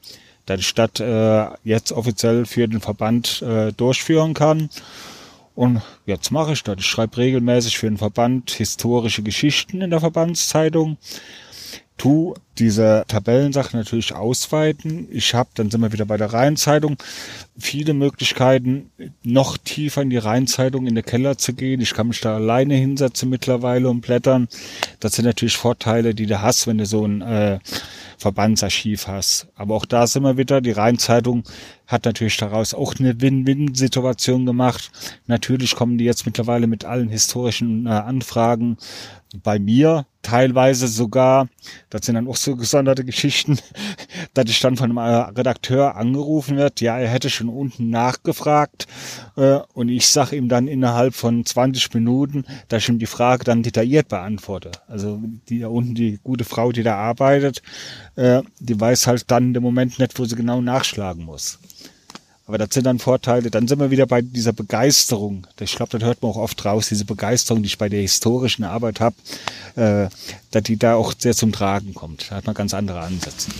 [0.56, 4.68] dass ich das äh, jetzt offiziell für den Verband äh, durchführen kann.
[5.54, 6.76] Und jetzt mache ich das.
[6.78, 10.96] Ich schreibe regelmäßig für den Verband historische Geschichten in der Verbandszeitung.
[11.98, 15.08] Tu diese Tabellensache natürlich ausweiten.
[15.10, 16.96] Ich habe, dann sind wir wieder bei der Rheinzeitung,
[17.58, 18.90] viele Möglichkeiten,
[19.22, 21.80] noch tiefer in die Rheinzeitung in den Keller zu gehen.
[21.80, 24.48] Ich kann mich da alleine hinsetzen mittlerweile und blättern.
[25.00, 27.58] Das sind natürlich Vorteile, die du hast, wenn du so ein äh,
[28.16, 29.48] Verbandsarchiv hast.
[29.54, 31.44] Aber auch da sind wir wieder, die Rheinzeitung
[31.86, 34.90] hat natürlich daraus auch eine Win-Win-Situation gemacht.
[35.26, 38.78] Natürlich kommen die jetzt mittlerweile mit allen historischen äh, Anfragen
[39.42, 41.48] bei mir teilweise sogar,
[41.90, 43.58] das sind dann auch so gesonderte Geschichten,
[44.34, 48.86] dass ich dann von einem äh, Redakteur angerufen wird, ja, er hätte schon unten nachgefragt
[49.36, 53.44] äh, und ich sage ihm dann innerhalb von 20 Minuten, dass ich ihm die Frage
[53.44, 54.70] dann detailliert beantworte.
[54.88, 57.62] Also die da unten, die gute Frau, die da arbeitet,
[58.16, 61.58] äh, die weiß halt dann im Moment nicht, wo sie genau nachschlagen muss.
[62.46, 63.50] Aber das sind dann Vorteile.
[63.50, 65.46] Dann sind wir wieder bei dieser Begeisterung.
[65.60, 68.64] Ich glaube, das hört man auch oft raus, diese Begeisterung, die ich bei der historischen
[68.64, 69.16] Arbeit habe,
[69.76, 70.08] äh,
[70.50, 72.30] dass die da auch sehr zum Tragen kommt.
[72.30, 73.50] Da hat man ganz andere Ansätze.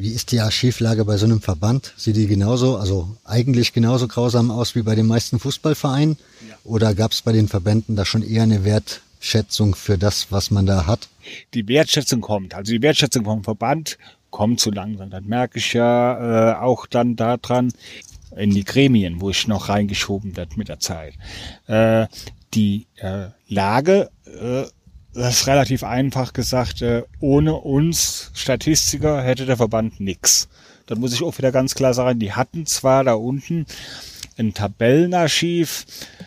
[0.00, 1.92] Wie ist die Archivlage bei so einem Verband?
[1.96, 6.16] Sieht die genauso, also eigentlich genauso grausam aus wie bei den meisten Fußballvereinen?
[6.62, 10.66] Oder gab es bei den Verbänden da schon eher eine Wertschätzung für das, was man
[10.66, 11.08] da hat?
[11.52, 12.54] Die Wertschätzung kommt.
[12.54, 13.98] Also die Wertschätzung vom Verband
[14.30, 15.10] kommt zu langsam.
[15.10, 17.72] Das merke ich ja äh, auch dann daran
[18.36, 21.14] in die Gremien, wo ich noch reingeschoben werde mit der Zeit.
[21.66, 22.06] Äh,
[22.54, 24.62] die äh, Lage, äh,
[25.14, 30.48] das ist relativ einfach gesagt, äh, ohne uns Statistiker hätte der Verband nix.
[30.86, 32.18] Das muss ich auch wieder ganz klar sagen.
[32.18, 33.66] Die hatten zwar da unten
[34.38, 35.86] ein Tabellenarchiv,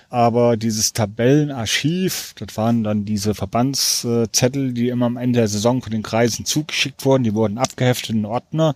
[0.10, 5.92] aber dieses Tabellenarchiv, das waren dann diese Verbandszettel, die immer am Ende der Saison von
[5.92, 8.76] den Kreisen zugeschickt wurden, die wurden abgeheftet in Ordner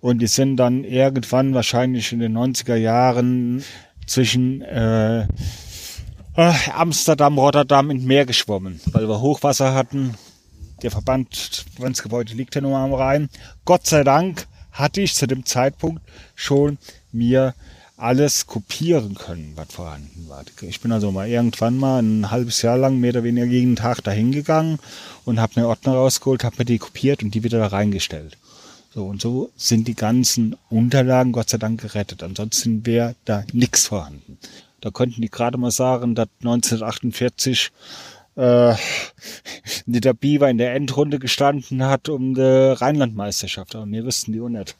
[0.00, 3.62] Und die sind dann irgendwann wahrscheinlich in den 90er Jahren
[4.06, 5.26] zwischen äh,
[6.34, 10.14] Amsterdam, Rotterdam ins Meer geschwommen, weil wir Hochwasser hatten.
[10.82, 13.28] Der Verband Grenzgebäude liegt ja nur am Rhein.
[13.66, 16.00] Gott sei Dank hatte ich zu dem Zeitpunkt
[16.34, 16.78] schon
[17.12, 17.54] mir
[17.98, 20.42] alles kopieren können, was vorhanden war.
[20.62, 24.02] Ich bin also mal irgendwann mal ein halbes Jahr lang mehr oder weniger jeden Tag
[24.02, 24.78] dahin gegangen
[25.26, 28.38] und habe mir Ordner rausgeholt, habe mir die kopiert und die wieder da reingestellt.
[28.94, 32.22] So und so sind die ganzen Unterlagen Gott sei Dank gerettet.
[32.22, 34.38] Ansonsten wäre da nichts vorhanden.
[34.82, 37.70] Da könnten die gerade mal sagen, dass 1948
[38.34, 38.74] äh,
[39.86, 43.76] der Biber in der Endrunde gestanden hat um die Rheinlandmeisterschaft.
[43.76, 44.76] Aber wir wüssten die auch nicht.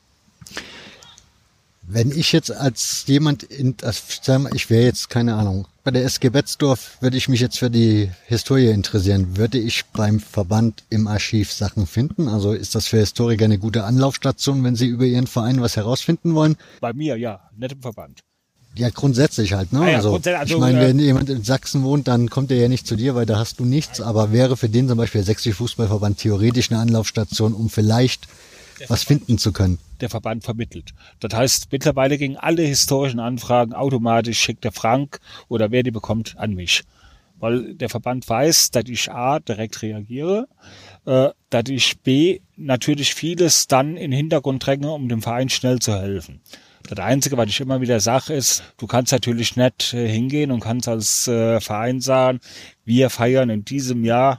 [1.82, 6.30] Wenn ich jetzt als jemand in, wir, ich wäre jetzt keine Ahnung, bei der SG
[6.30, 9.36] Betzdorf würde ich mich jetzt für die Historie interessieren.
[9.36, 12.28] Würde ich beim Verband im Archiv Sachen finden?
[12.28, 16.34] Also ist das für Historiker eine gute Anlaufstation, wenn sie über ihren Verein was herausfinden
[16.34, 16.56] wollen?
[16.80, 18.22] Bei mir, ja, nicht im Verband.
[18.74, 19.80] Ja, grundsätzlich halt, ne?
[19.80, 22.50] Ah ja, also, grundsätzlich, also, ich meine, äh, wenn jemand in Sachsen wohnt, dann kommt
[22.50, 24.96] er ja nicht zu dir, weil da hast du nichts, aber wäre für den zum
[24.96, 28.28] Beispiel der Sächsische Fußballverband theoretisch eine Anlaufstation, um vielleicht
[28.88, 29.78] was finden zu können.
[30.00, 30.92] der Verband vermittelt.
[31.20, 36.34] Das heißt, mittlerweile gingen alle historischen Anfragen automatisch, schickt der Frank oder wer die bekommt,
[36.38, 36.82] an mich.
[37.38, 40.48] Weil der Verband weiß, dass ich A, direkt reagiere,
[41.06, 45.78] äh, dass ich B, natürlich vieles dann in den Hintergrund dränge, um dem Verein schnell
[45.78, 46.40] zu helfen.
[46.88, 50.60] Das Einzige, was ich immer wieder sage, ist, du kannst natürlich nicht äh, hingehen und
[50.60, 52.40] kannst als äh, Verein sagen,
[52.84, 54.38] wir feiern in diesem Jahr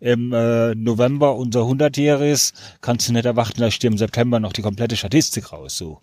[0.00, 4.52] im äh, November unser 100-jähriges, kannst du nicht erwarten, dass ich dir im September noch
[4.52, 6.00] die komplette Statistik raussuche.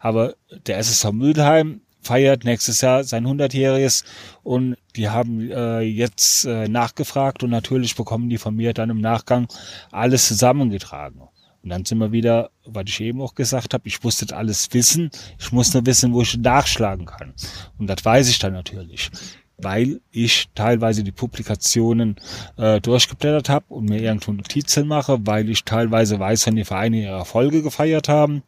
[0.00, 0.34] Aber
[0.66, 4.04] der SSV Mülheim feiert nächstes Jahr sein 100-jähriges
[4.42, 9.00] und die haben äh, jetzt äh, nachgefragt und natürlich bekommen die von mir dann im
[9.00, 9.48] Nachgang
[9.90, 11.22] alles zusammengetragen.
[11.66, 14.72] Und dann sind wir wieder, was ich eben auch gesagt habe, ich muss das alles
[14.72, 17.34] wissen, ich muss nur wissen, wo ich nachschlagen kann.
[17.76, 19.10] Und das weiß ich dann natürlich
[19.58, 22.16] weil ich teilweise die Publikationen
[22.58, 27.00] äh, durchgeblättert habe und mir irgendwo Notizen mache, weil ich teilweise weiß, wenn die Vereine
[27.00, 28.42] ihre Erfolge gefeiert haben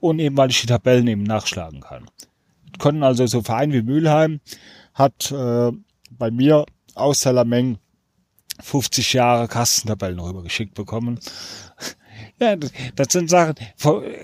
[0.00, 2.06] und eben weil ich die Tabellen eben nachschlagen kann.
[2.78, 4.40] Können also so Verein wie Mülheim
[4.94, 5.72] hat äh,
[6.10, 6.64] bei mir
[6.94, 7.76] aus Salameng
[8.60, 11.20] 50 Jahre Kastentabellen rübergeschickt bekommen.
[12.38, 13.54] Ja, das, das sind Sachen.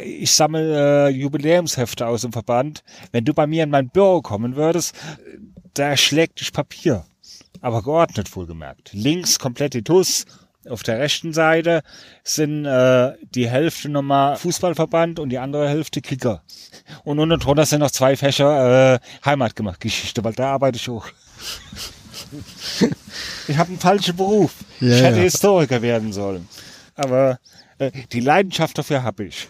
[0.04, 2.84] Ich sammle äh, Jubiläumshefte aus dem Verband.
[3.10, 4.94] Wenn du bei mir in mein Büro kommen würdest,
[5.74, 7.04] da schlägt dich Papier.
[7.60, 8.92] Aber geordnet wohlgemerkt.
[8.92, 10.26] Links komplett die TUS.
[10.68, 11.82] Auf der rechten Seite
[12.22, 16.42] sind äh, die Hälfte nochmal Fußballverband und die andere Hälfte Kicker.
[17.02, 21.06] Und unten drunter sind noch zwei Fächer äh, Heimatgeschichte, weil da arbeite ich auch.
[23.48, 24.54] ich habe einen falschen Beruf.
[24.80, 25.22] Ja, ich hätte ja.
[25.24, 26.48] Historiker werden sollen.
[26.94, 27.36] Aber äh,
[27.90, 29.48] die Leidenschaft dafür habe ich.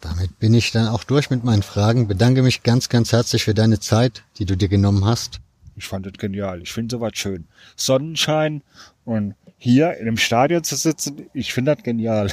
[0.00, 2.08] Damit bin ich dann auch durch mit meinen Fragen.
[2.08, 5.40] Bedanke mich ganz, ganz herzlich für deine Zeit, die du dir genommen hast.
[5.76, 6.62] Ich fand das genial.
[6.62, 7.46] Ich finde sowas schön.
[7.76, 8.62] Sonnenschein
[9.04, 12.32] und hier in dem Stadion zu sitzen, ich finde das genial.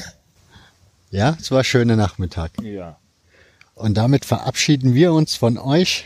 [1.10, 2.52] Ja, es war ein schöner Nachmittag.
[2.62, 2.98] Ja.
[3.76, 6.06] Und damit verabschieden wir uns von euch.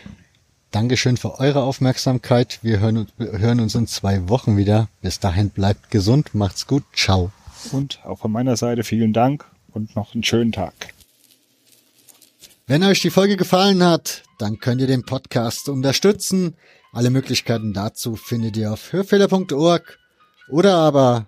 [0.71, 2.59] Dankeschön für eure Aufmerksamkeit.
[2.61, 4.87] Wir hören hören uns in zwei Wochen wieder.
[5.01, 7.31] Bis dahin bleibt gesund, macht's gut, ciao.
[7.71, 10.73] Und auch von meiner Seite vielen Dank und noch einen schönen Tag.
[12.67, 16.55] Wenn euch die Folge gefallen hat, dann könnt ihr den Podcast unterstützen.
[16.93, 19.99] Alle Möglichkeiten dazu findet ihr auf hörfehler.org
[20.49, 21.27] oder aber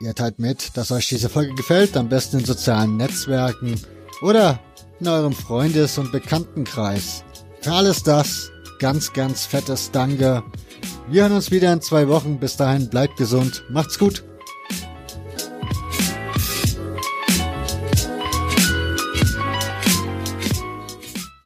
[0.00, 3.80] ihr teilt mit, dass euch diese Folge gefällt, am besten in sozialen Netzwerken
[4.22, 4.60] oder
[4.98, 7.24] in eurem Freundes- und Bekanntenkreis.
[7.60, 10.42] Für alles das ganz, ganz fettes Danke.
[11.08, 12.38] Wir hören uns wieder in zwei Wochen.
[12.38, 14.24] Bis dahin bleibt gesund, macht's gut